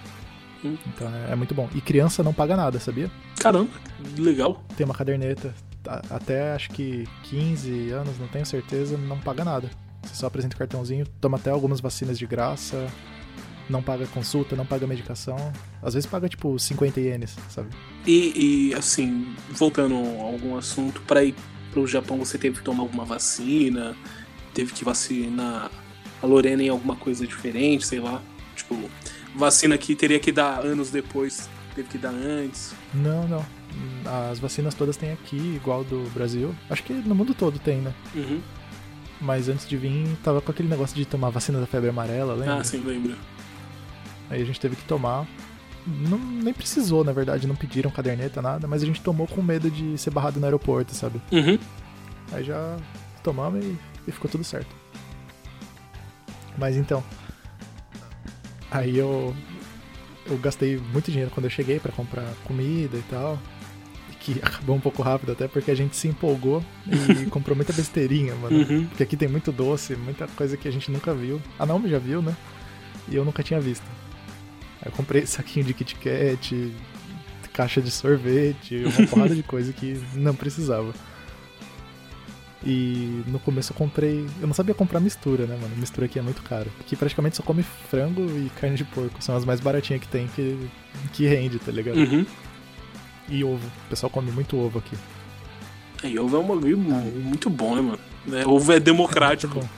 Hum. 0.65 0.77
Então 0.87 1.09
é, 1.09 1.33
é 1.33 1.37
muito 1.37 1.55
bom. 1.55 1.69
E 1.75 1.81
criança 1.81 2.23
não 2.23 2.33
paga 2.33 2.57
nada, 2.57 2.79
sabia? 2.79 3.11
Caramba, 3.39 3.71
legal. 4.19 4.63
Tem 4.77 4.85
uma 4.85 4.95
caderneta, 4.95 5.55
até 6.11 6.53
acho 6.53 6.71
que 6.71 7.09
15 7.25 7.91
anos, 7.91 8.19
não 8.19 8.29
tenho 8.29 8.45
certeza, 8.45 8.97
não 8.99 9.19
paga 9.19 9.45
nada. 9.45 9.71
Você 10.03 10.15
só 10.15 10.27
apresenta 10.27 10.55
o 10.55 10.59
cartãozinho, 10.59 11.07
toma 11.21 11.37
até 11.37 11.51
algumas 11.51 11.81
vacinas 11.81 12.19
de 12.19 12.27
graça, 12.27 12.87
não 13.69 13.83
paga 13.83 14.07
consulta, 14.07 14.57
não 14.57 14.67
paga 14.67 14.87
medicação. 14.87 15.37
Às 15.83 15.95
vezes 15.95 16.09
paga 16.09 16.29
tipo 16.29 16.59
50 16.59 17.01
ienes, 17.01 17.37
sabe? 17.49 17.69
E, 18.07 18.71
e, 18.71 18.75
assim, 18.75 19.35
voltando 19.51 19.95
a 19.95 20.25
algum 20.25 20.57
assunto, 20.57 21.01
para 21.03 21.25
ir 21.25 21.35
pro 21.71 21.87
Japão 21.87 22.19
você 22.19 22.37
teve 22.37 22.59
que 22.59 22.65
tomar 22.65 22.83
alguma 22.83 23.05
vacina, 23.05 23.97
teve 24.53 24.73
que 24.73 24.85
vacinar 24.85 25.71
a 26.23 26.27
Lorena 26.27 26.63
em 26.63 26.69
alguma 26.69 26.97
coisa 26.97 27.27
diferente, 27.27 27.87
sei 27.87 28.01
lá. 28.01 28.23
Tipo, 28.55 28.77
vacina 29.35 29.77
que 29.79 29.95
teria 29.95 30.19
que 30.19 30.33
dar 30.33 30.65
anos 30.65 30.91
depois, 30.91 31.49
teve 31.75 31.89
que 31.89 31.99
dar 31.99 32.11
antes. 32.11 32.75
Não, 32.95 33.27
não. 33.27 33.45
As 34.31 34.39
vacinas 34.39 34.75
todas 34.75 34.97
tem 34.97 35.13
aqui, 35.13 35.37
igual 35.37 35.85
do 35.85 36.09
Brasil. 36.11 36.55
Acho 36.69 36.83
que 36.83 36.93
no 36.93 37.15
mundo 37.15 37.35
todo 37.35 37.59
tem, 37.59 37.79
né? 37.79 37.95
Uhum. 38.15 38.41
Mas 39.21 39.49
antes 39.49 39.69
de 39.69 39.77
vir, 39.77 40.07
tava 40.25 40.41
com 40.41 40.51
aquele 40.51 40.69
negócio 40.69 40.97
de 40.97 41.05
tomar 41.05 41.31
vacina 41.31 41.61
da 41.61 41.67
febre 41.67 41.91
amarela, 41.91 42.35
lembra? 42.35 42.57
Ah, 42.57 42.65
sim, 42.65 42.83
lembro. 42.85 43.15
Aí 44.31 44.41
a 44.41 44.45
gente 44.45 44.59
teve 44.59 44.77
que 44.77 44.85
tomar. 44.85 45.27
Não, 45.87 46.19
nem 46.19 46.53
precisou, 46.55 47.05
na 47.05 47.13
verdade, 47.13 47.47
não 47.47 47.55
pediram 47.55 47.91
caderneta, 47.91 48.41
nada, 48.41 48.67
mas 48.67 48.83
a 48.83 48.87
gente 48.87 49.01
tomou 49.01 49.27
com 49.27 49.43
medo 49.43 49.71
de 49.71 49.97
ser 49.99 50.11
barrado 50.11 50.39
no 50.39 50.47
aeroporto, 50.47 50.95
sabe? 50.95 51.21
Uhum. 51.33 51.59
Aí 52.33 52.45
já 52.45 52.77
tomamos 53.23 53.65
e, 53.65 53.77
e 54.07 54.13
ficou 54.13 54.31
tudo 54.31 54.45
certo. 54.45 54.75
Mas 56.61 56.77
então. 56.77 57.03
Aí 58.71 58.99
eu. 58.99 59.35
Eu 60.27 60.37
gastei 60.37 60.77
muito 60.77 61.11
dinheiro 61.11 61.31
quando 61.33 61.47
eu 61.47 61.51
cheguei 61.51 61.81
pra 61.81 61.91
comprar 61.91 62.27
comida 62.45 62.97
e 62.97 63.03
tal. 63.11 63.39
E 64.13 64.15
que 64.15 64.39
acabou 64.45 64.77
um 64.77 64.81
pouco 64.81 65.03
rápido 65.03 65.33
até 65.33 65.49
porque 65.49 65.71
a 65.71 65.75
gente 65.75 65.97
se 65.97 66.07
empolgou 66.07 66.63
e 66.87 67.25
comprou 67.31 67.57
muita 67.57 67.73
besteirinha, 67.73 68.35
mano. 68.37 68.59
Uhum. 68.59 68.87
Porque 68.87 69.03
aqui 69.03 69.17
tem 69.17 69.27
muito 69.27 69.51
doce, 69.51 69.97
muita 69.97 70.29
coisa 70.29 70.57
que 70.57 70.69
a 70.69 70.71
gente 70.71 70.91
nunca 70.91 71.15
viu. 71.15 71.41
A 71.59 71.65
Naomi 71.65 71.89
já 71.89 71.99
viu, 71.99 72.21
né? 72.21 72.37
E 73.09 73.17
eu 73.17 73.25
nunca 73.25 73.43
tinha 73.43 73.59
visto. 73.59 73.85
Aí 74.83 74.89
eu 74.89 74.93
comprei 74.93 75.25
saquinho 75.27 75.65
de 75.65 75.73
Kit 75.73 75.97
Kat, 75.97 76.73
caixa 77.55 77.81
de 77.81 77.91
sorvete, 77.91 78.85
uma 78.85 79.07
porrada 79.09 79.35
de 79.35 79.43
coisa 79.43 79.73
que 79.73 80.01
não 80.15 80.35
precisava. 80.35 80.93
E 82.65 83.23
no 83.27 83.39
começo 83.39 83.73
eu 83.73 83.77
comprei. 83.77 84.27
Eu 84.41 84.47
não 84.47 84.53
sabia 84.55 84.75
comprar 84.75 85.01
mistura, 85.01 85.47
né, 85.47 85.57
mano? 85.61 85.75
Mistura 85.77 86.05
aqui 86.07 86.19
é 86.19 86.23
muito 86.23 86.43
caro. 86.43 86.71
Aqui 86.81 86.95
praticamente 86.95 87.37
só 87.37 87.43
come 87.43 87.63
frango 87.63 88.23
e 88.23 88.51
carne 88.61 88.77
de 88.77 88.85
porco. 88.85 89.23
São 89.23 89.35
as 89.35 89.45
mais 89.47 89.61
baratinhas 89.61 90.03
que 90.03 90.09
tem 90.09 90.27
que, 90.29 90.69
que 91.15 91.27
rende, 91.27 91.59
tá 91.59 91.73
ligado? 91.73 91.97
Uhum. 91.97 92.27
E 93.29 93.43
ovo. 93.43 93.67
O 93.87 93.89
pessoal 93.89 94.11
come 94.11 94.31
muito 94.31 94.59
ovo 94.59 94.79
aqui. 94.79 94.95
E 96.05 96.19
ovo 96.19 96.37
é 96.37 96.41
um 96.41 96.47
bagulho 96.47 96.77
mu- 96.77 96.97
Aí. 96.97 97.11
muito 97.23 97.49
bom, 97.49 97.75
né, 97.77 97.81
mano? 97.83 97.99
É, 98.33 98.47
ovo 98.47 98.73
é 98.73 98.79
democrático. 98.81 99.55
Bom. 99.61 99.69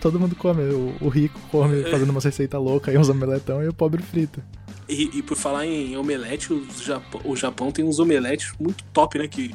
Todo 0.00 0.18
mundo 0.18 0.34
come. 0.34 0.62
O, 0.72 0.96
o 1.00 1.08
rico 1.08 1.38
come 1.50 1.82
fazendo 1.84 2.10
uma 2.10 2.20
receita 2.20 2.58
louca 2.58 2.92
e 2.92 2.98
uns 2.98 3.08
omeletão 3.08 3.62
e 3.62 3.68
o 3.68 3.72
pobre 3.74 4.02
frita. 4.02 4.44
E, 4.88 5.10
e 5.18 5.22
por 5.22 5.36
falar 5.36 5.64
em 5.64 5.96
omelete, 5.96 6.52
o 6.52 6.66
Japão, 6.82 7.20
o 7.24 7.36
Japão 7.36 7.70
tem 7.70 7.84
uns 7.84 7.98
omeletes 8.00 8.52
muito 8.58 8.82
top, 8.92 9.18
né? 9.18 9.28
Que 9.28 9.54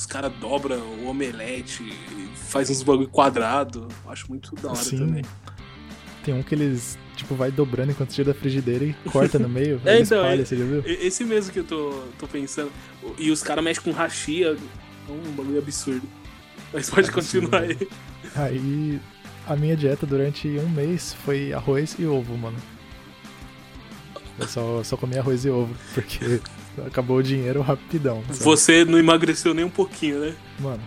os 0.00 0.06
caras 0.06 0.32
dobram 0.40 0.78
o 0.78 1.08
omelete, 1.08 1.92
faz 2.34 2.70
uns 2.70 2.82
bagulho 2.82 3.06
quadrado. 3.06 3.86
Acho 4.08 4.30
muito 4.30 4.54
da 4.56 4.70
hora 4.70 4.78
Sim. 4.78 4.96
também. 4.96 5.22
Tem 6.24 6.32
um 6.32 6.42
que 6.42 6.54
eles, 6.54 6.98
tipo, 7.16 7.34
vai 7.34 7.50
dobrando 7.50 7.92
enquanto 7.92 8.08
tira 8.08 8.32
da 8.32 8.38
frigideira 8.38 8.82
e 8.86 8.94
corta 9.10 9.38
no 9.38 9.46
meio. 9.48 9.78
É, 9.84 10.00
então, 10.00 10.18
espalha, 10.22 10.40
é- 10.40 10.44
você 10.46 10.56
já 10.56 10.64
viu? 10.64 10.82
E- 10.86 11.06
Esse 11.06 11.22
mesmo 11.22 11.52
que 11.52 11.58
eu 11.58 11.64
tô, 11.64 12.02
tô 12.18 12.26
pensando. 12.26 12.72
E 13.18 13.30
os 13.30 13.42
caras 13.42 13.62
mexem 13.62 13.84
com 13.84 13.90
rachia. 13.90 14.56
É 15.06 15.12
um 15.12 15.32
bagulho 15.32 15.58
absurdo. 15.58 16.08
Mas 16.72 16.88
pode 16.88 17.10
Absurdo, 17.10 17.50
continuar 17.50 17.60
aí. 17.62 17.88
Aí 18.36 19.00
a 19.46 19.54
minha 19.54 19.76
dieta 19.76 20.06
durante 20.06 20.48
um 20.48 20.68
mês 20.70 21.12
foi 21.26 21.52
arroz 21.52 21.96
e 21.98 22.06
ovo, 22.06 22.38
mano. 22.38 22.56
Eu 24.38 24.48
só, 24.48 24.82
só 24.82 24.96
comi 24.96 25.18
arroz 25.18 25.44
e 25.44 25.50
ovo, 25.50 25.74
porque 25.92 26.40
acabou 26.86 27.18
o 27.18 27.22
dinheiro 27.22 27.60
rapidão. 27.62 28.22
sabe? 28.28 28.38
Você 28.44 28.84
não 28.84 28.98
emagreceu 28.98 29.54
nem 29.54 29.64
um 29.64 29.70
pouquinho, 29.70 30.20
né? 30.20 30.34
Mano, 30.58 30.80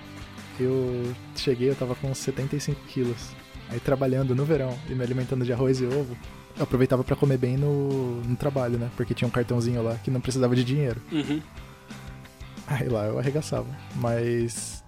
eu 0.59 1.13
cheguei, 1.35 1.69
eu 1.69 1.75
tava 1.75 1.95
com 1.95 2.09
uns 2.11 2.17
75 2.19 2.79
quilos. 2.87 3.29
Aí 3.69 3.79
trabalhando 3.79 4.35
no 4.35 4.45
verão 4.45 4.77
e 4.89 4.93
me 4.93 5.03
alimentando 5.03 5.43
de 5.45 5.51
arroz 5.53 5.79
e 5.81 5.85
ovo, 5.85 6.15
eu 6.57 6.63
aproveitava 6.63 7.03
pra 7.03 7.15
comer 7.15 7.37
bem 7.37 7.57
no, 7.57 8.21
no 8.21 8.35
trabalho, 8.35 8.77
né? 8.77 8.89
Porque 8.95 9.13
tinha 9.13 9.27
um 9.27 9.31
cartãozinho 9.31 9.81
lá 9.81 9.95
que 9.95 10.11
não 10.11 10.21
precisava 10.21 10.55
de 10.55 10.63
dinheiro. 10.63 11.01
Uhum. 11.11 11.41
Aí 12.67 12.87
lá 12.87 13.05
eu 13.05 13.17
arregaçava. 13.19 13.67
Mas 13.95 14.83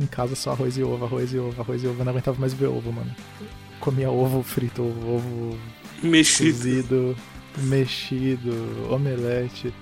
em 0.00 0.06
casa 0.06 0.34
só 0.34 0.50
arroz 0.52 0.76
e 0.76 0.82
ovo, 0.82 1.04
arroz 1.04 1.32
e 1.32 1.38
ovo, 1.38 1.60
arroz 1.60 1.82
e 1.82 1.86
ovo. 1.86 2.00
Eu 2.00 2.04
não 2.04 2.10
aguentava 2.10 2.38
mais 2.40 2.52
ver 2.52 2.66
ovo, 2.66 2.92
mano. 2.92 3.14
Comia 3.80 4.10
ovo 4.10 4.42
frito, 4.42 4.82
ovo 4.82 5.58
Mexido. 6.02 6.50
cozido, 6.52 7.16
mexido, 7.58 8.52
omelete. 8.90 9.72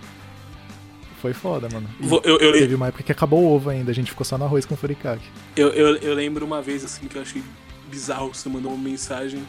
Foi 1.22 1.32
foda, 1.32 1.68
mano. 1.72 1.88
Eu, 2.24 2.40
eu, 2.40 2.52
teve 2.52 2.74
uma 2.74 2.88
época 2.88 3.04
que 3.04 3.12
acabou 3.12 3.44
o 3.44 3.54
ovo 3.54 3.70
ainda, 3.70 3.92
a 3.92 3.94
gente 3.94 4.10
ficou 4.10 4.26
só 4.26 4.36
no 4.36 4.44
arroz 4.44 4.66
com 4.66 4.76
furikake. 4.76 5.22
Eu, 5.54 5.68
eu, 5.68 5.96
eu 5.98 6.14
lembro 6.14 6.44
uma 6.44 6.60
vez 6.60 6.84
assim 6.84 7.06
que 7.06 7.16
eu 7.16 7.22
achei 7.22 7.40
bizarro. 7.88 8.34
Você 8.34 8.48
mandou 8.48 8.72
uma 8.72 8.82
mensagem 8.82 9.40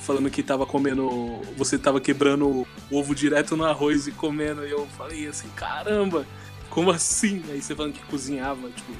falando 0.00 0.28
que 0.28 0.42
tava 0.42 0.66
comendo. 0.66 1.40
Você 1.56 1.78
tava 1.78 2.00
quebrando 2.00 2.48
o 2.48 2.66
ovo 2.90 3.14
direto 3.14 3.56
no 3.56 3.64
arroz 3.64 4.08
e 4.08 4.10
comendo. 4.10 4.66
E 4.66 4.72
eu 4.72 4.88
falei 4.98 5.28
assim: 5.28 5.46
caramba, 5.54 6.26
como 6.68 6.90
assim? 6.90 7.44
Aí 7.48 7.62
você 7.62 7.76
falando 7.76 7.92
que 7.92 8.02
cozinhava, 8.06 8.68
tipo, 8.70 8.92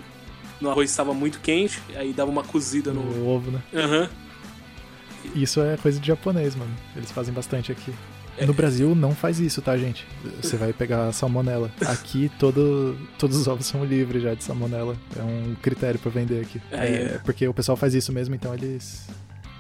no 0.61 0.71
arroz 0.71 0.89
estava 0.89 1.13
muito 1.13 1.41
quente, 1.41 1.83
aí 1.97 2.13
dava 2.13 2.31
uma 2.31 2.45
cozida 2.45 2.93
no. 2.93 3.03
No 3.03 3.29
ovo, 3.29 3.51
né? 3.51 3.61
Aham. 3.75 4.09
Isso 5.35 5.61
é 5.61 5.77
coisa 5.77 5.99
de 5.99 6.07
japonês, 6.07 6.55
mano. 6.55 6.71
Eles 6.95 7.11
fazem 7.11 7.35
bastante 7.35 7.73
aqui. 7.73 7.93
No 8.47 8.55
Brasil 8.55 8.95
não 8.95 9.15
faz 9.15 9.39
isso, 9.39 9.61
tá, 9.61 9.77
gente? 9.77 10.07
Você 10.41 10.57
vai 10.57 10.73
pegar 10.73 11.13
salmonela. 11.13 11.71
Aqui 11.87 12.31
todo, 12.39 12.97
todos 13.19 13.37
os 13.37 13.47
ovos 13.47 13.67
são 13.67 13.85
livres 13.85 14.23
já 14.23 14.35
de 14.35 14.43
salmonela. 14.45 14.97
É 15.17 15.23
um 15.23 15.55
critério 15.61 16.01
pra 16.01 16.11
vender 16.11 16.41
aqui. 16.43 16.61
É, 16.71 16.87
é. 16.87 17.21
porque 17.25 17.47
o 17.47 17.55
pessoal 17.55 17.77
faz 17.77 17.95
isso 17.95 18.13
mesmo, 18.13 18.35
então 18.35 18.55
eles 18.55 19.07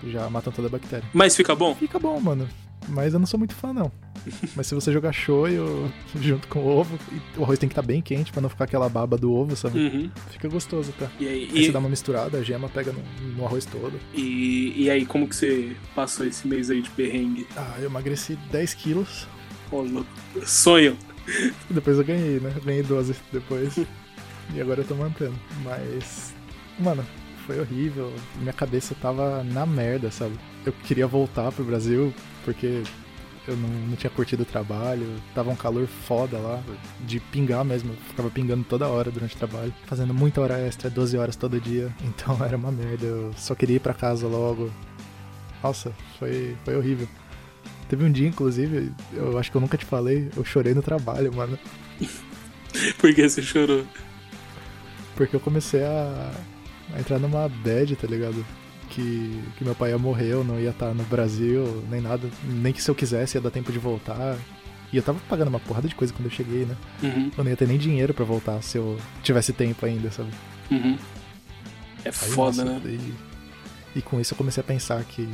já 0.06 0.28
matam 0.30 0.52
toda 0.52 0.68
a 0.68 0.70
bactéria. 0.70 1.04
Mas 1.12 1.36
fica 1.36 1.54
bom? 1.54 1.74
Fica 1.74 1.98
bom, 1.98 2.18
mano. 2.20 2.48
Mas 2.88 3.12
eu 3.14 3.20
não 3.20 3.26
sou 3.26 3.38
muito 3.38 3.54
fã, 3.54 3.72
não. 3.72 3.90
Mas 4.56 4.66
se 4.66 4.74
você 4.74 4.92
jogar 4.92 5.12
shoyu 5.12 5.90
junto 6.20 6.48
com 6.48 6.58
o 6.60 6.68
ovo, 6.78 6.98
o 7.36 7.42
arroz 7.44 7.58
tem 7.58 7.68
que 7.68 7.72
estar 7.72 7.82
bem 7.82 8.02
quente 8.02 8.32
pra 8.32 8.40
não 8.40 8.48
ficar 8.48 8.64
aquela 8.64 8.88
baba 8.88 9.16
do 9.16 9.32
ovo, 9.32 9.54
sabe? 9.56 9.78
Uhum. 9.78 10.10
Fica 10.30 10.48
gostoso, 10.48 10.92
tá? 10.98 11.08
E 11.18 11.26
aí, 11.26 11.42
Aí 11.52 11.64
você 11.64 11.70
e, 11.70 11.72
dá 11.72 11.78
uma 11.78 11.88
misturada, 11.88 12.38
a 12.38 12.42
gema 12.42 12.68
pega 12.68 12.92
no, 12.92 13.02
no 13.36 13.44
arroz 13.46 13.64
todo. 13.64 13.98
e, 14.14 14.74
e 14.76 14.90
aí, 14.90 15.06
como 15.06 15.28
que 15.28 15.36
você 15.36 15.76
passou 15.94 16.26
esse 16.26 16.46
mês 16.48 16.70
aí 16.70 16.82
de 16.82 16.90
perrengue? 16.90 17.46
Ah, 17.56 17.76
eu 17.78 17.86
emagreci 17.86 18.36
10 18.50 18.74
quilos. 18.74 19.26
Louco. 19.72 20.06
Sonho. 20.44 20.96
Depois 21.70 21.96
eu 21.98 22.04
ganhei, 22.04 22.40
né? 22.40 22.52
Eu 22.56 22.62
ganhei 22.62 22.82
12 22.82 23.14
depois. 23.32 23.78
e 24.54 24.60
agora 24.60 24.80
eu 24.80 24.86
tô 24.86 24.94
mantendo. 24.96 25.34
Mas, 25.62 26.34
mano, 26.78 27.06
foi 27.46 27.60
horrível. 27.60 28.12
Minha 28.40 28.52
cabeça 28.52 28.94
tava 29.00 29.44
na 29.44 29.64
merda, 29.64 30.10
sabe? 30.10 30.34
Eu 30.64 30.72
queria 30.72 31.06
voltar 31.06 31.50
pro 31.52 31.64
Brasil 31.64 32.12
porque 32.44 32.82
eu 33.46 33.56
não, 33.56 33.68
não 33.68 33.96
tinha 33.96 34.10
curtido 34.10 34.42
o 34.42 34.46
trabalho, 34.46 35.06
tava 35.34 35.50
um 35.50 35.56
calor 35.56 35.86
foda 35.86 36.38
lá, 36.38 36.62
de 37.00 37.18
pingar 37.18 37.64
mesmo, 37.64 37.92
eu 37.92 37.96
ficava 37.96 38.30
pingando 38.30 38.64
toda 38.64 38.86
hora 38.86 39.10
durante 39.10 39.34
o 39.34 39.38
trabalho, 39.38 39.72
fazendo 39.86 40.14
muita 40.14 40.40
hora 40.40 40.58
extra, 40.58 40.90
12 40.90 41.16
horas 41.16 41.36
todo 41.36 41.60
dia, 41.60 41.94
então 42.04 42.42
era 42.44 42.56
uma 42.56 42.70
merda, 42.70 43.06
eu 43.06 43.32
só 43.36 43.54
queria 43.54 43.76
ir 43.76 43.80
pra 43.80 43.94
casa 43.94 44.26
logo. 44.26 44.70
Nossa, 45.62 45.92
foi, 46.18 46.56
foi 46.64 46.76
horrível. 46.76 47.08
Teve 47.88 48.04
um 48.04 48.12
dia, 48.12 48.28
inclusive, 48.28 48.92
eu 49.12 49.36
acho 49.36 49.50
que 49.50 49.56
eu 49.56 49.60
nunca 49.60 49.76
te 49.76 49.84
falei, 49.84 50.30
eu 50.36 50.44
chorei 50.44 50.74
no 50.74 50.82
trabalho, 50.82 51.34
mano. 51.34 51.58
Por 52.98 53.12
que 53.12 53.28
você 53.28 53.42
chorou? 53.42 53.84
Porque 55.16 55.34
eu 55.34 55.40
comecei 55.40 55.82
a, 55.82 56.32
a 56.94 57.00
entrar 57.00 57.18
numa 57.18 57.48
bad, 57.48 57.96
tá 57.96 58.06
ligado? 58.06 58.46
Que, 58.90 59.42
que 59.56 59.64
meu 59.64 59.74
pai 59.74 59.90
ia 59.90 59.98
morrer, 59.98 60.32
eu 60.32 60.44
não 60.44 60.58
ia 60.58 60.70
estar 60.70 60.92
no 60.94 61.04
Brasil, 61.04 61.84
nem 61.88 62.00
nada. 62.00 62.28
Nem 62.44 62.72
que 62.72 62.82
se 62.82 62.90
eu 62.90 62.94
quisesse 62.94 63.36
ia 63.36 63.40
dar 63.40 63.50
tempo 63.50 63.72
de 63.72 63.78
voltar. 63.78 64.36
E 64.92 64.96
eu 64.96 65.02
tava 65.02 65.20
pagando 65.28 65.48
uma 65.48 65.60
porrada 65.60 65.86
de 65.88 65.94
coisa 65.94 66.12
quando 66.12 66.26
eu 66.26 66.30
cheguei, 66.32 66.64
né? 66.66 66.76
Uhum, 67.02 67.30
Eu 67.36 67.44
não 67.44 67.50
ia 67.50 67.56
ter 67.56 67.68
nem 67.68 67.78
dinheiro 67.78 68.12
pra 68.12 68.24
voltar 68.24 68.60
se 68.62 68.76
eu 68.78 68.98
tivesse 69.22 69.52
tempo 69.52 69.86
ainda, 69.86 70.10
sabe? 70.10 70.30
uhum. 70.70 70.98
É 72.04 72.10
Aí, 72.20 72.30
foda, 72.32 72.64
nossa, 72.64 72.64
né? 72.64 72.80
E, 72.84 73.14
e 73.96 74.02
com 74.02 74.20
isso 74.20 74.32
eu 74.34 74.38
comecei 74.38 74.60
a 74.60 74.64
pensar 74.64 75.04
que 75.04 75.28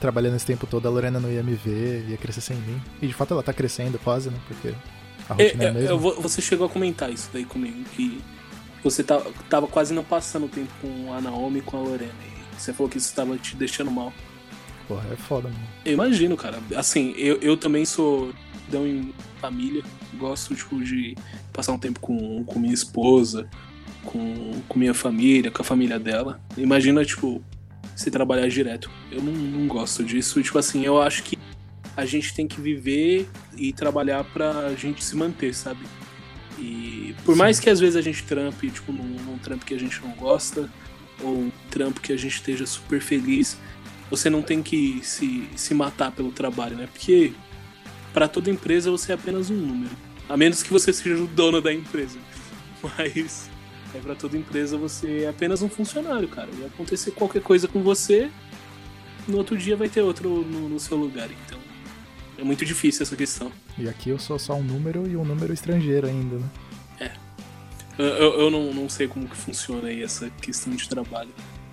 trabalhando 0.00 0.36
esse 0.36 0.46
tempo 0.46 0.66
todo 0.66 0.86
a 0.86 0.90
Lorena 0.90 1.20
não 1.20 1.30
ia 1.30 1.42
me 1.42 1.54
ver, 1.54 2.08
ia 2.08 2.16
crescer 2.16 2.40
sem 2.40 2.56
mim. 2.56 2.80
E 3.02 3.06
de 3.06 3.14
fato 3.14 3.34
ela 3.34 3.42
tá 3.42 3.52
crescendo 3.52 3.98
quase, 3.98 4.30
né? 4.30 4.38
Porque 4.46 4.74
a 5.28 5.34
É, 5.38 5.52
rotina 5.52 5.64
é, 5.64 5.84
é, 5.86 5.96
você 5.96 6.40
chegou 6.42 6.66
a 6.66 6.70
comentar 6.70 7.10
isso 7.12 7.30
daí 7.32 7.44
comigo, 7.44 7.82
que 7.96 8.20
você 8.82 9.02
tá, 9.04 9.20
tava 9.48 9.66
quase 9.66 9.92
não 9.94 10.04
passando 10.04 10.48
tempo 10.48 10.72
com 10.80 11.12
a 11.12 11.20
Naomi 11.20 11.58
e 11.58 11.62
com 11.62 11.76
a 11.76 11.80
Lorena. 11.80 12.29
Você 12.60 12.72
falou 12.74 12.90
que 12.90 12.98
isso 12.98 13.14
tava 13.14 13.36
te 13.38 13.56
deixando 13.56 13.90
mal. 13.90 14.12
Porra, 14.86 15.08
é 15.12 15.16
foda, 15.16 15.48
mano. 15.48 15.66
Eu 15.84 15.94
imagino, 15.94 16.36
cara. 16.36 16.58
Assim, 16.76 17.14
eu, 17.16 17.38
eu 17.40 17.56
também 17.56 17.84
sou 17.84 18.34
dão 18.68 18.86
em 18.86 19.14
família. 19.40 19.82
Gosto, 20.14 20.54
tipo, 20.54 20.82
de 20.82 21.16
passar 21.52 21.72
um 21.72 21.78
tempo 21.78 21.98
com, 22.00 22.44
com 22.44 22.58
minha 22.58 22.74
esposa, 22.74 23.48
com, 24.04 24.60
com 24.68 24.78
minha 24.78 24.92
família, 24.92 25.50
com 25.50 25.62
a 25.62 25.64
família 25.64 25.98
dela. 25.98 26.40
Imagina, 26.56 27.04
tipo, 27.04 27.42
se 27.96 28.10
trabalhar 28.10 28.48
direto. 28.48 28.90
Eu 29.10 29.22
não, 29.22 29.32
não 29.32 29.66
gosto 29.66 30.04
disso. 30.04 30.42
Tipo 30.42 30.58
assim, 30.58 30.84
eu 30.84 31.00
acho 31.00 31.22
que 31.22 31.38
a 31.96 32.04
gente 32.04 32.34
tem 32.34 32.46
que 32.46 32.60
viver 32.60 33.28
e 33.56 33.72
trabalhar 33.72 34.24
pra 34.24 34.74
gente 34.74 35.02
se 35.02 35.16
manter, 35.16 35.54
sabe? 35.54 35.80
E 36.58 37.14
por 37.24 37.32
Sim. 37.32 37.38
mais 37.38 37.58
que 37.58 37.70
às 37.70 37.80
vezes 37.80 37.96
a 37.96 38.02
gente 38.02 38.22
trampe, 38.24 38.70
tipo, 38.70 38.92
num, 38.92 39.16
num 39.24 39.38
trampo 39.38 39.64
que 39.64 39.72
a 39.72 39.78
gente 39.78 40.00
não 40.02 40.10
gosta, 40.12 40.68
ou 41.22 41.36
um 41.36 41.52
trampo 41.70 42.00
que 42.00 42.12
a 42.12 42.16
gente 42.16 42.34
esteja 42.34 42.66
super 42.66 43.00
feliz, 43.00 43.58
você 44.10 44.28
não 44.28 44.42
tem 44.42 44.62
que 44.62 45.00
se, 45.02 45.48
se 45.56 45.72
matar 45.74 46.10
pelo 46.10 46.32
trabalho, 46.32 46.76
né? 46.76 46.88
Porque 46.92 47.32
para 48.12 48.26
toda 48.26 48.50
empresa 48.50 48.90
você 48.90 49.12
é 49.12 49.14
apenas 49.14 49.50
um 49.50 49.56
número. 49.56 49.90
A 50.28 50.36
menos 50.36 50.62
que 50.62 50.70
você 50.70 50.92
seja 50.94 51.22
o 51.22 51.26
dono 51.26 51.60
da 51.60 51.72
empresa. 51.72 52.18
Mas 52.82 53.48
é 53.94 53.98
para 53.98 54.14
toda 54.14 54.36
empresa 54.36 54.76
você 54.76 55.22
é 55.24 55.28
apenas 55.28 55.62
um 55.62 55.68
funcionário, 55.68 56.28
cara. 56.28 56.48
Vai 56.52 56.66
acontecer 56.66 57.12
qualquer 57.12 57.42
coisa 57.42 57.68
com 57.68 57.82
você, 57.82 58.30
no 59.28 59.38
outro 59.38 59.56
dia 59.56 59.76
vai 59.76 59.88
ter 59.88 60.02
outro 60.02 60.28
no, 60.44 60.68
no 60.68 60.80
seu 60.80 60.96
lugar. 60.96 61.28
Então 61.46 61.58
é 62.38 62.42
muito 62.42 62.64
difícil 62.64 63.02
essa 63.02 63.16
questão. 63.16 63.52
E 63.78 63.88
aqui 63.88 64.10
eu 64.10 64.18
sou 64.18 64.38
só 64.38 64.54
um 64.54 64.62
número 64.62 65.08
e 65.08 65.16
um 65.16 65.24
número 65.24 65.52
estrangeiro 65.52 66.06
ainda, 66.06 66.36
né? 66.36 66.50
Eu, 68.00 68.40
eu, 68.40 68.50
não, 68.50 68.72
não 68.72 68.88
sei 68.88 69.06
como 69.08 69.28
que 69.28 69.36
funciona 69.36 69.88
aí 69.88 70.02
essa 70.02 70.30
questão 70.40 70.72
de 70.74 70.88
trabalho. 70.88 71.30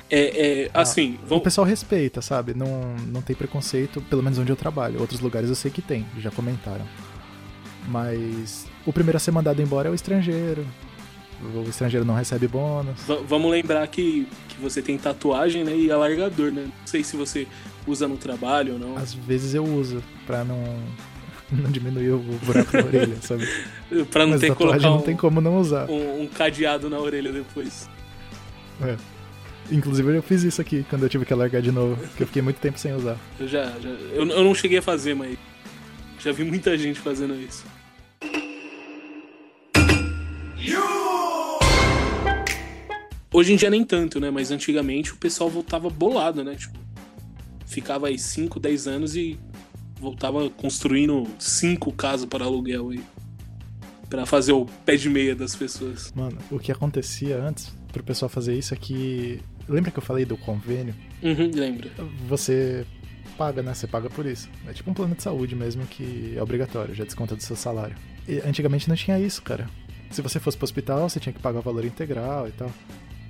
É, 0.10 0.64
é 0.66 0.70
assim, 0.74 1.20
O 1.24 1.28
vamos. 1.28 1.44
pessoal 1.44 1.66
respeita, 1.68 2.22
sabe? 2.22 2.54
Não, 2.54 2.96
não 3.08 3.22
tem 3.22 3.36
preconceito, 3.36 4.02
pelo 4.10 4.24
menos 4.24 4.38
onde 4.40 4.52
eu 4.52 4.56
trabalho. 4.56 5.00
Outros 5.02 5.20
lugares 5.20 5.50
eu 5.50 5.56
sei 5.56 5.70
que 5.70 5.82
tem, 5.82 6.06
já 6.20 6.32
comentaram. 6.32 6.86
Mas 7.88 8.66
o 8.86 8.92
primeiro 8.94 9.18
a 9.18 9.20
ser 9.20 9.32
mandado 9.32 9.62
embora 9.62 9.88
é 9.90 9.92
o 9.92 9.96
estrangeiro. 9.96 10.66
O 11.54 11.70
estrangeiro 11.70 12.04
não 12.06 12.16
recebe 12.16 12.48
bônus. 12.48 13.00
Va- 13.08 13.22
Vamos 13.28 13.52
lembrar 13.52 13.86
que, 13.88 14.28
que 14.50 14.60
você 14.60 14.82
tem 14.82 14.98
tatuagem 14.98 15.64
né, 15.64 15.76
e 15.76 15.92
alargador, 15.92 16.52
né? 16.52 16.64
Não 16.66 16.88
sei 16.88 17.04
se 17.04 17.16
você 17.16 17.48
usa 17.86 18.08
no 18.08 18.18
trabalho 18.18 18.74
ou 18.74 18.80
não. 18.80 18.98
Às 18.98 19.14
vezes 19.14 19.54
eu 19.54 19.64
uso 19.64 20.04
pra 20.26 20.44
não, 20.44 20.58
não 21.64 21.72
diminuir 21.72 22.12
o 22.12 22.20
buraco 22.20 22.72
da 22.72 22.84
orelha, 22.86 23.16
sabe? 23.22 23.48
Pra 24.12 24.24
não 24.26 24.32
Mas 24.34 24.42
ter 24.42 24.50
que 24.52 24.56
colocar 24.56 24.80
não 24.80 24.98
um, 24.98 25.02
tem 25.02 25.16
como 25.16 25.40
não 25.42 25.58
usar. 25.60 25.90
um- 25.90 26.22
um 26.24 26.28
cadeado 26.28 26.90
na 26.90 27.00
orelha 27.00 27.32
depois. 27.32 27.90
É. 28.82 28.96
Inclusive 29.72 30.16
eu 30.16 30.24
fiz 30.24 30.44
isso 30.44 30.62
aqui 30.62 30.86
quando 30.90 31.04
eu 31.04 31.10
tive 31.10 31.26
que 31.26 31.34
largar 31.34 31.62
de 31.62 31.72
novo, 31.72 31.96
porque 31.98 32.24
eu 32.24 32.28
fiquei 32.28 32.42
muito 32.42 32.60
tempo 32.60 32.78
sem 32.80 32.94
usar. 32.94 33.18
Eu 33.40 33.48
já. 33.48 33.66
já 33.82 33.90
eu, 33.90 34.26
eu 34.28 34.44
não 34.44 34.54
cheguei 34.56 34.78
a 34.78 34.82
fazer, 34.82 35.14
mas 35.14 35.38
já 36.20 36.32
vi 36.32 36.44
muita 36.44 36.78
gente 36.78 37.00
fazendo 37.00 37.34
isso. 37.36 37.66
Hoje 43.32 43.54
em 43.54 43.56
dia 43.56 43.70
nem 43.70 43.84
tanto, 43.84 44.20
né? 44.20 44.32
Mas 44.32 44.52
antigamente 44.52 45.14
o 45.14 45.18
pessoal 45.18 45.50
voltava 45.50 45.90
bolado, 45.90 46.44
né? 46.44 46.56
Tipo, 46.56 46.78
ficava 47.66 48.08
aí 48.08 48.18
5, 48.18 48.60
10 48.60 48.88
anos 48.88 49.16
e 49.16 49.38
voltava 50.00 50.50
construindo 50.50 51.28
cinco 51.40 51.92
casas 51.92 52.26
para 52.26 52.46
aluguel 52.46 52.90
aí. 52.90 53.04
Pra 54.10 54.26
fazer 54.26 54.54
o 54.54 54.66
pé 54.86 54.96
de 54.96 55.10
meia 55.10 55.36
das 55.36 55.56
pessoas. 55.56 56.14
Mano, 56.16 56.38
o 56.50 56.58
que 56.58 56.72
acontecia 56.72 57.38
antes 57.44 57.76
pro 57.92 58.02
pessoal 58.04 58.30
fazer 58.30 58.58
isso 58.58 58.74
é 58.74 58.78
que. 58.78 59.42
Lembra 59.68 59.92
que 59.92 60.00
eu 60.00 60.04
falei 60.04 60.24
do 60.24 60.38
convênio? 60.38 60.96
Uhum, 61.22 61.52
lembra? 61.54 61.90
Você 62.30 62.86
paga, 63.38 63.62
né? 63.62 63.74
Você 63.74 63.86
paga 63.86 64.10
por 64.10 64.26
isso. 64.26 64.48
É 64.66 64.72
tipo 64.72 64.90
um 64.90 64.94
plano 64.94 65.14
de 65.14 65.22
saúde 65.24 65.56
mesmo 65.56 65.86
que 65.86 66.34
é 66.38 66.42
obrigatório, 66.42 66.96
já 66.96 67.04
desconta 67.04 67.36
do 67.36 67.44
seu 67.44 67.56
salário. 67.58 67.98
E 68.26 68.38
antigamente 68.40 68.88
não 68.88 68.96
tinha 68.96 69.20
isso, 69.20 69.42
cara. 69.42 69.70
Se 70.10 70.22
você 70.22 70.40
fosse 70.40 70.56
pro 70.56 70.64
hospital, 70.64 71.10
você 71.10 71.20
tinha 71.20 71.34
que 71.34 71.42
pagar 71.42 71.60
o 71.60 71.62
valor 71.62 71.84
integral 71.84 72.48
e 72.48 72.52
tal. 72.52 72.72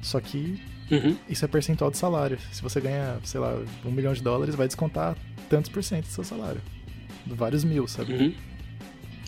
Só 0.03 0.19
que 0.19 0.61
Uhum. 0.91 1.17
isso 1.27 1.43
é 1.43 1.47
percentual 1.47 1.89
do 1.89 1.97
salário. 1.97 2.37
Se 2.51 2.61
você 2.61 2.79
ganha, 2.79 3.17
sei 3.23 3.39
lá, 3.39 3.59
um 3.83 3.91
milhão 3.91 4.13
de 4.13 4.21
dólares, 4.21 4.53
vai 4.53 4.67
descontar 4.67 5.17
tantos 5.49 5.69
por 5.69 5.83
cento 5.83 6.05
do 6.05 6.11
seu 6.11 6.23
salário. 6.23 6.61
Vários 7.25 7.63
mil, 7.63 7.87
sabe? 7.87 8.13
Uhum. 8.13 8.33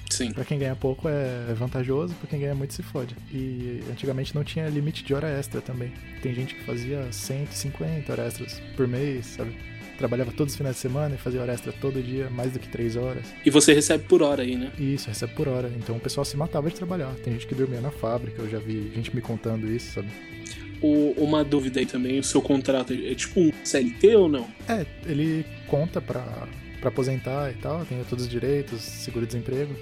Sim. 0.10 0.32
Pra 0.32 0.44
quem 0.44 0.58
ganha 0.58 0.76
pouco 0.76 1.08
é 1.08 1.54
vantajoso, 1.54 2.14
pra 2.16 2.28
quem 2.28 2.40
ganha 2.40 2.56
muito 2.56 2.74
se 2.74 2.82
fode. 2.82 3.16
E 3.32 3.82
antigamente 3.92 4.34
não 4.34 4.44
tinha 4.44 4.68
limite 4.68 5.04
de 5.04 5.14
hora 5.14 5.28
extra 5.28 5.62
também. 5.62 5.94
Tem 6.22 6.34
gente 6.34 6.56
que 6.56 6.64
fazia 6.64 7.12
150 7.12 8.12
horas 8.12 8.28
extras 8.28 8.60
por 8.76 8.88
mês, 8.88 9.28
sabe? 9.28 9.56
Trabalhava 9.98 10.32
todos 10.32 10.54
os 10.54 10.58
finais 10.58 10.78
de 10.78 10.82
semana 10.82 11.16
e 11.16 11.18
fazia 11.18 11.42
hora 11.42 11.54
extra 11.54 11.74
todo 11.74 12.02
dia, 12.02 12.30
mais 12.30 12.54
do 12.54 12.60
que 12.60 12.70
3 12.70 12.96
horas. 12.96 13.26
E 13.46 13.50
você 13.50 13.74
recebe 13.74 14.06
por 14.06 14.24
hora 14.24 14.44
aí, 14.44 14.56
né? 14.56 14.72
Isso, 14.80 15.10
recebe 15.10 15.34
por 15.34 15.48
hora. 15.48 15.72
Então 15.78 15.98
o 15.98 16.00
pessoal 16.00 16.24
se 16.26 16.38
matava 16.38 16.70
de 16.70 16.76
trabalhar. 16.76 17.14
Tem 17.16 17.34
gente 17.34 17.46
que 17.46 17.54
dormia 17.54 17.82
na 17.82 17.92
fábrica, 17.92 18.42
eu 18.42 18.50
já 18.50 18.60
vi 18.60 18.92
gente 18.96 19.14
me 19.14 19.22
contando 19.22 19.70
isso, 19.70 19.96
sabe? 19.96 20.10
O- 20.82 21.14
uma 21.18 21.44
dúvida 21.44 21.80
aí 21.80 21.86
também, 21.86 22.20
o 22.20 22.24
seu 22.24 22.42
contrato 22.42 22.94
é 22.94 23.14
tipo 23.14 23.40
um 23.40 23.52
CLT 23.64 24.16
ou 24.16 24.30
não? 24.30 24.48
É, 24.68 24.86
ele 25.06 25.46
conta 25.68 26.00
pra, 26.02 26.48
pra 26.80 26.90
aposentar 26.90 27.52
e 27.52 27.56
tal, 27.56 27.86
tem 27.86 28.02
todos 28.10 28.26
os 28.26 28.30
direitos, 28.32 28.82
seguro-desemprego. 28.82 29.76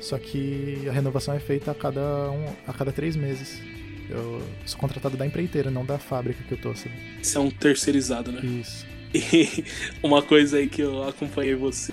Só 0.00 0.16
que 0.18 0.78
a 0.88 0.92
renovação 0.92 1.34
é 1.34 1.38
feita 1.40 1.72
a 1.72 1.74
cada, 1.74 2.30
um, 2.30 2.46
a 2.66 2.72
cada 2.72 2.90
três 2.92 3.16
meses. 3.16 3.60
Eu 4.08 4.42
sou 4.64 4.78
contratado 4.78 5.16
da 5.16 5.26
empreiteira, 5.26 5.70
não 5.70 5.84
da 5.84 5.98
fábrica 5.98 6.42
que 6.46 6.52
eu 6.54 6.58
tô, 6.58 6.74
sabe? 6.74 6.94
Isso 7.22 7.36
é 7.36 7.40
um 7.40 7.50
terceirizado, 7.50 8.32
né? 8.32 8.40
Isso. 8.42 8.86
E 9.14 9.64
uma 10.02 10.22
coisa 10.22 10.56
aí 10.58 10.68
que 10.68 10.80
eu 10.82 11.02
acompanhei 11.06 11.54
você. 11.54 11.92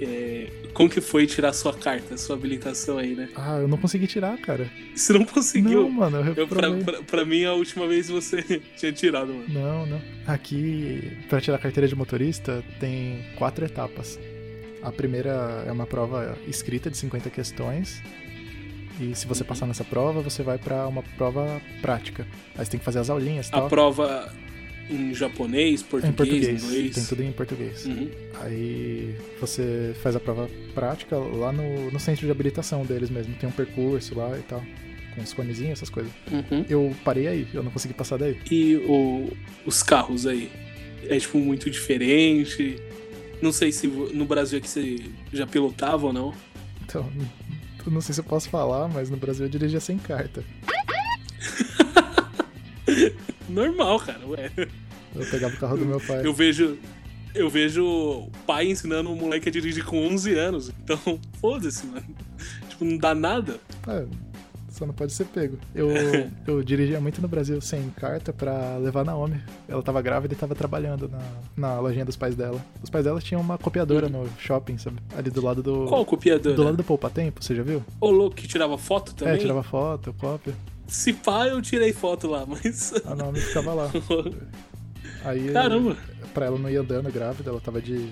É, 0.00 0.48
como 0.72 0.88
que 0.88 1.00
foi 1.00 1.26
tirar 1.26 1.52
sua 1.52 1.74
carta, 1.74 2.16
sua 2.16 2.34
habilitação 2.36 2.98
aí, 2.98 3.14
né? 3.14 3.28
Ah, 3.36 3.58
eu 3.58 3.68
não 3.68 3.76
consegui 3.76 4.06
tirar, 4.06 4.36
cara. 4.38 4.70
Você 4.94 5.12
não 5.12 5.24
conseguiu. 5.24 5.82
Não, 5.82 5.90
mano, 5.90 6.18
eu 6.18 6.34
Eu, 6.34 6.48
pra, 6.48 6.70
pra, 6.72 7.02
pra 7.02 7.24
mim, 7.24 7.44
a 7.44 7.52
última 7.52 7.86
vez 7.86 8.08
você 8.08 8.42
tinha 8.78 8.92
tirado, 8.92 9.32
mano. 9.34 9.44
Não, 9.48 9.86
não. 9.86 10.00
Aqui, 10.26 11.12
pra 11.28 11.40
tirar 11.40 11.56
a 11.56 11.60
carteira 11.60 11.86
de 11.88 11.94
motorista, 11.94 12.62
tem 12.78 13.24
quatro 13.36 13.64
etapas. 13.64 14.18
A 14.82 14.90
primeira 14.90 15.64
é 15.66 15.72
uma 15.72 15.86
prova 15.86 16.38
escrita 16.48 16.90
de 16.90 16.96
50 16.96 17.28
questões. 17.28 18.02
E 18.98 19.14
se 19.14 19.26
você 19.26 19.42
passar 19.44 19.66
nessa 19.66 19.84
prova, 19.84 20.20
você 20.22 20.42
vai 20.42 20.56
pra 20.58 20.86
uma 20.86 21.02
prova 21.02 21.60
prática. 21.82 22.26
Aí 22.56 22.64
você 22.64 22.70
tem 22.70 22.78
que 22.78 22.84
fazer 22.84 22.98
as 22.98 23.10
aulinhas 23.10 23.46
e 23.48 23.50
A 23.50 23.58
tal. 23.60 23.68
prova 23.68 24.32
em 24.90 25.14
japonês, 25.14 25.82
português, 25.82 26.12
em 26.12 26.16
português. 26.16 26.64
inglês. 26.64 26.94
Tem 26.94 27.04
tudo 27.04 27.22
em 27.22 27.32
português. 27.32 27.86
Uhum. 27.86 28.10
Aí 28.40 29.14
você 29.40 29.94
faz 30.02 30.16
a 30.16 30.20
prova 30.20 30.48
prática 30.74 31.16
lá 31.16 31.52
no, 31.52 31.90
no 31.90 32.00
centro 32.00 32.26
de 32.26 32.30
habilitação 32.32 32.84
deles 32.84 33.10
mesmo. 33.10 33.34
Tem 33.34 33.48
um 33.48 33.52
percurso 33.52 34.16
lá 34.18 34.36
e 34.38 34.42
tal. 34.42 34.62
Com 35.14 35.22
os 35.22 35.32
conezinhos, 35.32 35.72
essas 35.72 35.90
coisas. 35.90 36.10
Uhum. 36.30 36.64
Eu 36.68 36.94
parei 37.04 37.26
aí, 37.26 37.48
eu 37.52 37.62
não 37.62 37.70
consegui 37.70 37.94
passar 37.94 38.16
daí. 38.16 38.38
E 38.50 38.76
o- 38.76 39.30
os 39.66 39.82
carros 39.82 40.26
aí? 40.26 40.50
É 41.08 41.18
tipo 41.18 41.38
muito 41.38 41.68
diferente. 41.70 42.76
Não 43.42 43.52
sei 43.52 43.72
se 43.72 43.86
no 43.86 44.24
Brasil 44.24 44.58
é 44.58 44.60
que 44.60 44.68
você 44.68 44.98
já 45.32 45.46
pilotava 45.46 46.06
ou 46.06 46.12
não. 46.12 46.34
Então, 46.84 47.10
não 47.86 48.00
sei 48.00 48.14
se 48.14 48.20
eu 48.20 48.24
posso 48.24 48.48
falar, 48.50 48.88
mas 48.88 49.10
no 49.10 49.16
Brasil 49.16 49.46
eu 49.46 49.50
dirigia 49.50 49.80
sem 49.80 49.98
carta. 49.98 50.44
Normal, 53.48 53.98
cara. 54.00 54.20
Ué. 54.26 54.50
Eu 55.20 55.30
pegava 55.30 55.54
o 55.54 55.58
carro 55.58 55.76
do 55.76 55.86
meu 55.86 56.00
pai. 56.00 56.26
Eu 56.26 56.32
vejo, 56.32 56.78
eu 57.34 57.48
vejo 57.48 57.84
o 57.84 58.30
pai 58.46 58.68
ensinando 58.68 59.12
o 59.12 59.16
moleque 59.16 59.48
a 59.48 59.52
dirigir 59.52 59.84
com 59.84 60.06
11 60.06 60.34
anos. 60.34 60.72
Então, 60.82 60.98
foda-se, 61.40 61.86
mano. 61.86 62.06
Tipo, 62.68 62.84
não 62.84 62.96
dá 62.96 63.14
nada. 63.14 63.58
É, 63.86 64.04
só 64.70 64.86
não 64.86 64.94
pode 64.94 65.12
ser 65.12 65.26
pego. 65.26 65.58
Eu, 65.74 65.90
eu 66.46 66.62
dirigia 66.62 67.00
muito 67.00 67.20
no 67.20 67.28
Brasil 67.28 67.60
sem 67.60 67.90
carta 67.90 68.32
pra 68.32 68.78
levar 68.78 69.04
Naomi. 69.04 69.40
Ela 69.68 69.82
tava 69.82 70.00
grávida 70.00 70.32
e 70.32 70.36
tava 70.36 70.54
trabalhando 70.54 71.08
na, 71.08 71.20
na 71.56 71.80
lojinha 71.80 72.04
dos 72.04 72.16
pais 72.16 72.34
dela. 72.34 72.58
Os 72.82 72.88
pais 72.88 73.04
dela 73.04 73.20
tinham 73.20 73.40
uma 73.40 73.58
copiadora 73.58 74.08
no 74.08 74.26
shopping, 74.38 74.78
sabe? 74.78 74.96
Ali 75.16 75.30
do 75.30 75.44
lado 75.44 75.62
do. 75.62 75.84
Qual 75.84 76.04
copiadora? 76.04 76.56
Do 76.56 76.62
lado 76.62 76.76
do 76.76 76.84
Poupa 76.84 77.10
Tempo, 77.10 77.44
você 77.44 77.54
já 77.54 77.62
viu? 77.62 77.84
Ô, 78.00 78.10
louco, 78.10 78.36
que 78.36 78.48
tirava 78.48 78.78
foto 78.78 79.14
também? 79.14 79.34
É, 79.34 79.36
tirava 79.36 79.62
foto, 79.62 80.14
cópia. 80.18 80.54
Se 80.86 81.12
pá, 81.12 81.46
eu 81.46 81.60
tirei 81.60 81.92
foto 81.92 82.26
lá, 82.26 82.44
mas. 82.46 82.92
A 83.04 83.14
Naomi 83.14 83.40
ficava 83.40 83.74
lá. 83.74 83.90
Aí, 85.24 85.52
Caramba! 85.52 85.96
Pra 86.34 86.46
ela 86.46 86.58
não 86.58 86.70
ir 86.70 86.76
andando 86.76 87.10
grávida, 87.12 87.50
ela 87.50 87.60
tava 87.60 87.80
de 87.80 88.08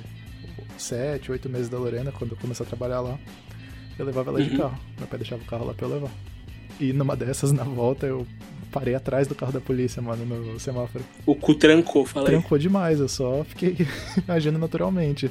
7, 0.76 1.30
8 1.32 1.48
meses 1.48 1.68
da 1.68 1.78
Lorena 1.78 2.12
quando 2.12 2.32
eu 2.32 2.36
comecei 2.38 2.64
a 2.64 2.68
trabalhar 2.68 3.00
lá. 3.00 3.18
Eu 3.98 4.06
levava 4.06 4.30
ela 4.30 4.42
de 4.42 4.50
Uhum. 4.50 4.56
carro. 4.58 4.78
Meu 4.98 5.06
pai 5.08 5.18
deixava 5.18 5.42
o 5.42 5.46
carro 5.46 5.66
lá 5.66 5.74
pra 5.74 5.86
eu 5.86 5.92
levar. 5.94 6.10
E 6.80 6.92
numa 6.92 7.16
dessas, 7.16 7.50
na 7.52 7.64
volta, 7.64 8.06
eu 8.06 8.26
parei 8.70 8.94
atrás 8.94 9.26
do 9.26 9.34
carro 9.34 9.52
da 9.52 9.60
polícia, 9.60 10.00
mano, 10.00 10.24
no 10.24 10.60
semáforo. 10.60 11.04
O 11.26 11.34
cu 11.34 11.54
trancou, 11.54 12.04
falei. 12.06 12.32
Trancou 12.32 12.58
demais, 12.58 13.00
eu 13.00 13.08
só 13.08 13.44
fiquei 13.44 13.76
agindo 14.28 14.58
naturalmente. 14.58 15.30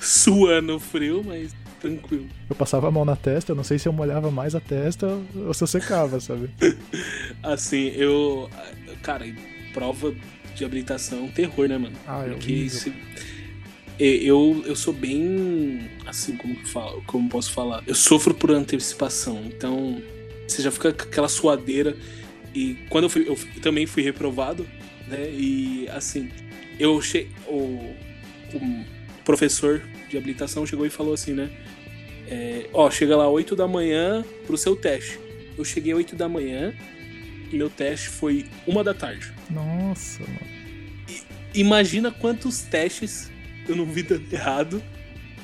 Suando 0.00 0.78
frio, 0.78 1.22
mas 1.24 1.54
tranquilo. 1.80 2.26
Eu 2.48 2.56
passava 2.56 2.88
a 2.88 2.90
mão 2.90 3.04
na 3.04 3.16
testa, 3.16 3.52
eu 3.52 3.56
não 3.56 3.64
sei 3.64 3.78
se 3.78 3.88
eu 3.88 3.92
molhava 3.92 4.30
mais 4.30 4.54
a 4.54 4.60
testa 4.60 5.06
ou 5.46 5.54
se 5.54 5.62
eu 5.62 5.66
secava, 5.66 6.20
sabe? 6.20 6.50
Assim, 7.42 7.86
eu. 7.96 8.50
Cara, 9.02 9.24
prova 9.72 10.12
de 10.60 10.64
habilitação 10.64 11.26
terror, 11.28 11.66
né, 11.68 11.76
mano? 11.78 11.96
Ah, 12.06 12.24
é 12.24 12.30
Porque 12.30 12.68
se- 12.68 12.92
eu, 13.98 14.62
eu 14.66 14.76
sou 14.76 14.92
bem. 14.94 15.90
Assim, 16.06 16.36
como 16.36 16.54
falo? 16.66 17.02
Como 17.06 17.28
posso 17.28 17.50
falar? 17.52 17.82
Eu 17.86 17.94
sofro 17.94 18.32
por 18.34 18.50
antecipação. 18.50 19.42
Então, 19.46 20.00
você 20.46 20.62
já 20.62 20.70
fica 20.70 20.92
com 20.92 21.02
aquela 21.02 21.28
suadeira. 21.28 21.96
E 22.54 22.76
quando 22.88 23.04
eu 23.04 23.10
fui. 23.10 23.26
Eu 23.28 23.36
também 23.60 23.86
fui 23.86 24.02
reprovado, 24.02 24.66
né? 25.06 25.28
E 25.30 25.86
assim, 25.90 26.30
eu 26.78 27.00
che... 27.00 27.28
o, 27.46 27.94
o 28.54 28.84
professor 29.24 29.82
de 30.08 30.16
habilitação 30.16 30.64
chegou 30.66 30.86
e 30.86 30.90
falou 30.90 31.12
assim, 31.14 31.32
né? 31.34 31.50
É, 32.26 32.66
ó, 32.72 32.90
chega 32.90 33.16
lá 33.16 33.28
8 33.28 33.54
da 33.56 33.66
manhã 33.68 34.24
pro 34.46 34.56
seu 34.56 34.74
teste. 34.76 35.18
Eu 35.58 35.64
cheguei 35.64 35.92
8 35.94 36.16
da 36.16 36.28
manhã 36.28 36.72
meu 37.56 37.68
teste 37.70 38.08
foi 38.08 38.46
uma 38.66 38.82
da 38.84 38.94
tarde. 38.94 39.32
Nossa, 39.50 40.20
mano. 40.22 40.60
Imagina 41.54 42.10
quantos 42.10 42.60
testes 42.62 43.30
eu 43.68 43.74
não 43.76 43.84
vi 43.86 44.02
dando 44.02 44.32
errado 44.32 44.82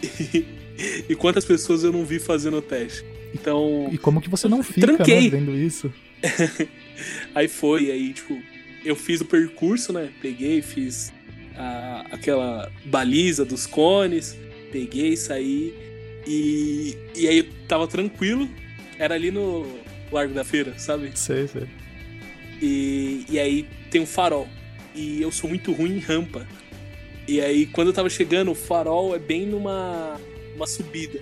e, 0.02 0.44
e 1.08 1.14
quantas 1.16 1.44
pessoas 1.44 1.82
eu 1.84 1.92
não 1.92 2.04
vi 2.04 2.18
fazendo 2.18 2.58
o 2.58 2.62
teste. 2.62 3.04
Então, 3.34 3.88
E 3.92 3.98
como 3.98 4.20
que 4.20 4.28
você 4.30 4.48
não 4.48 4.62
fica, 4.62 4.86
Tranquei. 4.86 5.22
né, 5.22 5.28
vendo 5.38 5.54
isso? 5.54 5.92
aí 7.34 7.48
foi, 7.48 7.90
aí 7.90 8.12
tipo, 8.12 8.40
eu 8.84 8.94
fiz 8.96 9.20
o 9.20 9.24
percurso, 9.24 9.92
né? 9.92 10.10
Peguei, 10.22 10.62
fiz 10.62 11.12
a- 11.56 12.06
aquela 12.12 12.70
baliza 12.84 13.44
dos 13.44 13.66
cones, 13.66 14.36
peguei, 14.72 15.16
saí 15.16 15.74
e, 16.26 16.96
e 17.16 17.28
aí 17.28 17.42
tava 17.68 17.86
tranquilo. 17.88 18.48
Era 18.98 19.14
ali 19.14 19.30
no 19.30 19.66
Largo 20.10 20.32
da 20.32 20.44
Feira, 20.44 20.78
sabe? 20.78 21.10
Sei, 21.14 21.46
sei. 21.48 21.64
E, 22.60 23.24
e 23.28 23.38
aí 23.38 23.68
tem 23.90 24.00
um 24.00 24.06
farol. 24.06 24.48
E 24.94 25.20
eu 25.20 25.30
sou 25.30 25.48
muito 25.48 25.72
ruim 25.72 25.96
em 25.96 26.00
rampa. 26.00 26.46
E 27.28 27.40
aí, 27.40 27.66
quando 27.66 27.88
eu 27.88 27.92
tava 27.92 28.08
chegando, 28.08 28.50
o 28.50 28.54
farol 28.54 29.14
é 29.14 29.18
bem 29.18 29.46
numa 29.46 30.18
uma 30.54 30.66
subida. 30.66 31.20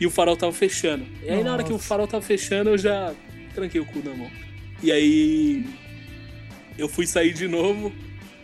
E 0.00 0.06
o 0.06 0.10
farol 0.10 0.36
tava 0.36 0.52
fechando. 0.52 1.04
E 1.22 1.28
aí, 1.28 1.42
na 1.42 1.52
hora 1.52 1.62
que 1.64 1.70
o 1.70 1.72
Nossa. 1.74 1.84
farol 1.86 2.06
tava 2.06 2.22
fechando, 2.24 2.70
eu 2.70 2.78
já 2.78 3.12
tranquei 3.54 3.80
o 3.80 3.84
cu 3.86 3.98
na 4.04 4.14
mão. 4.14 4.30
E 4.82 4.92
aí, 4.92 5.66
eu 6.78 6.88
fui 6.88 7.06
sair 7.06 7.32
de 7.34 7.48
novo 7.48 7.92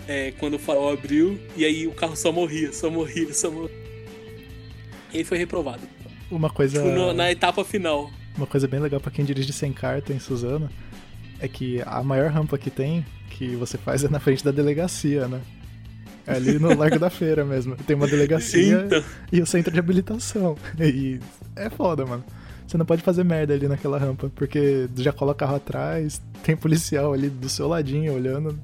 é, 0.09 0.33
quando 0.33 0.55
o 0.55 0.59
farol 0.59 0.93
abriu. 0.93 1.39
E 1.57 1.65
aí, 1.65 1.87
o 1.87 1.93
carro 1.93 2.17
só 2.17 2.33
morria, 2.33 2.73
só 2.73 2.91
morria, 2.91 3.33
só 3.33 3.51
morria. 3.51 3.83
E 5.13 5.19
aí 5.19 5.25
foi 5.25 5.39
reprovado. 5.39 5.83
Uma 6.31 6.51
coisa. 6.51 6.83
Tipo, 6.83 6.95
no- 6.95 7.13
na 7.13 7.31
etapa 7.31 7.65
final. 7.65 8.11
Uma 8.37 8.47
coisa 8.47 8.67
bem 8.67 8.81
legal 8.81 8.99
pra 9.01 9.11
quem 9.11 9.25
dirige 9.25 9.53
sem 9.53 9.73
carta 9.73 10.13
em 10.13 10.19
Suzano 10.19 10.71
é 11.43 11.49
que 11.49 11.83
a 11.85 12.03
maior 12.03 12.31
rampa 12.31 12.57
que 12.57 12.71
tem, 12.71 13.05
que 13.31 13.55
você 13.57 13.77
faz 13.77 14.05
é 14.05 14.09
na 14.09 14.21
frente 14.21 14.45
da 14.45 14.51
delegacia, 14.51 15.27
né? 15.29 15.41
É 16.27 16.35
ali 16.35 16.59
no 16.59 16.77
Largo 16.79 16.99
da 17.01 17.11
Feira 17.11 17.45
mesmo. 17.45 17.75
Tem 17.77 17.97
uma 17.97 18.07
delegacia 18.07 18.85
Então. 18.87 19.03
e 19.33 19.41
o 19.41 19.47
centro 19.47 19.73
de 19.73 19.79
habilitação. 19.81 20.57
E 20.79 21.19
é 21.57 21.69
foda, 21.69 22.07
mano. 22.07 22.25
Você 22.67 22.79
não 22.79 22.87
pode 22.87 23.03
fazer 23.03 23.25
merda 23.25 23.53
ali 23.53 23.67
naquela 23.69 23.99
rampa, 23.99 24.31
porque 24.35 24.89
já 24.97 25.13
cola 25.13 25.35
carro 25.35 25.57
atrás, 25.57 26.23
tem 26.45 26.57
policial 26.57 27.13
ali 27.13 27.29
do 27.29 27.49
seu 27.49 27.67
ladinho 27.69 28.15
olhando. 28.15 28.59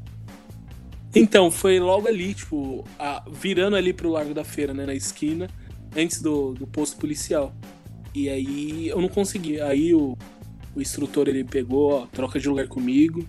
Então, 1.14 1.50
foi 1.50 1.80
logo 1.80 2.06
ali, 2.06 2.32
tipo, 2.34 2.84
a- 2.98 3.24
virando 3.32 3.76
ali 3.76 3.92
pro 3.92 4.10
Largo 4.10 4.32
da 4.34 4.44
Feira, 4.44 4.72
né, 4.72 4.86
na 4.86 4.94
esquina, 4.94 5.48
antes 5.96 6.20
do, 6.22 6.52
do 6.54 6.66
posto 6.66 6.96
policial. 6.98 7.52
E 8.14 8.28
aí 8.28 8.88
eu 8.88 9.00
não 9.00 9.08
consegui. 9.08 9.60
Aí 9.60 9.94
o, 9.94 10.16
o 10.78 10.80
instrutor 10.82 11.28
ele 11.28 11.42
pegou, 11.42 11.92
ó, 11.92 12.06
troca 12.06 12.38
de 12.38 12.48
lugar 12.48 12.68
comigo 12.68 13.26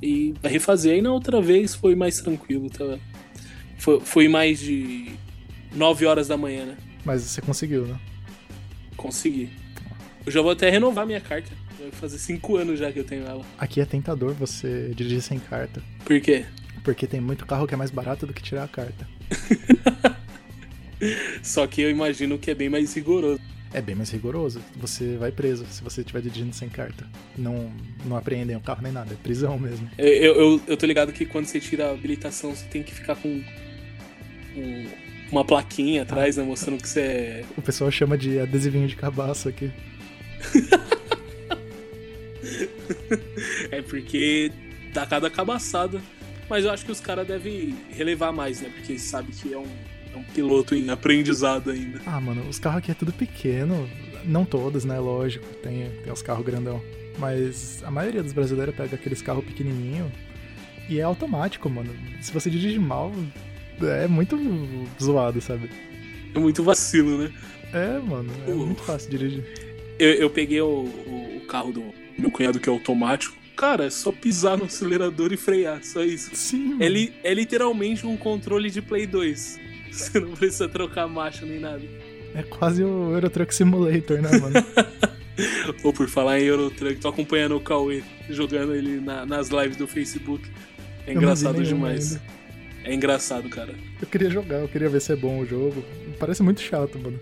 e 0.00 0.32
vai 0.40 0.52
refazer. 0.52 0.94
Aí 0.94 1.02
na 1.02 1.12
outra 1.12 1.40
vez 1.40 1.74
foi 1.74 1.96
mais 1.96 2.20
tranquilo, 2.20 2.70
tá? 2.70 2.96
Foi, 3.76 3.98
foi 4.00 4.28
mais 4.28 4.60
de 4.60 5.10
9 5.74 6.06
horas 6.06 6.28
da 6.28 6.36
manhã, 6.36 6.64
né? 6.64 6.76
Mas 7.04 7.22
você 7.22 7.40
conseguiu, 7.42 7.86
né? 7.86 7.98
Consegui. 8.96 9.50
Eu 10.24 10.30
já 10.30 10.40
vou 10.40 10.52
até 10.52 10.70
renovar 10.70 11.04
minha 11.06 11.20
carta. 11.20 11.50
Vai 11.78 11.90
fazer 11.90 12.18
5 12.18 12.56
anos 12.56 12.78
já 12.78 12.90
que 12.92 13.00
eu 13.00 13.04
tenho 13.04 13.24
ela. 13.26 13.44
Aqui 13.58 13.80
é 13.80 13.84
tentador 13.84 14.32
você 14.32 14.92
dirigir 14.94 15.22
sem 15.22 15.38
carta, 15.38 15.82
Por 16.04 16.20
quê? 16.20 16.44
porque 16.84 17.04
tem 17.06 17.20
muito 17.20 17.44
carro 17.44 17.66
que 17.66 17.74
é 17.74 17.76
mais 17.76 17.90
barato 17.90 18.26
do 18.28 18.32
que 18.32 18.40
tirar 18.40 18.62
a 18.62 18.68
carta. 18.68 19.08
Só 21.42 21.66
que 21.66 21.82
eu 21.82 21.90
imagino 21.90 22.38
que 22.38 22.50
é 22.50 22.54
bem 22.54 22.68
mais 22.68 22.94
rigoroso. 22.94 23.40
É 23.72 23.80
bem 23.80 23.94
mais 23.94 24.10
rigoroso. 24.10 24.60
Você 24.76 25.16
vai 25.16 25.30
preso 25.30 25.66
se 25.66 25.82
você 25.82 26.00
estiver 26.00 26.22
dirigindo 26.22 26.54
sem 26.54 26.68
carta. 26.68 27.06
Não, 27.36 27.70
não 28.04 28.16
apreendem 28.16 28.56
o 28.56 28.60
carro 28.60 28.80
nem 28.82 28.92
nada, 28.92 29.12
é 29.12 29.16
prisão 29.16 29.58
mesmo. 29.58 29.90
Eu, 29.98 30.06
eu, 30.34 30.60
eu 30.66 30.76
tô 30.76 30.86
ligado 30.86 31.12
que 31.12 31.26
quando 31.26 31.46
você 31.46 31.60
tira 31.60 31.88
a 31.88 31.90
habilitação, 31.90 32.54
você 32.54 32.64
tem 32.66 32.82
que 32.82 32.94
ficar 32.94 33.16
com 33.16 33.28
um- 34.56 34.86
uma 35.30 35.44
plaquinha 35.44 36.02
atrás, 36.02 36.36
né? 36.36 36.44
Mostrando 36.44 36.80
que 36.80 36.88
você 36.88 37.00
é. 37.00 37.44
O 37.56 37.62
pessoal 37.62 37.90
chama 37.90 38.16
de 38.16 38.38
adesivinho 38.38 38.86
de 38.86 38.96
cabaço 38.96 39.48
aqui. 39.48 39.70
É 43.70 43.82
porque 43.82 44.50
dá 44.92 45.04
cada 45.06 45.28
cabaçada. 45.30 46.00
Mas 46.48 46.64
eu 46.64 46.70
acho 46.70 46.84
que 46.84 46.92
os 46.92 47.00
caras 47.00 47.26
devem 47.26 47.74
relevar 47.90 48.32
mais, 48.32 48.60
né? 48.60 48.70
Porque 48.74 48.98
sabe 48.98 49.32
que 49.32 49.52
é 49.52 49.58
um, 49.58 49.66
é 50.16 50.20
um 50.20 50.24
piloto 50.34 50.74
em 50.74 50.90
aprendizado 50.90 51.70
ainda. 51.70 52.00
Ah, 52.06 52.20
mano, 52.20 52.42
os 52.48 52.58
carros 52.58 52.78
aqui 52.78 52.90
é 52.90 52.94
tudo 52.94 53.12
pequeno. 53.12 53.88
Não 54.24 54.44
todos, 54.44 54.84
né? 54.84 54.98
Lógico, 54.98 55.46
tem, 55.62 55.90
tem 56.02 56.12
os 56.12 56.22
carros 56.22 56.44
grandão. 56.44 56.82
Mas 57.18 57.82
a 57.84 57.90
maioria 57.90 58.22
dos 58.22 58.32
brasileiros 58.32 58.74
pega 58.74 58.96
aqueles 58.96 59.22
carros 59.22 59.44
pequenininhos 59.44 60.10
e 60.88 60.98
é 60.98 61.02
automático, 61.02 61.68
mano. 61.70 61.94
Se 62.20 62.32
você 62.32 62.50
dirige 62.50 62.78
mal, 62.78 63.12
é 63.82 64.06
muito 64.06 64.38
zoado, 65.02 65.40
sabe? 65.40 65.70
É 66.34 66.38
muito 66.38 66.62
vacilo, 66.62 67.18
né? 67.18 67.32
É, 67.72 67.98
mano, 67.98 68.30
é 68.46 68.50
Uh. 68.50 68.66
muito 68.66 68.82
fácil 68.82 69.10
dirigir. 69.10 69.44
Eu, 69.98 70.12
eu 70.14 70.30
peguei 70.30 70.60
o, 70.60 70.66
o- 70.66 71.36
o 71.38 71.46
carro 71.46 71.72
do 71.72 71.84
meu 72.18 72.30
cunhado 72.30 72.60
que 72.60 72.68
é 72.68 72.72
automático. 72.72 73.34
Cara, 73.56 73.84
é 73.86 73.90
só 73.90 74.12
pisar 74.12 74.58
no 74.58 74.64
acelerador 74.64 75.32
e 75.32 75.36
frear, 75.38 75.82
só 75.82 76.04
isso. 76.04 76.30
Sim. 76.34 76.76
É, 76.78 76.88
li- 76.88 77.14
é 77.24 77.32
literalmente 77.32 78.06
um 78.06 78.14
controle 78.16 78.70
de 78.70 78.82
Play 78.82 79.06
2. 79.06 79.58
Você 80.10 80.20
não 80.20 80.32
precisa 80.32 80.68
trocar 80.68 81.06
marcha 81.08 81.44
nem 81.46 81.58
nada. 81.60 81.82
É 82.34 82.42
quase 82.42 82.82
o 82.84 83.12
Euro 83.14 83.30
Truck 83.30 83.54
Simulator, 83.54 84.20
né, 84.20 84.30
mano? 84.38 84.54
Ou 85.84 85.92
por 85.92 86.08
falar 86.08 86.40
em 86.40 86.44
Eurotruck, 86.44 86.96
tô 86.96 87.08
acompanhando 87.08 87.56
o 87.56 87.60
Cauê 87.60 88.02
jogando 88.30 88.74
ele 88.74 89.00
na- 89.00 89.24
nas 89.26 89.48
lives 89.48 89.76
do 89.76 89.86
Facebook. 89.86 90.48
É 91.06 91.12
engraçado 91.12 91.62
demais. 91.62 92.18
É 92.84 92.94
engraçado, 92.94 93.48
cara. 93.48 93.74
Eu 94.00 94.06
queria 94.06 94.30
jogar, 94.30 94.56
eu 94.60 94.68
queria 94.68 94.88
ver 94.88 95.00
se 95.00 95.12
é 95.12 95.16
bom 95.16 95.40
o 95.40 95.46
jogo. 95.46 95.84
Parece 96.18 96.42
muito 96.42 96.60
chato, 96.60 96.98
mano. 96.98 97.18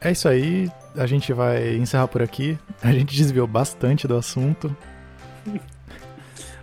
É 0.00 0.10
isso 0.10 0.28
aí, 0.28 0.68
a 0.96 1.06
gente 1.06 1.32
vai 1.32 1.76
encerrar 1.76 2.08
por 2.08 2.22
aqui. 2.22 2.58
A 2.82 2.92
gente 2.92 3.14
desviou 3.14 3.46
bastante 3.46 4.06
do 4.06 4.16
assunto. 4.16 4.74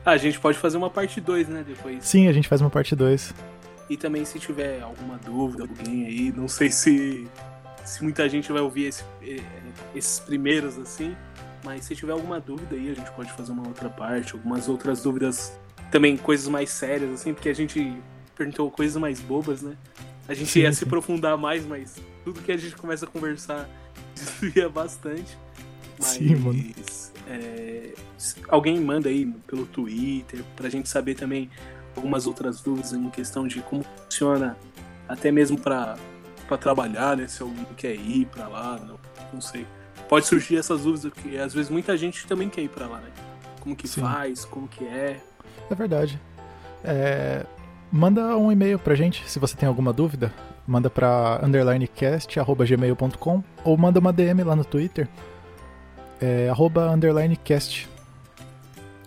Ah, 0.06 0.12
a 0.12 0.18
gente 0.18 0.40
pode 0.40 0.58
fazer 0.58 0.78
uma 0.78 0.90
parte 0.90 1.20
2, 1.20 1.48
né? 1.48 1.64
Depois. 1.68 2.04
Sim, 2.04 2.28
a 2.28 2.34
gente 2.34 2.48
faz 2.48 2.62
uma 2.62 2.70
parte 2.70 2.96
2. 2.96 3.34
E 3.90 3.98
também 3.98 4.24
se 4.24 4.40
tiver 4.40 4.82
alguma 4.82 5.18
dúvida, 5.18 5.64
alguém 5.64 6.06
aí, 6.06 6.32
não 6.32 6.48
sei 6.48 6.72
se. 6.72 7.28
se 7.84 8.04
muita 8.04 8.28
gente 8.30 8.52
vai 8.52 8.62
ouvir 8.62 8.86
esse, 8.86 9.04
eh, 9.22 9.42
esses 9.96 10.20
primeiros 10.20 10.78
assim. 10.78 11.16
Mas 11.64 11.86
se 11.86 11.96
tiver 11.96 12.14
alguma 12.14 12.40
dúvida 12.40 12.76
aí, 12.76 12.92
a 12.92 12.94
gente 12.94 13.12
pode 13.12 13.32
fazer 13.34 13.52
uma 13.52 13.68
outra 13.68 13.90
parte, 13.90 14.34
algumas 14.34 14.70
outras 14.70 15.04
dúvidas, 15.04 15.60
também 15.92 16.16
coisas 16.16 16.48
mais 16.48 16.70
sérias, 16.70 17.12
assim, 17.12 17.34
porque 17.34 17.50
a 17.50 17.54
gente 17.54 17.98
perguntou 18.34 18.72
coisas 18.72 18.96
mais 18.96 19.20
bobas, 19.20 19.62
né? 19.62 19.76
A 20.28 20.34
gente 20.34 20.50
sim, 20.50 20.62
ia 20.62 20.72
sim. 20.72 20.80
se 20.80 20.84
aprofundar 20.86 21.38
mais, 21.38 21.66
mas 21.66 21.98
tudo 22.24 22.42
que 22.42 22.52
a 22.52 22.58
gente 22.58 22.76
começa 22.76 23.06
a 23.06 23.10
conversar 23.10 23.68
desvia 24.20 24.70
bastante. 24.70 25.38
Mas, 25.98 26.08
sim, 26.08 26.36
mano. 26.36 26.74
É, 27.28 27.94
alguém 28.48 28.80
manda 28.80 29.10
aí 29.10 29.26
pelo 29.46 29.66
Twitter 29.66 30.44
pra 30.56 30.70
gente 30.70 30.90
saber 30.90 31.16
também 31.16 31.50
algumas 31.96 32.26
outras 32.26 32.62
dúvidas 32.62 32.94
em 32.94 33.10
questão 33.10 33.48
de 33.48 33.62
como 33.62 33.84
funciona 33.84 34.58
até 35.08 35.32
mesmo 35.32 35.60
para 35.60 35.98
trabalhar, 36.60 37.18
né? 37.18 37.28
Se 37.28 37.42
alguém 37.42 37.66
quer 37.78 37.96
ir 37.96 38.26
para 38.26 38.48
lá, 38.48 38.80
não, 38.80 39.00
não 39.34 39.42
sei. 39.42 39.66
Pode 40.08 40.26
surgir 40.26 40.58
essas 40.58 40.82
dúvidas, 40.82 41.12
porque 41.14 41.38
às 41.38 41.54
vezes 41.54 41.70
muita 41.70 41.96
gente 41.96 42.26
também 42.26 42.50
quer 42.50 42.62
ir 42.62 42.70
para 42.70 42.88
lá, 42.88 42.98
né? 42.98 43.12
Como 43.60 43.76
que 43.76 43.88
Sim. 43.88 44.02
faz, 44.02 44.46
como 44.46 44.68
que 44.68 44.84
é. 44.86 45.20
É 45.70 45.76
verdade. 45.76 46.20
É, 46.84 47.46
manda 47.92 48.36
um 48.38 48.52
e-mail 48.52 48.80
pra 48.80 48.96
gente 48.96 49.30
se 49.30 49.38
você 49.38 49.56
tem 49.56 49.68
alguma 49.68 49.94
dúvida. 49.94 50.34
Manda 50.70 50.88
pra 50.88 51.42
underlinecast.gmail.com 51.44 53.44
ou 53.64 53.76
manda 53.76 54.00
uma 54.00 54.14
DM 54.14 54.44
lá 54.44 54.56
no 54.56 54.64
Twitter. 54.64 55.10
É, 56.22 56.48
arroba 56.48 56.92
underlinecast. 56.92 57.90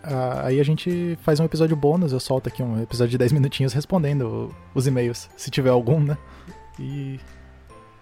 Ah, 0.02 0.46
aí 0.46 0.58
a 0.58 0.64
gente 0.64 1.16
faz 1.22 1.38
um 1.38 1.44
episódio 1.44 1.76
bônus, 1.76 2.12
eu 2.12 2.18
solto 2.18 2.48
aqui 2.48 2.64
um 2.64 2.82
episódio 2.82 3.12
de 3.12 3.18
10 3.18 3.30
minutinhos 3.30 3.72
respondendo 3.72 4.52
os 4.74 4.88
e-mails, 4.88 5.30
se 5.36 5.52
tiver 5.52 5.70
algum, 5.70 6.00
né? 6.00 6.18
E 6.80 7.20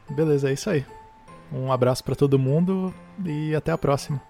beleza, 0.08 0.48
é 0.48 0.54
isso 0.54 0.70
aí. 0.70 0.86
Um 1.52 1.70
abraço 1.70 2.02
para 2.02 2.16
todo 2.16 2.38
mundo 2.38 2.94
e 3.22 3.54
até 3.54 3.72
a 3.72 3.76
próxima. 3.76 4.29